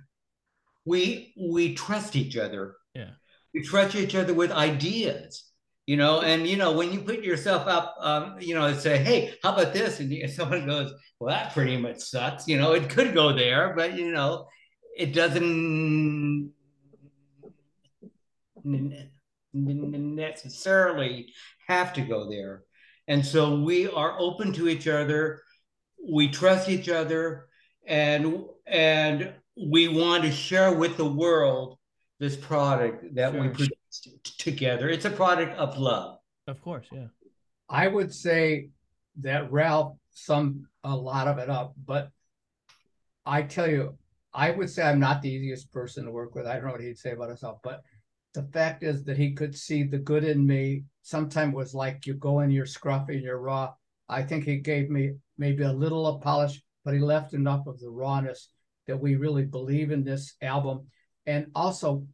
we 0.86 1.34
we 1.38 1.76
trust 1.76 2.16
each 2.16 2.38
other. 2.38 2.76
Yeah. 2.96 3.12
We 3.54 3.64
trust 3.64 3.96
each 3.96 4.16
other 4.16 4.34
with 4.34 4.52
ideas, 4.52 5.44
you 5.86 5.98
know, 5.98 6.22
and 6.22 6.48
you 6.48 6.56
know 6.56 6.72
when 6.72 6.94
you 6.94 7.02
put 7.02 7.24
yourself 7.24 7.68
up, 7.68 7.96
um, 8.00 8.38
you 8.40 8.56
know, 8.56 8.66
and 8.66 8.80
say, 8.80 8.98
"Hey, 8.98 9.36
how 9.44 9.54
about 9.54 9.74
this?" 9.74 10.00
and 10.00 10.30
someone 10.32 10.66
goes, 10.66 10.94
"Well, 11.20 11.36
that 11.36 11.54
pretty 11.54 11.78
much 11.78 12.00
sucks," 12.00 12.48
you 12.48 12.58
know, 12.58 12.74
it 12.74 12.90
could 12.90 13.14
go 13.14 13.34
there, 13.34 13.74
but 13.76 13.98
you 13.98 14.12
know, 14.12 14.48
it 14.96 15.14
doesn't 15.14 16.54
necessarily 19.66 21.34
have 21.68 21.94
to 21.94 22.02
go 22.02 22.30
there. 22.30 22.64
And 23.08 23.26
so 23.26 23.60
we 23.62 23.88
are 23.88 24.20
open 24.20 24.52
to 24.54 24.68
each 24.68 24.88
other, 24.88 25.42
we 26.10 26.28
trust 26.28 26.70
each 26.70 26.90
other, 26.90 27.48
and 27.86 28.44
and 28.66 29.34
we 29.56 29.88
want 29.88 30.24
to 30.24 30.32
share 30.32 30.74
with 30.76 30.98
the 30.98 31.06
world 31.06 31.78
this 32.20 32.36
product 32.36 33.16
that 33.16 33.34
we 33.34 33.42
Sure. 33.42 33.52
produced 33.52 34.40
together. 34.40 34.90
It's 34.90 35.06
a 35.06 35.10
product 35.10 35.58
of 35.58 35.78
love. 35.78 36.20
Of 36.48 36.62
course, 36.62 36.88
yeah. 36.92 37.08
I 37.70 37.88
would 37.88 38.14
say 38.14 38.70
that 39.22 39.52
Ralph 39.52 39.98
summed 40.12 40.66
a 40.84 40.96
lot 40.96 41.28
of 41.28 41.38
it 41.38 41.50
up, 41.50 41.74
but 41.86 42.12
I 43.26 43.42
tell 43.44 43.68
you, 43.70 43.98
I 44.34 44.52
would 44.52 44.70
say 44.70 44.84
I'm 44.84 45.00
not 45.00 45.22
the 45.22 45.30
easiest 45.30 45.72
person 45.72 46.06
to 46.06 46.12
work 46.12 46.36
with. 46.36 46.46
I 46.46 46.56
don't 46.56 46.66
know 46.66 46.72
what 46.72 46.82
he'd 46.82 46.98
say 46.98 47.12
about 47.12 47.30
himself, 47.30 47.60
but 47.64 47.82
the 48.38 48.44
fact 48.54 48.84
is 48.84 49.04
that 49.06 49.18
he 49.18 49.34
could 49.34 49.58
see 49.58 49.82
the 49.82 49.98
good 49.98 50.24
in 50.24 50.46
me. 50.46 50.84
Sometimes 51.02 51.54
it 51.54 51.58
was 51.58 51.74
like 51.74 52.06
you 52.06 52.14
go 52.14 52.42
in, 52.42 52.52
you're 52.52 52.68
scruffy 52.68 53.16
and 53.16 53.24
you're 53.24 53.40
raw. 53.40 53.74
I 54.08 54.22
think 54.22 54.44
he 54.44 54.58
gave 54.58 54.92
me 54.92 55.16
maybe 55.40 55.64
a 55.64 55.74
little 55.74 56.06
of 56.06 56.22
polish, 56.22 56.62
but 56.86 56.94
he 56.94 57.00
left 57.00 57.34
enough 57.34 57.66
of 57.66 57.80
the 57.80 57.90
rawness 57.90 58.50
that 58.86 59.02
we 59.02 59.16
really 59.16 59.44
believe 59.44 59.90
in 59.90 60.04
this 60.04 60.36
album. 60.44 60.86
And 61.26 61.48
also 61.56 62.06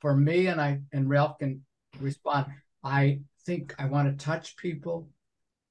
for 0.00 0.14
me, 0.14 0.48
and 0.48 0.60
I 0.60 0.80
and 0.92 1.08
Ralph 1.08 1.38
can 1.38 1.64
respond, 1.98 2.48
I 2.84 3.20
think 3.46 3.74
I 3.78 3.86
want 3.86 4.06
to 4.06 4.22
touch 4.22 4.54
people. 4.58 5.08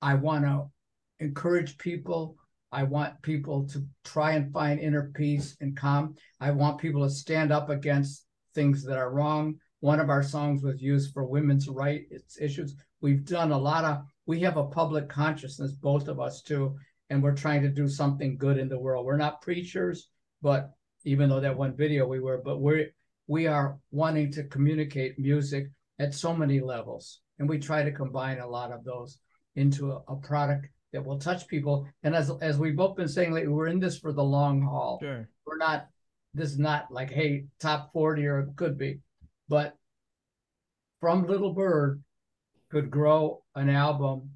I 0.01 0.15
want 0.15 0.43
to 0.45 0.71
encourage 1.19 1.77
people. 1.77 2.35
I 2.71 2.81
want 2.81 3.21
people 3.21 3.67
to 3.67 3.85
try 4.03 4.31
and 4.31 4.51
find 4.51 4.79
inner 4.79 5.11
peace 5.13 5.55
and 5.61 5.77
calm. 5.77 6.15
I 6.41 6.49
want 6.49 6.79
people 6.79 7.03
to 7.03 7.13
stand 7.13 7.51
up 7.51 7.69
against 7.69 8.25
things 8.55 8.83
that 8.85 8.97
are 8.97 9.11
wrong. 9.11 9.59
One 9.87 10.01
of 10.01 10.09
our 10.09 10.21
songs 10.21 10.63
was 10.63 10.81
used 10.81 11.13
for 11.13 11.23
women's 11.23 11.69
rights 11.69 12.37
issues. 12.41 12.75
We've 12.99 13.23
done 13.23 13.53
a 13.53 13.57
lot 13.57 13.85
of, 13.85 14.03
we 14.25 14.41
have 14.41 14.57
a 14.57 14.65
public 14.65 15.07
consciousness, 15.07 15.71
both 15.71 16.09
of 16.09 16.19
us 16.19 16.41
too, 16.41 16.75
and 17.09 17.23
we're 17.23 17.33
trying 17.33 17.61
to 17.61 17.69
do 17.69 17.87
something 17.87 18.35
good 18.35 18.57
in 18.57 18.67
the 18.67 18.77
world. 18.77 19.05
We're 19.05 19.15
not 19.15 19.41
preachers, 19.41 20.09
but 20.41 20.71
even 21.05 21.29
though 21.29 21.39
that 21.39 21.57
one 21.57 21.73
video 21.73 22.05
we 22.05 22.19
were, 22.19 22.41
but 22.43 22.57
we're, 22.59 22.87
we 23.27 23.47
are 23.47 23.77
wanting 23.91 24.29
to 24.33 24.43
communicate 24.43 25.17
music 25.17 25.67
at 25.99 26.13
so 26.13 26.33
many 26.33 26.59
levels. 26.59 27.21
And 27.39 27.47
we 27.47 27.57
try 27.57 27.83
to 27.83 27.91
combine 27.93 28.39
a 28.39 28.47
lot 28.47 28.73
of 28.73 28.83
those 28.83 29.19
into 29.55 29.93
a, 29.93 30.01
a 30.09 30.17
product 30.17 30.67
that 30.91 31.05
will 31.05 31.17
touch 31.17 31.47
people. 31.47 31.87
And 32.03 32.13
as 32.13 32.29
as 32.41 32.57
we've 32.57 32.75
both 32.75 32.97
been 32.97 33.07
saying 33.07 33.31
lately, 33.31 33.53
we're 33.53 33.67
in 33.67 33.79
this 33.79 33.97
for 33.97 34.11
the 34.11 34.21
long 34.21 34.61
haul. 34.61 34.99
Sure. 35.01 35.29
We're 35.45 35.57
not 35.57 35.87
this 36.33 36.51
is 36.51 36.59
not 36.59 36.91
like, 36.91 37.09
hey, 37.09 37.45
top 37.61 37.93
40 37.93 38.27
or 38.27 38.39
it 38.41 38.55
could 38.57 38.77
be. 38.77 38.99
But 39.49 39.75
from 40.99 41.25
Little 41.25 41.53
Bird 41.53 42.03
could 42.69 42.91
grow 42.91 43.43
an 43.55 43.69
album 43.69 44.31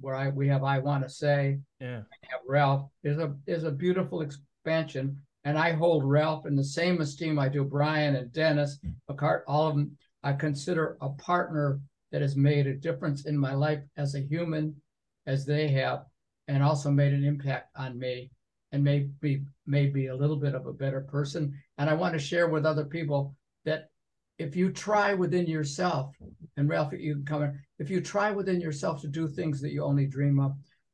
where 0.00 0.14
I 0.14 0.28
we 0.28 0.48
have 0.48 0.64
I 0.64 0.78
Wanna 0.78 1.08
Say, 1.08 1.60
Yeah. 1.80 2.02
have 2.22 2.40
Ralph 2.46 2.90
is 3.02 3.18
a 3.18 3.36
is 3.46 3.64
a 3.64 3.70
beautiful 3.70 4.22
expansion. 4.22 5.20
And 5.44 5.58
I 5.58 5.72
hold 5.72 6.04
Ralph 6.04 6.46
in 6.46 6.56
the 6.56 6.64
same 6.64 7.00
esteem 7.02 7.38
I 7.38 7.50
do 7.50 7.64
Brian 7.64 8.16
and 8.16 8.32
Dennis, 8.32 8.78
McCart, 9.10 9.42
all 9.46 9.68
of 9.68 9.74
them. 9.74 9.96
I 10.22 10.32
consider 10.32 10.96
a 11.02 11.10
partner 11.10 11.80
that 12.12 12.22
has 12.22 12.34
made 12.34 12.66
a 12.66 12.74
difference 12.74 13.26
in 13.26 13.36
my 13.36 13.52
life 13.52 13.82
as 13.98 14.14
a 14.14 14.20
human, 14.20 14.80
as 15.26 15.44
they 15.44 15.68
have, 15.68 16.06
and 16.48 16.62
also 16.62 16.90
made 16.90 17.12
an 17.12 17.24
impact 17.24 17.70
on 17.76 17.98
me 17.98 18.30
and 18.72 18.82
maybe 18.82 19.44
maybe 19.66 20.06
a 20.06 20.16
little 20.16 20.36
bit 20.36 20.54
of 20.54 20.66
a 20.66 20.72
better 20.72 21.02
person. 21.02 21.54
And 21.76 21.90
I 21.90 21.94
want 21.94 22.14
to 22.14 22.18
share 22.18 22.48
with 22.48 22.64
other 22.64 22.86
people 22.86 23.36
that 23.64 23.90
if 24.38 24.56
you 24.56 24.70
try 24.70 25.14
within 25.14 25.46
yourself, 25.46 26.14
and 26.56 26.68
Ralph, 26.68 26.92
you 26.92 27.14
can 27.14 27.24
come 27.24 27.42
in, 27.42 27.58
if 27.78 27.90
you 27.90 28.00
try 28.00 28.30
within 28.30 28.60
yourself 28.60 29.00
to 29.02 29.08
do 29.08 29.28
things 29.28 29.60
that 29.60 29.72
you 29.72 29.82
only 29.84 30.06
dream 30.06 30.40
of, 30.40 30.52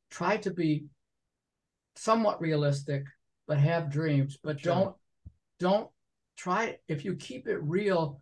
try 0.09 0.37
to 0.37 0.51
be 0.51 0.85
somewhat 1.95 2.41
realistic, 2.41 3.03
but 3.47 3.57
have 3.57 3.91
dreams. 3.91 4.37
But 4.43 4.59
Sure. 4.59 4.73
don't 4.73 4.95
don't 5.59 5.89
try 6.37 6.77
if 6.87 7.05
you 7.05 7.15
keep 7.15 7.47
it 7.47 7.61
real. 7.61 8.21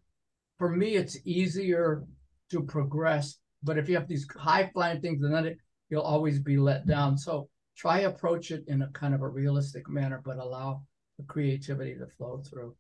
For 0.58 0.70
me, 0.70 0.96
it's 0.96 1.18
easier 1.26 2.04
to 2.50 2.62
progress. 2.64 3.38
But 3.64 3.78
if 3.78 3.88
you 3.88 3.96
have 3.96 4.08
these 4.08 4.28
high 4.36 4.70
flying 4.74 5.02
things, 5.02 5.24
and 5.24 5.34
then 5.34 5.46
it, 5.46 5.58
you'll 5.90 6.02
always 6.02 6.40
be 6.40 6.58
let 6.58 6.86
down. 6.86 7.18
So 7.18 7.50
try 7.76 8.00
approach 8.00 8.52
it 8.52 8.64
in 8.68 8.82
a 8.82 8.90
kind 8.90 9.14
of 9.14 9.22
a 9.22 9.28
realistic 9.28 9.90
manner, 9.90 10.22
but 10.24 10.38
allow 10.38 10.84
the 11.18 11.24
creativity 11.26 11.96
to 11.96 12.08
flow 12.08 12.42
through. 12.46 12.76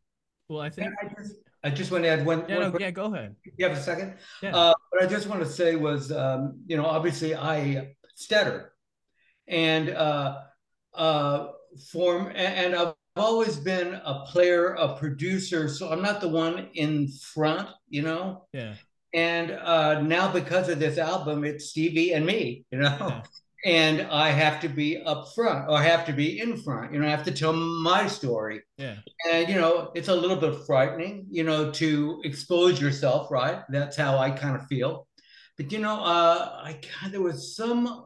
Well, 0.47 0.61
I 0.61 0.69
think. 0.69 0.93
I 1.01 1.07
just, 1.07 1.35
I 1.63 1.69
just 1.69 1.91
want 1.91 2.03
to 2.03 2.09
add 2.09 2.25
one. 2.25 2.45
Yeah, 2.47 2.59
one 2.59 2.71
no, 2.71 2.79
yeah. 2.79 2.91
Go 2.91 3.13
ahead. 3.13 3.35
You 3.57 3.67
have 3.67 3.77
a 3.77 3.81
second? 3.81 4.15
Yeah. 4.41 4.55
Uh, 4.55 4.73
what 4.89 5.03
I 5.03 5.07
just 5.07 5.27
want 5.27 5.41
to 5.41 5.49
say 5.49 5.75
was, 5.75 6.11
um, 6.11 6.61
you 6.67 6.77
know, 6.77 6.85
obviously 6.85 7.35
I 7.35 7.95
stutter, 8.15 8.73
and 9.47 9.89
uh, 9.89 10.39
uh, 10.93 11.47
form, 11.91 12.31
and, 12.35 12.75
I've 12.75 12.93
always 13.15 13.57
been 13.57 13.99
a 14.05 14.25
player, 14.25 14.75
a 14.75 14.95
producer, 14.95 15.67
so 15.67 15.91
I'm 15.91 16.01
not 16.01 16.21
the 16.21 16.29
one 16.29 16.69
in 16.75 17.09
front, 17.09 17.67
you 17.89 18.01
know. 18.01 18.45
Yeah. 18.53 18.75
And 19.13 19.51
uh, 19.51 20.01
now 20.01 20.31
because 20.31 20.69
of 20.69 20.79
this 20.79 20.97
album, 20.97 21.43
it's 21.43 21.65
Stevie 21.65 22.13
and 22.13 22.25
me, 22.25 22.65
you 22.71 22.79
know. 22.79 22.95
Yeah. 22.99 23.21
And 23.65 24.03
I 24.03 24.29
have 24.29 24.61
to 24.61 24.69
be 24.69 25.01
up 25.03 25.33
front 25.35 25.67
or 25.67 25.75
I 25.75 25.83
have 25.83 26.05
to 26.05 26.13
be 26.13 26.39
in 26.39 26.55
front, 26.55 26.93
you 26.93 26.99
know, 26.99 27.07
I 27.07 27.11
have 27.11 27.25
to 27.25 27.31
tell 27.31 27.51
my 27.51 28.07
story. 28.07 28.61
Yeah. 28.77 28.95
And, 29.29 29.49
you 29.49 29.55
know, 29.55 29.91
it's 29.95 30.07
a 30.07 30.15
little 30.15 30.37
bit 30.37 30.65
frightening, 30.65 31.25
you 31.29 31.43
know, 31.43 31.69
to 31.71 32.21
expose 32.23 32.79
yourself, 32.79 33.29
right? 33.29 33.63
That's 33.67 33.97
how 33.97 34.17
I 34.17 34.31
kind 34.31 34.55
of 34.55 34.65
feel. 34.67 35.07
But, 35.57 35.73
you 35.73 35.79
know, 35.79 36.01
uh, 36.01 36.61
I 36.63 36.79
there 37.09 37.21
was 37.21 37.53
some 37.55 38.05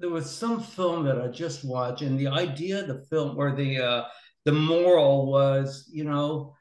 there 0.00 0.10
was 0.10 0.30
some 0.30 0.60
film 0.60 1.04
that 1.04 1.20
I 1.20 1.28
just 1.28 1.64
watched, 1.64 2.02
and 2.02 2.18
the 2.18 2.28
idea 2.28 2.80
of 2.80 2.88
the 2.88 3.04
film 3.10 3.36
or 3.36 3.54
the 3.54 3.78
uh, 3.78 4.04
the 4.44 4.52
moral 4.52 5.30
was, 5.30 5.88
you 5.92 6.04
know, 6.04 6.54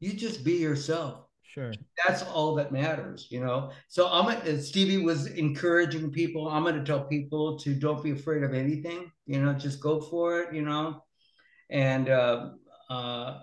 you 0.00 0.12
just 0.12 0.44
be 0.44 0.54
yourself. 0.54 1.25
Sure. 1.56 1.72
That's 2.06 2.22
all 2.22 2.54
that 2.56 2.70
matters, 2.70 3.28
you 3.30 3.40
know. 3.40 3.70
So 3.88 4.10
I'm 4.12 4.60
Stevie 4.60 4.98
was 4.98 5.26
encouraging 5.28 6.10
people. 6.10 6.50
I'm 6.50 6.62
going 6.62 6.74
to 6.74 6.84
tell 6.84 7.04
people 7.04 7.58
to 7.60 7.72
don't 7.72 8.04
be 8.04 8.10
afraid 8.10 8.42
of 8.42 8.52
anything, 8.52 9.10
you 9.24 9.42
know, 9.42 9.54
just 9.54 9.80
go 9.80 9.98
for 9.98 10.42
it, 10.42 10.54
you 10.54 10.60
know, 10.60 11.02
and 11.70 12.10
uh, 12.10 12.50
uh, 12.90 13.38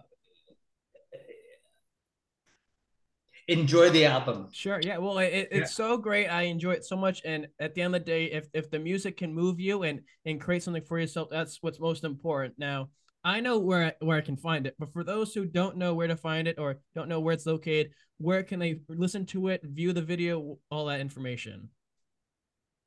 enjoy 3.47 3.89
the 3.89 4.05
album. 4.05 4.49
Sure. 4.51 4.79
Yeah. 4.83 4.99
Well, 4.99 5.17
it, 5.17 5.47
it's 5.49 5.71
yeah. 5.71 5.87
so 5.87 5.97
great. 5.97 6.27
I 6.27 6.43
enjoy 6.43 6.73
it 6.73 6.85
so 6.85 6.95
much. 6.95 7.23
And 7.25 7.47
at 7.59 7.73
the 7.73 7.81
end 7.81 7.95
of 7.95 8.01
the 8.01 8.11
day, 8.11 8.25
if 8.25 8.47
if 8.53 8.69
the 8.69 8.77
music 8.77 9.17
can 9.17 9.33
move 9.33 9.59
you 9.59 9.81
and 9.81 10.01
and 10.27 10.39
create 10.39 10.61
something 10.61 10.83
for 10.83 10.99
yourself, 10.99 11.29
that's 11.31 11.63
what's 11.63 11.79
most 11.79 12.03
important. 12.03 12.59
Now, 12.59 12.89
I 13.23 13.39
know 13.39 13.57
where 13.57 13.93
where 13.99 14.17
I 14.17 14.21
can 14.21 14.35
find 14.35 14.67
it, 14.67 14.75
but 14.77 14.91
for 14.91 15.03
those 15.03 15.33
who 15.33 15.45
don't 15.45 15.77
know 15.77 15.93
where 15.93 16.07
to 16.07 16.17
find 16.17 16.47
it 16.47 16.59
or 16.59 16.79
don't 16.93 17.07
know 17.07 17.21
where 17.21 17.33
it's 17.33 17.45
located, 17.45 17.91
where 18.17 18.43
can 18.43 18.59
they 18.59 18.79
listen 18.89 19.25
to 19.27 19.47
it, 19.47 19.61
view 19.63 19.93
the 19.93 20.01
video, 20.01 20.57
all 20.69 20.85
that 20.87 20.99
information? 20.99 21.69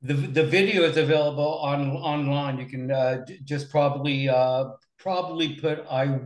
The 0.03 0.13
the 0.13 0.45
video 0.45 0.83
is 0.83 0.97
available 0.97 1.57
on 1.59 1.91
online. 1.91 2.59
You 2.59 2.67
can 2.67 2.91
uh, 2.91 3.25
just 3.43 3.71
probably 3.71 4.29
uh, 4.29 4.65
probably 4.99 5.55
put 5.55 5.83
I 5.89 6.19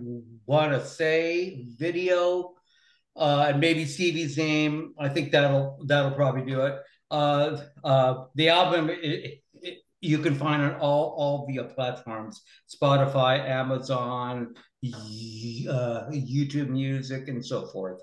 want 0.45 0.73
to 0.73 0.85
say 0.85 1.65
video 1.77 2.55
uh, 3.15 3.45
and 3.49 3.59
maybe 3.61 3.85
Stevie's 3.85 4.37
name. 4.37 4.93
I 4.99 5.07
think 5.07 5.31
that'll 5.31 5.79
that'll 5.85 6.11
probably 6.11 6.43
do 6.45 6.61
it. 6.61 6.79
Uh, 7.09 7.61
uh, 7.83 8.25
the 8.35 8.49
album 8.49 8.89
you 10.01 10.17
can 10.17 10.35
find 10.35 10.61
on 10.63 10.75
all 10.75 11.13
all 11.15 11.47
via 11.47 11.63
platforms: 11.63 12.41
Spotify, 12.67 13.39
Amazon, 13.39 14.55
uh, 14.83 16.09
YouTube 16.09 16.69
Music, 16.69 17.27
and 17.27 17.45
so 17.45 17.67
forth. 17.67 18.01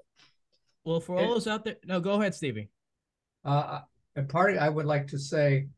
Well, 0.85 1.01
for 1.01 1.19
all 1.19 1.35
those 1.35 1.47
out 1.47 1.65
there, 1.65 1.77
no, 1.85 2.01
go 2.01 2.21
ahead, 2.21 2.35
Stevie. 2.35 2.71
Uh, 3.45 3.81
and 4.17 4.29
part 4.29 4.57
I 4.57 4.69
would 4.69 4.87
like 4.87 5.09
to 5.09 5.19
say 5.19 5.69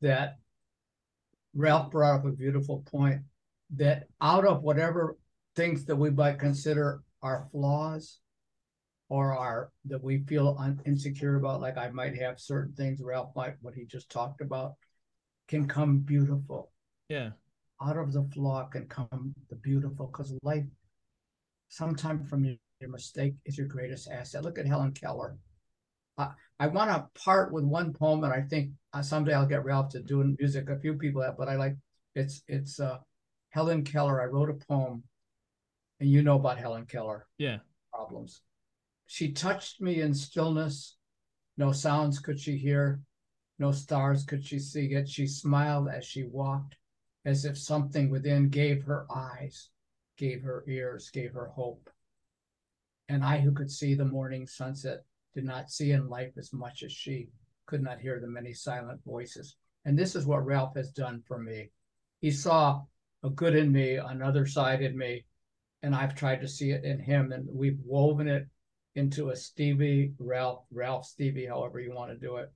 that 0.00 0.36
Ralph 1.54 1.90
brought 1.90 2.20
up 2.20 2.24
a 2.26 2.30
beautiful 2.30 2.84
point 2.90 3.22
that 3.76 4.04
out 4.20 4.46
of 4.46 4.62
whatever 4.62 5.16
things 5.56 5.84
that 5.86 5.96
we 5.96 6.10
might 6.10 6.38
consider 6.38 7.02
our 7.22 7.48
flaws, 7.52 8.20
or 9.08 9.36
are 9.36 9.70
that 9.86 10.02
we 10.02 10.24
feel 10.24 10.56
un- 10.58 10.80
insecure 10.86 11.36
about, 11.36 11.60
like 11.60 11.76
I 11.76 11.90
might 11.90 12.16
have 12.18 12.38
certain 12.38 12.74
things, 12.74 13.00
Ralph 13.02 13.34
might, 13.34 13.54
what 13.60 13.74
he 13.74 13.84
just 13.84 14.10
talked 14.10 14.40
about, 14.40 14.74
can 15.50 15.68
come 15.68 15.98
beautiful. 15.98 16.70
Yeah. 17.10 17.30
Out 17.82 17.98
of 17.98 18.12
the 18.12 18.22
flaw 18.32 18.64
can 18.64 18.86
come 18.86 19.34
the 19.50 19.56
beautiful 19.56 20.06
because 20.06 20.32
life, 20.42 20.64
sometime 21.68 22.24
from 22.24 22.44
your, 22.44 22.54
your 22.80 22.90
mistake, 22.90 23.34
is 23.44 23.58
your 23.58 23.66
greatest 23.66 24.08
asset. 24.08 24.44
Look 24.44 24.58
at 24.58 24.66
Helen 24.66 24.92
Keller. 24.92 25.36
Uh, 26.16 26.30
I 26.58 26.68
want 26.68 26.90
to 26.90 27.20
part 27.20 27.52
with 27.52 27.64
one 27.64 27.92
poem, 27.92 28.24
and 28.24 28.32
I 28.32 28.42
think 28.42 28.70
uh, 28.92 29.02
someday 29.02 29.34
I'll 29.34 29.46
get 29.46 29.64
Ralph 29.64 29.90
to 29.90 30.00
do 30.00 30.36
music. 30.38 30.70
A 30.70 30.78
few 30.78 30.94
people 30.94 31.22
have, 31.22 31.36
but 31.36 31.48
I 31.48 31.56
like 31.56 31.76
it's 32.14 32.42
it's 32.48 32.80
uh, 32.80 32.98
Helen 33.50 33.84
Keller. 33.84 34.22
I 34.22 34.26
wrote 34.26 34.50
a 34.50 34.64
poem, 34.68 35.02
and 35.98 36.08
you 36.08 36.22
know 36.22 36.36
about 36.36 36.58
Helen 36.58 36.86
Keller. 36.86 37.26
Yeah. 37.38 37.58
Problems 37.92 38.42
she 39.10 39.32
touched 39.32 39.80
me 39.80 40.00
in 40.00 40.14
stillness. 40.14 40.96
No 41.56 41.72
sounds 41.72 42.20
could 42.20 42.38
she 42.38 42.56
hear, 42.56 43.00
no 43.60 43.70
stars 43.72 44.24
could 44.24 44.42
she 44.42 44.58
see, 44.58 44.86
yet 44.86 45.06
she 45.06 45.26
smiled 45.26 45.86
as 45.88 46.02
she 46.06 46.24
walked, 46.24 46.76
as 47.26 47.44
if 47.44 47.58
something 47.58 48.08
within 48.08 48.48
gave 48.48 48.82
her 48.84 49.06
eyes, 49.14 49.68
gave 50.16 50.42
her 50.42 50.64
ears, 50.66 51.10
gave 51.10 51.34
her 51.34 51.48
hope. 51.48 51.90
And 53.10 53.22
I, 53.22 53.38
who 53.38 53.52
could 53.52 53.70
see 53.70 53.94
the 53.94 54.04
morning 54.06 54.46
sunset, 54.46 55.04
did 55.34 55.44
not 55.44 55.70
see 55.70 55.92
in 55.92 56.08
life 56.08 56.32
as 56.38 56.54
much 56.54 56.82
as 56.82 56.90
she, 56.90 57.28
could 57.66 57.82
not 57.82 58.00
hear 58.00 58.18
the 58.18 58.26
many 58.26 58.54
silent 58.54 59.04
voices. 59.04 59.56
And 59.84 59.98
this 59.98 60.16
is 60.16 60.24
what 60.24 60.46
Ralph 60.46 60.74
has 60.76 60.90
done 60.90 61.22
for 61.28 61.38
me. 61.38 61.70
He 62.22 62.30
saw 62.30 62.80
a 63.22 63.28
good 63.28 63.54
in 63.54 63.70
me, 63.70 63.96
another 63.96 64.46
side 64.46 64.80
in 64.80 64.96
me, 64.96 65.26
and 65.82 65.94
I've 65.94 66.14
tried 66.14 66.40
to 66.40 66.48
see 66.48 66.70
it 66.70 66.84
in 66.84 66.98
him, 66.98 67.30
and 67.30 67.46
we've 67.52 67.78
woven 67.84 68.26
it 68.26 68.48
into 68.94 69.30
a 69.30 69.36
Stevie, 69.36 70.14
Ralph, 70.18 70.64
Ralph, 70.72 71.04
Stevie, 71.04 71.46
however 71.46 71.78
you 71.78 71.92
want 71.94 72.10
to 72.10 72.16
do 72.16 72.36
it. 72.36 72.50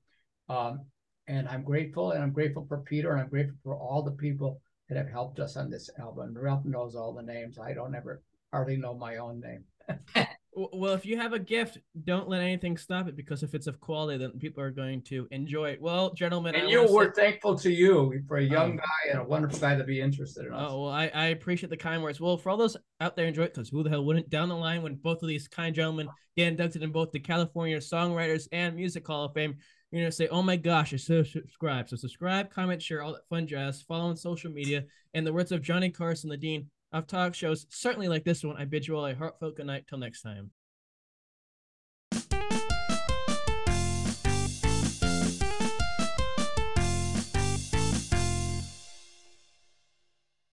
Um, 0.48 0.86
and 1.26 1.48
I'm 1.48 1.62
grateful, 1.62 2.12
and 2.12 2.22
I'm 2.22 2.32
grateful 2.32 2.64
for 2.68 2.78
Peter, 2.78 3.12
and 3.12 3.20
I'm 3.20 3.28
grateful 3.28 3.56
for 3.62 3.76
all 3.76 4.02
the 4.02 4.12
people 4.12 4.60
that 4.88 4.98
have 4.98 5.08
helped 5.08 5.40
us 5.40 5.56
on 5.56 5.70
this 5.70 5.88
album. 5.98 6.36
Ralph 6.36 6.64
knows 6.64 6.94
all 6.94 7.12
the 7.12 7.22
names. 7.22 7.58
I 7.58 7.72
don't 7.72 7.94
ever 7.94 8.22
hardly 8.52 8.76
know 8.76 8.94
my 8.94 9.16
own 9.16 9.40
name. 9.40 9.64
well, 10.54 10.94
if 10.94 11.04
you 11.04 11.16
have 11.16 11.32
a 11.32 11.38
gift, 11.38 11.78
don't 12.04 12.28
let 12.28 12.40
anything 12.40 12.76
stop 12.76 13.08
it 13.08 13.16
because 13.16 13.42
if 13.42 13.54
it's 13.54 13.66
of 13.66 13.80
quality, 13.80 14.18
then 14.18 14.32
people 14.38 14.62
are 14.62 14.70
going 14.70 15.02
to 15.02 15.26
enjoy 15.30 15.70
it. 15.70 15.80
Well, 15.80 16.12
gentlemen, 16.12 16.54
and 16.54 16.68
I 16.68 16.70
you 16.70 16.86
were 16.92 17.12
say... 17.14 17.22
thankful 17.22 17.58
to 17.58 17.70
you 17.70 18.22
for 18.28 18.38
a 18.38 18.42
oh. 18.42 18.44
young 18.44 18.72
oh. 18.74 18.76
guy 18.76 19.10
and 19.10 19.20
a 19.20 19.24
wonderful 19.24 19.58
guy 19.58 19.76
to 19.76 19.84
be 19.84 20.00
interested 20.00 20.46
in 20.46 20.52
us. 20.52 20.68
Oh 20.70 20.82
well, 20.84 20.92
I, 20.92 21.10
I 21.14 21.26
appreciate 21.26 21.70
the 21.70 21.76
kind 21.76 22.02
words. 22.02 22.20
Well, 22.20 22.36
for 22.36 22.50
all 22.50 22.56
those 22.56 22.76
out 23.00 23.16
there 23.16 23.26
enjoy 23.26 23.44
it, 23.44 23.54
because 23.54 23.68
who 23.68 23.82
the 23.82 23.90
hell 23.90 24.04
wouldn't? 24.04 24.30
Down 24.30 24.48
the 24.48 24.56
line, 24.56 24.82
when 24.82 24.94
both 24.96 25.22
of 25.22 25.28
these 25.28 25.48
kind 25.48 25.74
gentlemen 25.74 26.08
get 26.36 26.48
inducted 26.48 26.82
in 26.82 26.92
both 26.92 27.12
the 27.12 27.20
California 27.20 27.78
Songwriters 27.78 28.48
and 28.52 28.76
Music 28.76 29.06
Hall 29.06 29.24
of 29.24 29.34
Fame, 29.34 29.56
you're 29.98 30.06
gonna 30.06 30.12
say, 30.12 30.28
"Oh 30.28 30.42
my 30.42 30.56
gosh, 30.56 30.92
I 30.92 30.96
so 30.96 31.22
subscribe." 31.22 31.88
So 31.88 31.96
subscribe, 31.96 32.50
comment, 32.50 32.82
share, 32.82 33.02
all 33.02 33.12
that 33.12 33.28
fun 33.28 33.46
jazz. 33.46 33.82
Follow 33.82 34.06
on 34.06 34.16
social 34.16 34.50
media. 34.50 34.84
And 35.14 35.26
the 35.26 35.32
words 35.32 35.52
of 35.52 35.62
Johnny 35.62 35.90
Carson, 35.90 36.30
the 36.30 36.36
dean 36.36 36.70
of 36.92 37.06
talk 37.06 37.34
shows, 37.34 37.66
certainly 37.70 38.08
like 38.08 38.24
this 38.24 38.44
one, 38.44 38.56
I 38.56 38.64
bid 38.64 38.86
you 38.86 38.96
all 38.96 39.06
a 39.06 39.14
heartfelt 39.14 39.56
good 39.56 39.66
night. 39.66 39.86
Till 39.88 39.98
next 39.98 40.22
time. 40.22 40.50